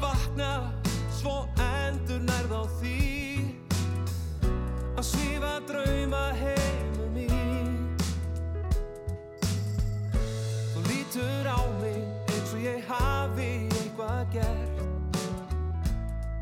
vakna 0.00 0.72
svo 1.12 1.46
endur 1.60 2.20
nærð 2.24 2.52
á 2.56 2.62
því. 2.80 2.98
Að 4.98 5.04
svífa 5.06 5.54
drauma 5.68 6.24
heimum 6.40 7.16
í 7.20 7.28
Þú 10.72 10.84
lítur 10.88 11.48
á 11.48 11.60
mig 11.80 12.02
eins 12.34 12.52
og 12.52 12.60
ég 12.64 12.84
hafi 12.90 13.50
eitthvað 13.78 14.22
gert. 14.36 14.84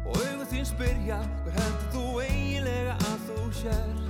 Og 0.08 0.14
augu 0.16 0.50
þín 0.50 0.68
spyrja 0.72 1.22
hver 1.44 1.58
heldur 1.62 1.88
þú 1.94 2.04
eiginlega 2.26 2.98
að 2.98 3.26
þú 3.28 3.40
sért 3.62 4.07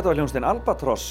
þetta 0.00 0.14
var 0.14 0.16
hljónstinn 0.16 0.44
Albatross 0.48 1.06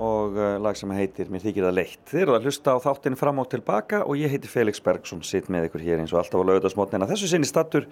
og 0.00 0.38
uh, 0.40 0.54
lag 0.64 0.76
sem 0.78 0.92
heitir 0.96 1.28
Mér 1.28 1.42
þykir 1.42 1.66
það 1.66 1.74
leitt. 1.76 1.98
Þið 2.08 2.20
eru 2.22 2.32
að 2.32 2.46
hlusta 2.48 2.72
á 2.72 2.78
þáttinn 2.80 3.16
fram 3.20 3.42
og 3.42 3.48
tilbaka 3.52 3.98
og 4.08 4.16
ég 4.16 4.30
heiti 4.32 4.48
Felix 4.48 4.80
Bergsson, 4.80 5.20
sitt 5.20 5.50
með 5.52 5.66
ykkur 5.66 5.82
hér 5.84 6.00
eins 6.00 6.14
og 6.14 6.22
alltaf 6.22 6.40
á 6.40 6.48
laugadasmotnina. 6.48 7.08
Þessu 7.10 7.28
sinni 7.28 7.44
stattur 7.44 7.84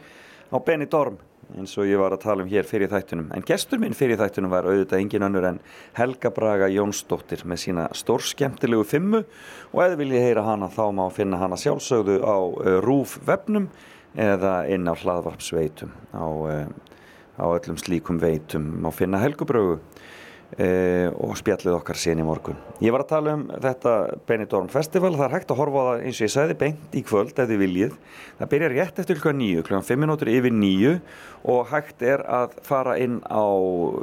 á 0.49 0.57
Benidorm 0.65 1.19
eins 1.59 1.75
og 1.77 1.91
ég 1.91 2.01
var 2.01 2.17
að 2.17 2.23
tala 2.23 2.41
um 2.41 2.49
hér 2.49 2.65
fyrir 2.65 2.89
þættunum. 2.89 3.27
En 3.37 3.45
gestur 3.45 3.83
minn 3.83 3.93
fyrir 3.93 4.17
þættunum 4.17 4.55
var 4.55 4.65
auðvitað 4.71 5.03
engin 5.03 5.27
önnur 5.29 5.49
en 5.51 5.59
Helga 5.99 6.33
Braga 6.33 6.71
Jónsdóttir 6.73 7.45
með 7.45 7.61
sína 7.67 7.85
stórskemmtilegu 7.93 8.87
fimmu 8.89 9.21
og 9.75 9.83
eða 9.85 10.01
vil 10.01 10.15
ég 10.17 10.25
heyra 10.31 10.47
hana 10.49 10.71
þá 10.73 10.87
má 11.03 11.05
finna 11.13 11.43
hana 11.43 11.61
sjálfsögðu 11.61 12.23
á 12.25 12.37
uh, 12.41 12.79
RÚF 12.81 13.19
vefnum 13.29 13.69
eða 14.17 14.63
inn 14.73 14.89
á 14.89 14.97
hlaðvarpsveitum 14.97 15.93
á, 16.17 16.25
uh, 16.25 16.65
á 17.37 17.45
öllum 17.45 17.77
slíkum 17.77 18.25
veitum 18.25 18.73
má 18.81 18.89
finna 18.89 19.21
Helgu 19.21 19.45
Brögu 19.45 19.83
Uh, 20.55 21.11
og 21.19 21.33
spjallið 21.35 21.75
okkar 21.75 21.99
síðan 21.99 22.21
í 22.23 22.25
morgun. 22.29 22.59
Ég 22.79 22.93
var 22.95 23.03
að 23.03 23.09
tala 23.11 23.33
um 23.35 23.41
þetta 23.51 23.95
Benidorm 24.29 24.69
Festival, 24.71 25.11
það 25.17 25.25
er 25.27 25.35
hægt 25.35 25.51
að 25.51 25.59
horfa 25.59 25.83
á 25.83 25.85
það 25.89 26.03
eins 26.05 26.21
og 26.21 26.27
ég 26.29 26.31
sagði 26.35 26.57
beint 26.61 26.95
í 26.95 27.03
kvöld 27.03 27.35
ef 27.43 27.49
þið 27.51 27.59
viljið. 27.65 27.97
Það 28.39 28.51
byrjar 28.53 28.75
rétt 28.77 29.01
eftir 29.03 29.19
klukkan 29.19 29.41
nýju, 29.41 29.65
klukkan 29.67 29.89
5 29.89 30.05
minútur 30.05 30.31
yfir 30.31 30.55
nýju 30.55 30.93
og 31.51 31.61
hægt 31.73 32.07
er 32.07 32.23
að 32.23 32.55
fara 32.71 32.95
inn 33.03 33.19
á 33.27 33.43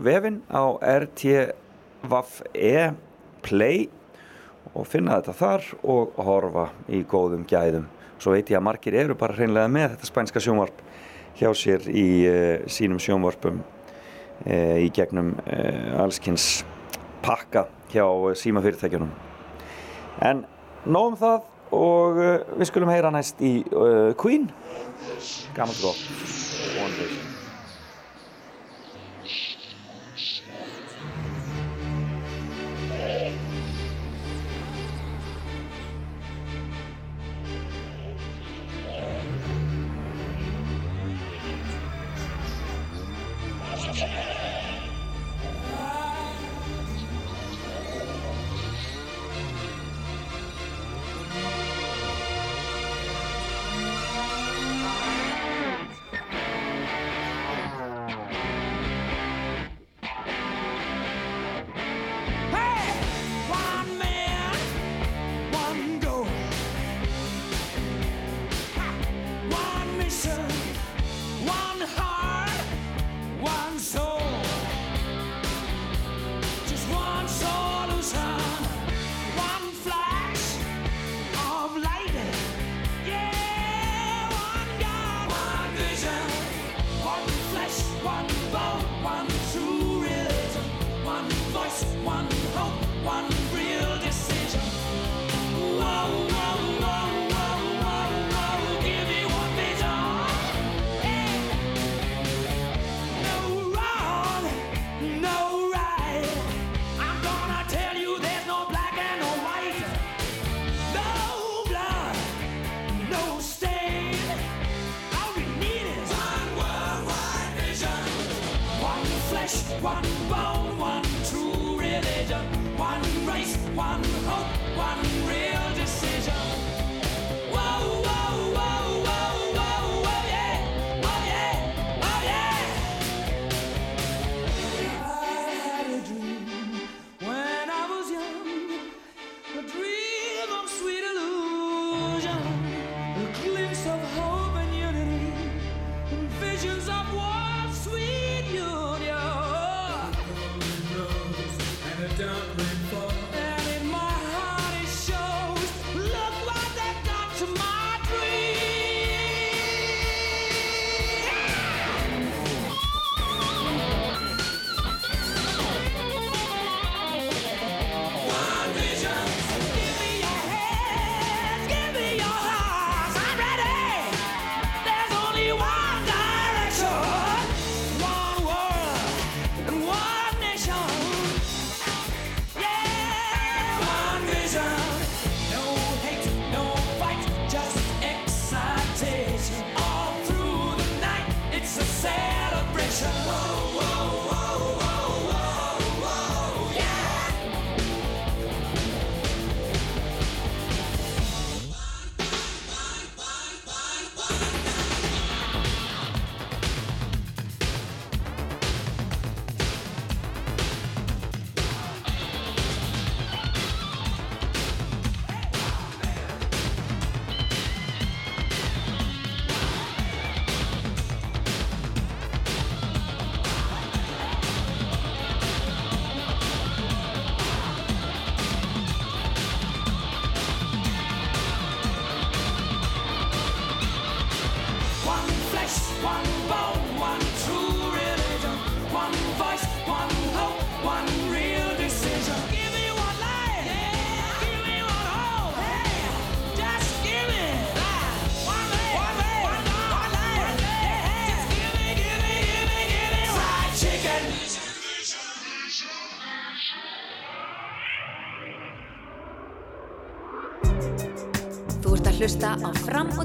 vefin 0.03 0.43
á 0.51 0.76
RTVE 0.99 2.76
Play 3.47 3.88
og 4.76 4.84
finna 4.91 5.22
þetta 5.22 5.39
þar 5.39 5.72
og 5.88 6.19
horfa 6.19 6.68
í 6.91 6.99
góðum 7.07 7.47
gæðum. 7.47 7.88
Svo 8.19 8.35
veit 8.35 8.51
ég 8.51 8.59
að 8.59 8.68
margir 8.68 8.99
eru 9.05 9.15
bara 9.15 9.39
hreinlega 9.39 9.72
með 9.72 9.93
þetta 9.95 10.09
spænska 10.09 10.43
sjónvarp 10.43 10.84
hjá 11.39 11.47
sér 11.55 11.88
í 11.88 12.27
uh, 12.27 12.68
sínum 12.68 12.99
sjónvarpum 12.99 13.63
í 14.45 14.89
gegnum 14.95 15.35
e, 15.45 15.57
allskins 16.01 16.63
pakka 17.22 17.68
hjá 17.91 18.05
símafyrirtækjunum. 18.41 19.11
En 20.22 20.45
nóg 20.85 21.11
um 21.11 21.19
það 21.19 21.49
og 21.72 22.22
e, 22.22 22.31
við 22.57 22.72
skulum 22.72 22.93
heyra 22.93 23.13
næst 23.13 23.43
í 23.43 23.59
e, 23.63 23.91
Queen. 24.22 24.49
Gaman 25.57 25.77
gott. 25.84 26.07
One 26.81 26.95
Vision. 26.97 27.31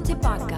Fram 0.07 0.41
og 0.41 0.56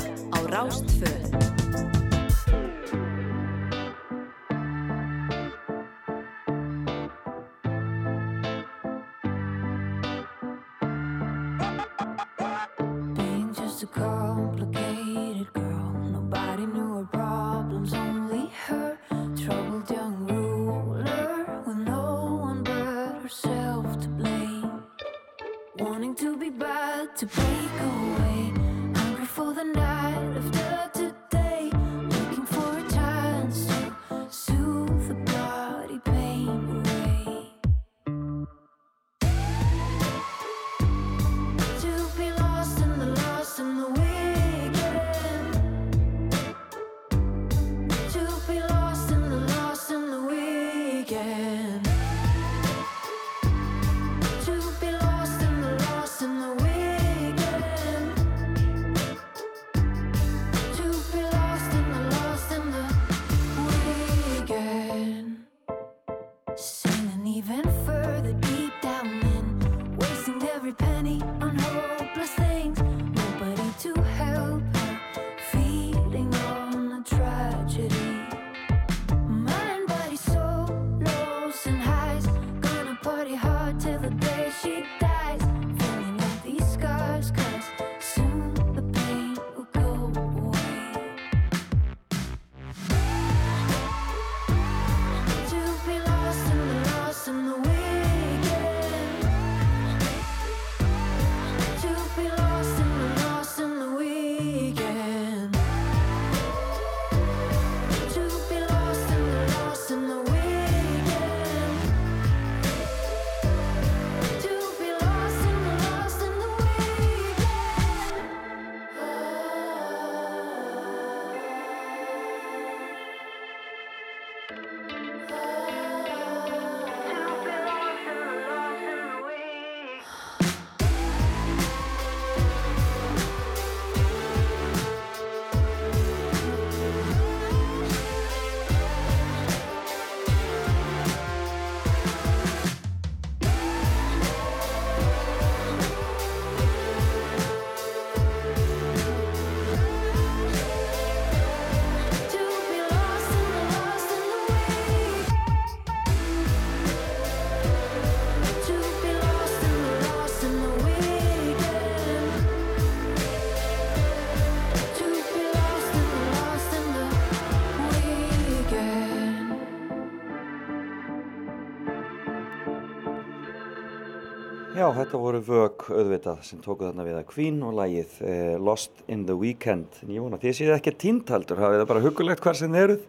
þetta 174.95 175.20
voru 175.22 175.40
vög 175.44 175.86
auðvitað 175.91 176.44
sem 176.48 176.60
tóku 176.64 176.86
þarna 176.88 177.06
við 177.07 177.18
að 177.20 177.26
Queen 177.30 177.57
og 177.66 177.76
lagið 177.78 178.14
eh, 178.26 178.56
Lost 178.61 179.03
in 179.11 179.26
the 179.28 179.36
Weekend. 179.38 179.99
En 180.03 180.14
ég 180.16 180.24
vona 180.24 180.40
að 180.40 180.48
þið 180.48 180.56
séð 180.57 180.76
ekki 180.76 180.94
tíntaldur, 181.03 181.61
hafið 181.61 181.82
það 181.82 181.90
bara 181.91 182.03
hugulegt 182.06 182.44
hvar 182.45 182.60
sem 182.60 182.74
þið 182.74 182.86
eruð. 182.86 183.03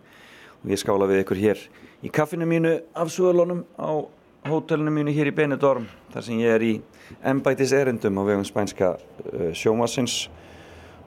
Og 0.60 0.72
ég 0.74 0.80
skála 0.82 1.08
við 1.08 1.22
ykkur 1.24 1.40
hér 1.40 1.62
í 2.00 2.10
kaffinu 2.12 2.48
mínu 2.48 2.72
af 2.96 3.12
Suðalónum 3.12 3.62
á 3.76 3.90
hótelinu 4.48 4.92
mínu 4.94 5.12
hér 5.12 5.30
í 5.30 5.34
Benidorm. 5.36 5.86
Þar 6.14 6.26
sem 6.26 6.40
ég 6.40 6.54
er 6.56 6.64
í 6.64 6.72
embætis 7.28 7.74
erindum 7.76 8.20
á 8.20 8.22
vegum 8.24 8.46
spænska 8.48 8.94
uh, 8.96 9.50
sjómasins 9.56 10.22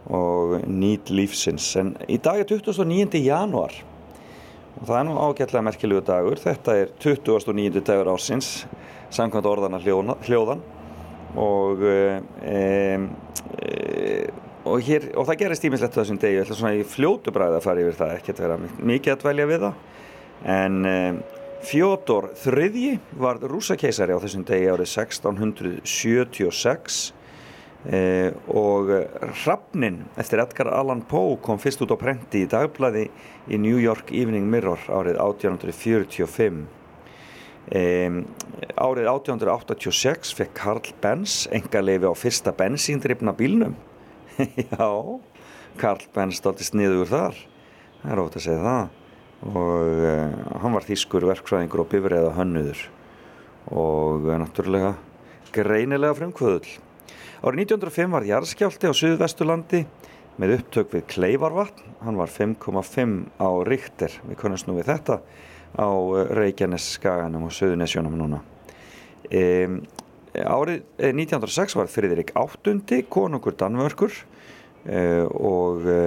og 0.05 0.59
nýt 0.67 1.09
lífsins. 1.13 1.71
En 1.81 1.95
í 2.05 2.19
dag 2.21 2.43
er 2.43 2.49
29. 2.49 3.21
januar 3.23 3.73
og 4.73 4.87
það 4.87 4.97
er 4.99 5.07
nú 5.07 5.17
ágætlega 5.21 5.65
merkilegu 5.65 6.03
dagur. 6.05 6.41
Þetta 6.41 6.77
er 6.81 6.93
29. 7.01 7.81
dagur 7.81 8.13
ársins 8.13 8.63
samkvæmt 9.14 9.49
orðana 9.49 9.80
hljóna, 9.84 10.14
hljóðan. 10.27 10.61
Og, 11.40 11.77
e, 11.81 11.85
e, 12.45 12.57
og, 14.65 14.81
hér, 14.85 15.02
og 15.18 15.23
það 15.30 15.40
gerist 15.41 15.65
ímislegt 15.69 15.98
þessum 15.98 16.19
degi, 16.22 16.35
ég 16.38 16.44
ætla 16.45 16.56
svona 16.60 16.77
í 16.77 16.84
fljótu 16.88 17.30
bræði 17.34 17.56
að 17.57 17.65
fara 17.65 17.84
yfir 17.84 17.98
það, 18.02 18.11
ekkert 18.19 18.40
vera 18.44 18.57
mikið 18.61 19.11
að 19.15 19.23
dvelja 19.23 19.45
við 19.49 19.60
það. 19.68 19.76
En 20.53 20.73
e, 20.85 20.98
Fjódor 21.64 22.26
III 22.35 22.99
var 23.23 23.38
rúsakeisari 23.40 24.11
á 24.11 24.19
þessum 24.19 24.44
degi 24.44 24.68
árið 24.68 24.90
1676 24.91 27.14
e, 27.88 28.35
og 28.52 28.91
Hrafnin 29.45 30.03
eftir 30.19 30.44
Edgar 30.44 30.68
Allan 30.76 31.07
Poe 31.07 31.40
kom 31.40 31.56
fyrst 31.64 31.80
út 31.85 31.94
á 31.95 31.98
prenti 32.02 32.44
í 32.44 32.49
dagblæði 32.52 33.06
í 33.48 33.56
New 33.64 33.80
York 33.80 34.11
Evening 34.11 34.44
Mirror 34.52 34.84
árið 34.91 35.15
1845 35.23 36.82
Um, 37.72 38.18
árið 38.76 39.07
1886 39.07 40.34
fekk 40.35 40.57
Karl 40.57 40.90
Benz 41.02 41.45
enga 41.56 41.80
leifi 41.80 42.10
á 42.10 42.14
fyrsta 42.18 42.52
bensíndrifna 42.56 43.31
bílnum. 43.38 43.77
Já 44.73 44.90
Karl 45.80 46.03
Benz 46.15 46.41
stolti 46.41 46.68
sniður 46.68 47.07
þar. 47.07 47.40
Það 48.02 48.11
er 48.11 48.22
ótt 48.26 48.35
að 48.38 48.45
segja 48.48 48.65
það. 48.68 48.99
Og 49.53 50.03
uh, 50.03 50.35
hann 50.64 50.76
var 50.76 50.88
þýskur 50.88 51.27
verkfræðingur 51.31 51.85
og 51.85 51.91
bifræða 51.91 52.35
hönnuður. 52.35 52.84
Og 53.72 54.27
uh, 54.27 54.35
náttúrulega 54.44 54.98
greinilega 55.56 56.18
frumkvöðul 56.18 56.68
árið 57.44 57.65
1905 57.65 58.14
var 58.15 58.26
jarðskjálti 58.27 58.88
á 58.88 58.94
Suðvesturlandi 58.95 59.81
með 60.40 60.53
upptök 60.57 60.94
við 60.95 61.03
Kleifarvatn. 61.11 61.90
Hann 62.03 62.19
var 62.19 62.31
5,5 62.31 63.18
á 63.35 63.49
Richter. 63.68 64.15
Við 64.30 64.40
kunnast 64.40 64.69
nú 64.69 64.77
við 64.77 64.88
þetta 64.94 65.19
á 65.73 65.89
Reykjanes 66.33 66.93
skaganum 66.97 67.47
og 67.47 67.53
Suðunesjónum 67.55 68.15
núna. 68.17 68.41
E, 69.31 69.65
árið 70.33 70.83
1906 70.99 71.77
var 71.79 71.89
Friðrik 71.91 72.33
VIII 72.35 73.05
konungur 73.09 73.55
Danmörkur 73.57 74.13
e, 74.85 75.23
og 75.25 75.87
e, 75.89 75.97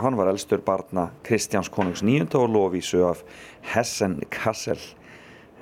hann 0.00 0.18
var 0.18 0.32
elstur 0.32 0.64
barna 0.64 1.08
Kristjáns 1.24 1.72
konungs 1.72 2.04
nýjunda 2.04 2.42
og 2.42 2.52
lofísu 2.52 3.04
af 3.08 3.24
Hessen 3.72 4.20
Kassel. 4.32 4.80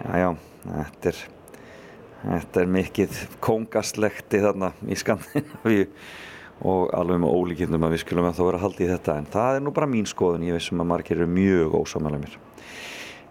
Jájá, 0.03 0.35
þetta 0.67 1.13
er, 1.13 1.23
þetta 2.25 2.65
er 2.65 2.77
mikið 2.81 3.25
kongaslekti 3.45 4.43
þarna 4.43 4.73
í 4.89 4.99
Skandinavíu 4.99 5.89
og 6.63 6.93
alveg 6.95 7.21
með 7.23 7.35
ólíkindum 7.35 7.85
að 7.87 7.97
við 7.97 8.03
skulum 8.05 8.29
að 8.29 8.39
þá 8.39 8.43
vera 8.47 8.63
halda 8.63 8.85
í 8.85 8.91
þetta 8.93 9.19
en 9.19 9.29
það 9.33 9.59
er 9.59 9.65
nú 9.65 9.75
bara 9.75 9.91
mín 9.91 10.09
skoðun, 10.09 10.47
ég 10.47 10.57
veist 10.57 10.71
sem 10.71 10.83
að 10.83 10.91
margir 10.93 11.19
eru 11.19 11.29
mjög 11.31 11.77
ósámælega 11.81 12.23
mér. 12.23 12.37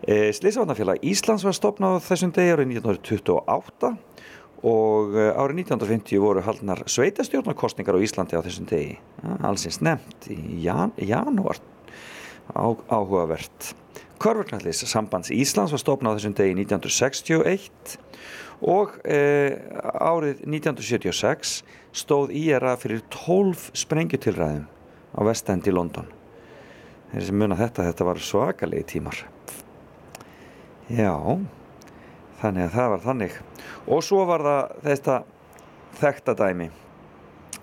E, 0.02 0.16
Sliðsavannafélag 0.36 1.03
Íslands 1.08 1.45
var 1.48 1.56
stopnað 1.56 1.99
þessum 2.10 2.34
degi 2.36 2.56
árið 2.56 2.74
1928 2.76 3.94
og 4.68 5.16
árið 5.16 5.64
1950 5.64 6.22
voru 6.22 6.44
haldnar 6.45 6.84
sveitastjórnarkostningar 6.91 7.98
á 7.98 8.03
Íslandi 8.03 8.38
á 8.38 8.45
þessum 8.45 8.68
degi. 8.70 8.98
Allsins 9.41 9.80
nefnt 9.82 10.28
í 10.34 10.40
jan, 10.66 10.94
janúar 10.99 11.62
á, 12.53 12.68
áhugavert. 12.91 13.72
Körfurnallis 14.22 14.84
sambands 14.86 15.32
Íslands 15.34 15.74
var 15.74 15.82
stopnað 15.82 16.20
þessum 16.20 16.36
degi 16.38 16.58
1961 16.60 17.98
og 18.62 18.99
e, 19.02 19.22
árið 19.98 20.44
1976 20.45 21.62
stóð 21.96 22.32
IRA 22.36 22.76
fyrir 22.80 23.04
12 23.12 23.72
sprengjutilræðum 23.78 24.66
á 25.12 25.20
vestendi 25.28 25.74
London. 25.74 26.08
Þeir 27.12 27.26
sem 27.28 27.40
muna 27.42 27.58
þetta, 27.60 27.88
þetta 27.90 28.08
var 28.08 28.22
svakalegi 28.24 28.88
tímar. 28.94 29.18
Já, 30.92 31.16
þannig 32.40 32.68
að 32.68 32.76
það 32.76 32.92
var 32.94 33.04
þannig. 33.06 33.36
Og 33.92 34.04
svo 34.04 34.24
var 34.28 34.46
það 34.48 34.78
þetta 34.86 35.18
þekta 36.00 36.38
dæmi. 36.40 36.70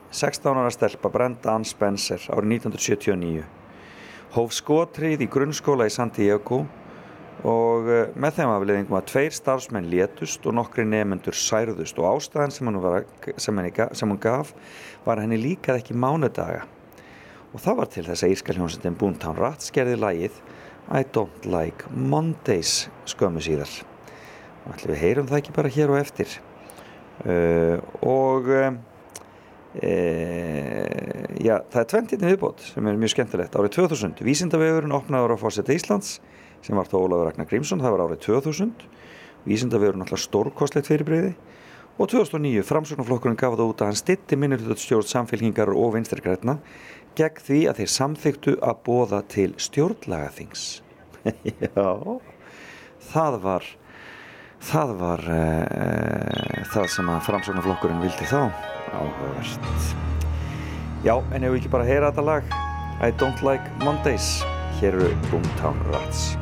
16 0.08 0.56
ára 0.56 0.72
stelpa 0.72 1.10
Brenda 1.12 1.52
Ann 1.52 1.66
Spencer 1.68 2.20
árið 2.32 2.58
1979. 2.60 3.46
Hóf 4.36 4.52
skotrið 4.56 5.24
í 5.24 5.28
grunnskóla 5.32 5.88
í 5.88 5.92
San 5.92 6.12
Diego 6.12 6.62
og 7.46 7.86
eh, 7.92 8.08
með 8.18 8.38
þeim 8.38 8.52
afleðingum 8.54 8.96
að 8.98 9.06
tveir 9.12 9.34
starfsmenn 9.36 9.90
létust 9.92 10.46
og 10.48 10.56
nokkri 10.58 10.86
nefnendur 10.88 11.36
særðust 11.38 12.00
og 12.00 12.08
ástæðan 12.16 12.54
sem, 12.54 12.70
var, 12.82 13.06
sem, 13.36 13.60
henni, 13.60 13.72
sem 13.94 14.10
hún 14.10 14.20
gaf 14.22 14.50
var 15.06 15.22
henni 15.22 15.38
líkað 15.38 15.82
ekki 15.82 15.94
mánudaga. 15.94 16.64
Og 17.54 17.62
það 17.62 17.78
var 17.78 17.92
til 17.92 18.04
þess 18.08 18.24
að 18.24 18.34
írska 18.34 18.56
hljómsendin 18.56 18.98
Boomtown 18.98 19.38
Rats 19.38 19.70
gerði 19.74 19.96
lagið 20.02 20.42
I 20.88 21.04
don't 21.14 21.46
like 21.48 21.88
Mondays 21.92 22.88
skömmu 23.08 23.42
síðar. 23.44 23.70
Og 24.64 24.74
ætlum 24.74 24.94
við 24.94 25.02
heyrum 25.04 25.30
það 25.30 25.40
ekki 25.42 25.56
bara 25.56 25.72
hér 25.72 25.92
og 25.92 26.00
eftir. 26.00 26.38
Uh, 27.18 27.80
og 28.06 28.46
uh, 28.52 28.76
já, 31.38 31.54
það 31.70 31.80
er 31.82 31.88
tventinni 31.92 32.30
viðbót 32.30 32.62
sem 32.70 32.88
er 32.88 33.00
mjög 33.00 33.14
skemmtilegt. 33.14 33.56
Árið 33.58 33.74
2000, 33.76 34.22
Vísindavegurinn 34.24 34.96
opnaður 34.96 35.36
á 35.36 35.42
Fórseta 35.42 35.76
Íslands 35.76 36.16
sem 36.66 36.78
var 36.78 36.88
þá 36.90 36.96
Ólafur 37.00 37.28
Ragnar 37.28 37.48
Grímsson 37.50 37.82
það 37.82 37.94
var 37.94 38.04
árið 38.06 38.24
2000 38.26 38.88
Vísindavegurinn 39.48 40.04
alltaf 40.04 40.22
stórkostlegt 40.22 40.90
fyrirbreyði 40.90 41.34
og 41.98 42.10
2009 42.12 42.62
framsóknarflokkurinn 42.66 43.38
gaf 43.38 43.56
það 43.58 43.72
út 43.72 43.82
að 43.82 43.90
hann 43.90 43.98
stitti 43.98 44.38
minnulutstjórn 44.38 45.08
samfélkingar 45.08 45.72
og 45.74 45.96
vinstirgrætna 45.96 46.58
gegn 47.18 47.42
því 47.42 47.60
að 47.70 47.80
þeir 47.80 47.92
samþyktu 47.94 48.56
að 48.62 48.80
bóða 48.86 49.20
til 49.32 49.48
stjórnlagaþings. 49.58 50.66
Já, 51.64 51.88
það 53.10 53.38
var, 53.42 53.66
það 54.70 54.94
var 55.02 55.26
uh, 55.26 56.64
það 56.70 56.90
sem 56.94 57.10
að 57.10 57.22
framsóknarflokkurinn 57.26 58.02
vildi 58.06 58.30
þá. 58.30 58.42
Áhugavert. 58.94 59.94
Já, 61.02 61.16
en 61.18 61.42
ef 61.42 61.54
við 61.54 61.62
ekki 61.62 61.74
bara 61.74 61.86
heyra 61.88 62.12
þetta 62.12 62.28
lag, 62.30 62.58
I 63.02 63.10
don't 63.18 63.42
like 63.46 63.66
Mondays, 63.82 64.36
hér 64.78 64.98
eru 64.98 65.14
Boomtown 65.32 65.82
Rats. 65.90 66.36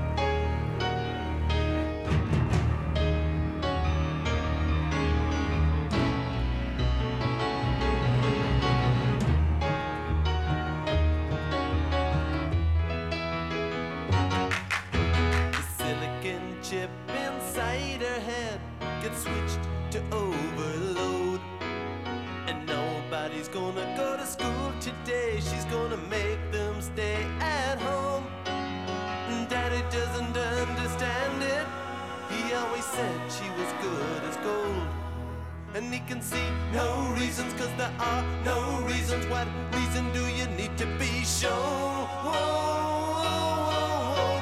Can 36.06 36.22
see 36.22 36.48
no 36.72 37.12
reasons, 37.18 37.52
cause 37.54 37.70
there 37.76 37.92
are 37.98 38.24
no 38.44 38.80
reasons. 38.86 39.26
What 39.26 39.48
reason 39.72 40.12
do 40.12 40.24
you 40.28 40.46
need 40.56 40.78
to 40.78 40.86
be 40.98 41.24
shown? 41.24 42.06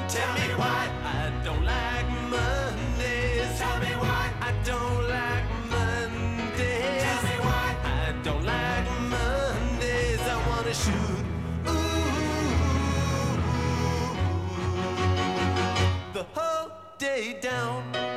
Tell 0.09 0.35
me 0.35 0.49
why 0.61 0.91
I 1.05 1.33
don't 1.43 1.65
like 1.65 2.07
Mondays. 2.29 3.59
Tell 3.59 3.79
me 3.81 3.95
why 3.97 4.31
I 4.43 4.53
don't 4.63 5.09
like 5.09 5.47
Mondays. 5.71 7.03
Tell 7.03 7.23
me 7.23 7.37
why 7.47 7.77
I 7.85 8.13
don't 8.23 8.45
like 8.45 8.87
Mondays. 9.15 10.21
I 10.21 10.37
wanna 10.49 10.75
shoot. 10.75 11.25
Ooh, 11.67 12.13
the 16.13 16.25
whole 16.35 16.71
day 16.99 17.39
down. 17.41 18.14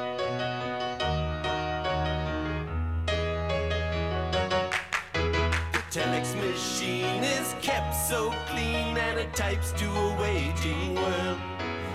so 8.07 8.31
clean 8.47 8.95
and 8.95 9.19
it 9.19 9.34
types 9.35 9.73
to 9.73 9.85
a 9.85 10.15
waging 10.21 10.95
world. 10.95 11.38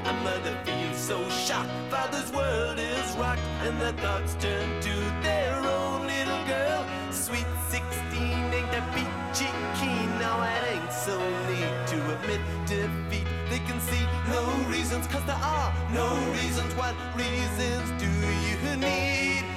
A 0.05 0.13
mother 0.23 0.55
feels 0.63 0.99
so 0.99 1.17
shocked, 1.31 1.71
father's 1.91 2.31
world 2.33 2.79
is 2.79 3.17
rocked, 3.17 3.41
and 3.63 3.81
the 3.81 3.95
thoughts 4.03 4.35
turn 4.35 4.69
to 4.83 4.95
their 5.23 5.57
own 5.57 6.07
little 6.07 6.45
girl. 6.45 6.85
Sweet 7.11 7.47
16 7.71 8.21
ain't 8.21 8.71
that 8.73 8.87
peachy 8.93 9.49
keen, 9.81 10.11
now 10.19 10.37
it 10.43 10.63
ain't 10.75 10.93
so 10.93 11.17
neat 11.49 11.73
to 11.93 11.99
admit 12.15 12.43
defeat. 12.67 13.27
They 13.49 13.61
can 13.61 13.81
see 13.81 14.05
no 14.29 14.43
reasons, 14.69 15.07
cause 15.07 15.25
there 15.25 15.43
are 15.43 15.73
no 15.95 16.09
reasons. 16.33 16.75
What 16.75 16.95
reasons 17.17 17.89
do 17.99 18.11
you 18.49 18.77
need? 18.77 19.52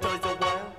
The 0.00 0.08
toys 0.08 0.24
a 0.24 0.36
while. 0.36 0.72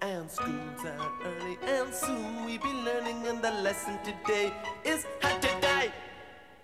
And 0.00 0.30
school's 0.30 0.84
out 0.86 1.12
early, 1.24 1.58
and 1.62 1.92
soon 1.92 2.44
we'll 2.44 2.58
be 2.58 2.72
learning. 2.86 3.26
And 3.26 3.42
the 3.42 3.50
lesson 3.50 3.98
today 4.04 4.52
is 4.84 5.04
how 5.20 5.36
to 5.36 5.48
die. 5.60 5.92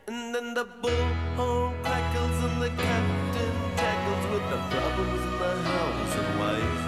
And 0.06 0.34
then 0.34 0.54
the 0.54 0.66
bullhorn 0.82 1.82
crackles, 1.82 2.44
and 2.44 2.62
the 2.62 2.68
captain 2.70 3.54
tackles 3.76 4.24
with 4.32 4.50
the 4.50 4.60
problems 4.70 5.22
in 5.22 5.38
the 5.38 5.52
house 5.70 6.16
and 6.16 6.38
wife. 6.38 6.84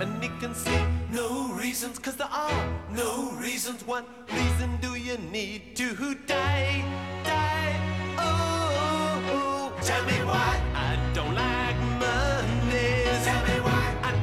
And 0.00 0.22
he 0.22 0.28
can 0.40 0.54
see 0.54 0.80
no 1.10 1.52
reasons, 1.54 1.98
cause 1.98 2.14
there 2.16 2.28
are 2.30 2.68
no 2.94 3.32
reasons. 3.32 3.84
What 3.84 4.06
reason 4.32 4.78
do 4.80 4.94
you 4.94 5.18
need 5.32 5.74
to 5.76 6.14
die? 6.26 6.84
Die. 7.24 7.74
Oh, 8.16 9.32
oh, 9.32 9.72
oh. 9.74 9.82
tell 9.82 10.04
me 10.04 10.18
why 10.24 10.60
I 10.74 10.96
don't 11.14 11.34
like 11.34 11.76
Mondays. 11.98 12.37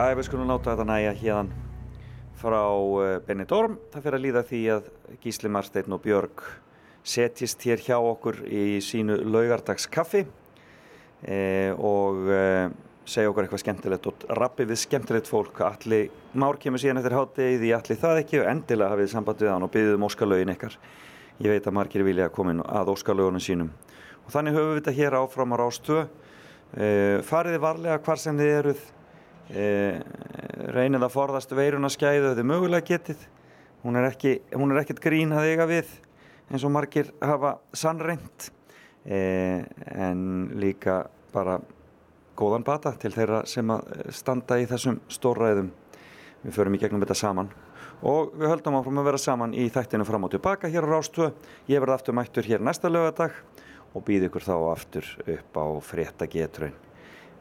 Já, 0.00 0.14
við 0.16 0.30
skulum 0.30 0.48
láta 0.48 0.72
þetta 0.72 0.84
næja 0.88 1.10
hérðan 1.12 1.48
frá 2.40 2.62
uh, 2.72 3.18
Benidorm. 3.20 3.74
Það 3.92 4.04
fyrir 4.06 4.16
að 4.16 4.22
líða 4.24 4.42
því 4.48 4.60
að 4.72 4.86
Gísli 5.20 5.48
Marsteinn 5.52 5.92
og 5.92 6.00
Björg 6.00 6.44
setjist 7.04 7.66
hér 7.68 7.82
hjá 7.84 7.98
okkur 7.98 8.38
í 8.48 8.62
sínu 8.80 9.18
laugardagskaffi 9.28 10.22
eh, 10.24 11.74
og 11.76 12.30
eh, 12.32 12.70
segja 13.04 13.28
okkur 13.28 13.44
eitthvað 13.44 13.60
skemmtilegt 13.60 14.08
og 14.08 14.24
rappi 14.38 14.64
við 14.70 14.80
skemmtilegt 14.86 15.28
fólk. 15.28 15.60
Alli 15.66 15.98
Már 16.32 16.56
kemur 16.62 16.80
síðan 16.80 17.02
eftir 17.02 17.16
háttegið 17.18 17.66
í 17.68 17.72
allir 17.76 18.00
það 18.00 18.20
ekki 18.22 18.40
og 18.40 18.48
endilega 18.54 18.94
hafið 18.94 19.10
samband 19.12 19.44
við 19.44 19.52
hann 19.52 19.66
og 19.66 19.72
byggðum 19.74 20.06
óskalögin 20.08 20.54
ykkar. 20.54 20.78
Ég 21.44 21.52
veit 21.52 21.68
að 21.68 21.76
margir 21.76 22.06
vilja 22.06 22.30
koma 22.32 22.54
inn 22.54 22.62
að 22.64 22.94
óskalögunum 22.94 23.44
sínum. 23.44 23.68
Og 24.24 24.32
þannig 24.32 24.56
höfum 24.56 24.72
við 24.72 24.80
þetta 24.80 24.96
hér 24.96 25.18
áfram 25.20 25.52
á 25.52 25.60
Rástvö. 25.60 26.06
Eh, 26.78 27.18
fariði 27.28 27.60
varlega 27.66 28.00
hvar 28.00 28.22
sem 28.24 28.40
þið 28.40 28.54
eruð 28.62 28.80
Eh, 28.80 28.99
reynið 29.50 31.04
að 31.06 31.12
forðast 31.14 31.52
veiruna 31.56 31.90
skæðu 31.90 32.34
þau 32.36 32.44
mögulega 32.46 32.86
getið. 32.92 33.26
Hún 33.82 33.96
er, 33.96 34.10
ekki, 34.10 34.36
hún 34.54 34.74
er 34.74 34.82
ekkert 34.82 35.00
grín 35.02 35.32
að 35.32 35.50
eiga 35.50 35.66
við 35.70 35.92
eins 36.50 36.64
og 36.66 36.72
margir 36.74 37.08
hafa 37.24 37.54
sannreint 37.72 38.50
eh, 39.06 39.62
en 39.94 40.50
líka 40.60 41.04
bara 41.32 41.56
góðan 42.36 42.66
bata 42.66 42.92
til 43.00 43.12
þeirra 43.14 43.44
sem 43.48 43.70
að 43.72 44.10
standa 44.14 44.58
í 44.60 44.68
þessum 44.68 45.00
stórræðum. 45.10 45.70
Við 46.44 46.56
förum 46.56 46.76
í 46.76 46.82
gegnum 46.82 47.02
þetta 47.04 47.18
saman. 47.20 47.50
Og 48.06 48.32
við 48.36 48.48
höldum 48.48 48.78
áfram 48.78 49.00
að 49.02 49.10
vera 49.10 49.20
saman 49.20 49.56
í 49.56 49.66
þættinu 49.72 50.06
fram 50.08 50.24
og 50.28 50.32
tilbaka 50.32 50.70
hér 50.72 50.88
á 50.88 50.92
Rástvö. 50.94 51.32
Ég 51.68 51.82
verð 51.82 51.98
aftur 51.98 52.16
mættur 52.16 52.48
hér 52.48 52.64
næsta 52.64 52.92
lögadag 52.92 53.36
og 53.94 54.04
býð 54.06 54.28
ykkur 54.28 54.46
þá 54.46 54.54
aftur 54.70 55.08
upp 55.24 55.58
á 55.58 55.66
frétta 55.82 56.28
getraun 56.30 56.76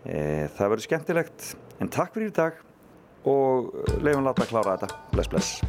e, 0.05 0.47
það 0.55 0.71
verður 0.73 0.85
skemmtilegt 0.85 1.49
en 1.79 1.89
takk 1.91 2.13
fyrir 2.15 2.31
í 2.31 2.35
dag 2.35 2.57
og 3.27 3.73
leifum 4.03 4.25
láta 4.27 4.45
að 4.45 4.51
klára 4.53 4.77
þetta. 4.77 4.89
Bless 5.13 5.29
bless. 5.31 5.61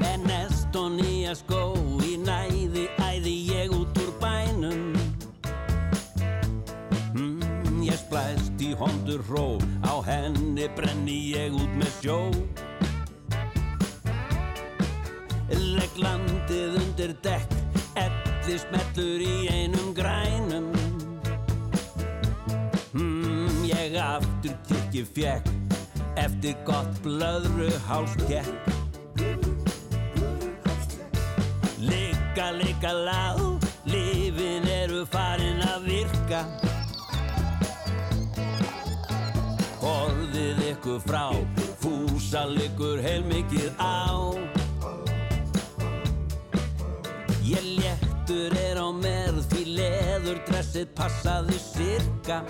Með 0.00 0.26
nest 0.28 0.72
hondur 9.14 9.24
hró. 9.28 9.58
Á 9.82 10.02
henni 10.02 10.68
brenni 10.74 11.34
ég 11.34 11.52
út 11.52 11.74
með 11.76 11.90
sjó. 12.00 12.18
Legg 15.48 15.96
landið 15.96 16.78
undir 16.80 17.14
dekk 17.22 17.50
elli 17.94 18.58
smellur 18.58 19.22
í 19.22 19.48
einum 19.48 19.94
grænum. 19.94 20.72
Mm, 22.94 23.64
Ég 23.64 23.96
aftur 23.98 24.56
kirkju 24.68 25.04
fjekk 25.14 25.48
eftir 26.16 26.54
gott 26.64 27.00
blöðru 27.02 27.72
hálskekk 27.88 28.46
Ligga, 31.78 32.52
ligga 32.54 32.92
lág, 32.92 33.66
lifin 33.84 34.68
eru 34.70 35.02
farin 35.10 35.58
að 35.66 35.90
virka 35.90 36.44
Ykkur 40.84 41.00
frá, 41.00 41.30
fúsa 41.80 42.42
liggur 42.44 42.98
heilmikið 43.00 43.70
á 43.80 44.36
Ég 47.40 47.64
léttur 47.78 48.52
er 48.52 48.76
á 48.76 48.92
merð 48.92 49.46
því 49.48 49.62
leður 49.78 50.42
dressið 50.44 50.92
passaði 50.92 51.56
sirka 51.62 52.42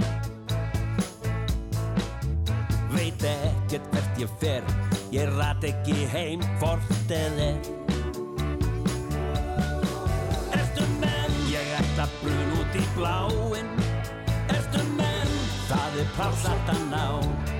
Veit 2.90 3.22
ekkert 3.22 3.86
hvert 3.94 4.18
ég 4.24 4.36
fer, 4.42 4.66
ég 5.14 5.30
rat 5.38 5.70
ekki 5.70 6.02
heim 6.10 6.42
hvort 6.58 7.14
eð 7.14 7.40
er 7.46 7.72
Ertu 10.58 10.90
menn? 10.98 11.42
Ég 11.54 11.74
ætla 11.78 12.10
brun 12.18 12.54
út 12.58 12.78
í 12.82 12.86
bláin 12.98 13.74
Ertu 14.50 14.88
menn? 14.98 15.42
Það 15.70 16.00
er 16.02 16.16
pláss 16.18 16.48
aftan 16.50 16.98
á 16.98 17.06
Ertu 17.14 17.22
menn? 17.22 17.53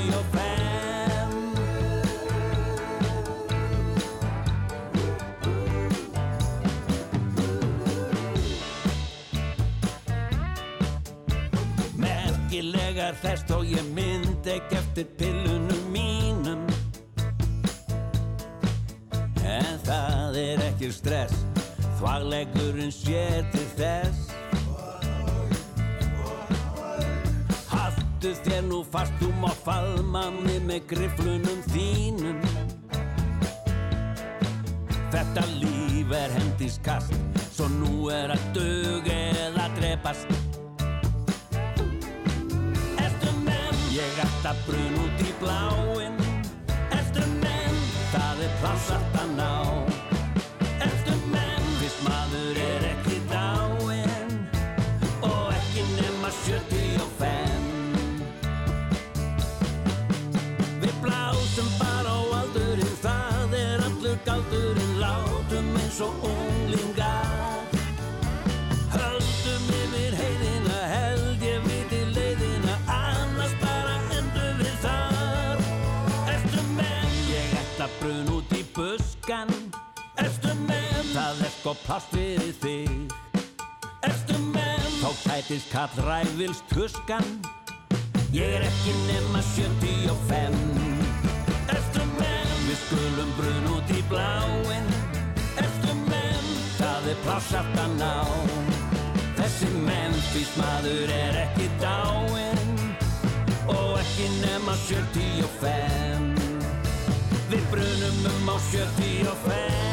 Merkilegar 11.94 13.14
þess 13.22 13.46
þó 13.46 13.62
ég 13.62 13.86
mynd 13.94 14.42
ekki 14.42 14.82
eftir 14.82 15.06
pillunum 15.14 15.86
mínum. 15.94 16.66
En 19.46 19.78
það 19.86 20.42
er 20.42 20.66
ekki 20.72 20.90
stress 20.98 21.46
Þvaglegurinn 22.02 22.90
sér 22.90 23.46
til 23.54 23.68
þess 23.78 24.31
Haft 28.22 28.36
Haldu 28.38 28.50
þér 28.50 28.66
nú 28.68 28.76
fast, 28.86 29.12
þú 29.18 29.28
má 29.42 29.48
faðma 29.64 30.20
mig 30.30 30.60
með 30.62 30.84
griflunum 30.92 31.62
þínum 31.72 32.38
Þetta 35.10 35.42
líf 35.58 36.14
er 36.14 36.30
hendiskast 36.36 37.10
Svo 37.50 37.66
nú 37.66 38.06
er 38.14 38.30
að 38.30 38.44
dög 38.54 39.10
eða 39.10 39.66
drepast 39.74 40.30
Ertu 43.02 43.34
menn? 43.42 43.82
Ég 43.90 44.22
ætta 44.22 44.54
brun 44.68 45.00
út 45.02 45.26
í 45.26 45.34
bláin 45.42 46.22
Ertu 46.94 47.26
menn? 47.40 47.82
Það 48.14 48.46
er 48.46 48.54
plássart 48.62 49.18
að 49.24 49.34
ná 49.40 49.91
Sko 81.62 81.76
plast 81.78 82.08
fyrir 82.10 82.56
þig. 82.58 83.12
Ertu 84.02 84.34
menn? 84.50 84.86
Þá 84.98 85.10
tætist 85.22 85.68
kall 85.70 86.00
ræfils 86.02 86.58
tuskan. 86.72 87.28
Ég 88.34 88.56
er 88.56 88.64
ekki 88.66 88.94
nema 89.04 89.38
75 89.46 90.58
Ertu 91.70 92.08
menn? 92.16 92.50
Við 92.66 92.80
skulum 92.80 93.30
brun 93.38 93.68
út 93.76 93.94
í 93.94 94.02
bláin 94.10 94.90
Ertu 95.62 95.94
menn? 96.00 96.50
Það 96.80 97.06
er 97.14 97.22
plássart 97.28 97.78
að 97.84 97.94
ná. 98.00 98.10
Þessi 99.38 99.70
menn, 99.86 100.18
því 100.32 100.44
maður 100.58 101.14
er 101.20 101.40
ekki 101.44 101.70
dáin 101.78 102.74
Og 103.70 104.02
ekki 104.02 104.26
nema 104.40 104.74
75 104.88 106.42
Við 107.54 107.64
brunum 107.70 108.30
um 108.34 108.50
á 108.50 108.58
75 108.72 109.91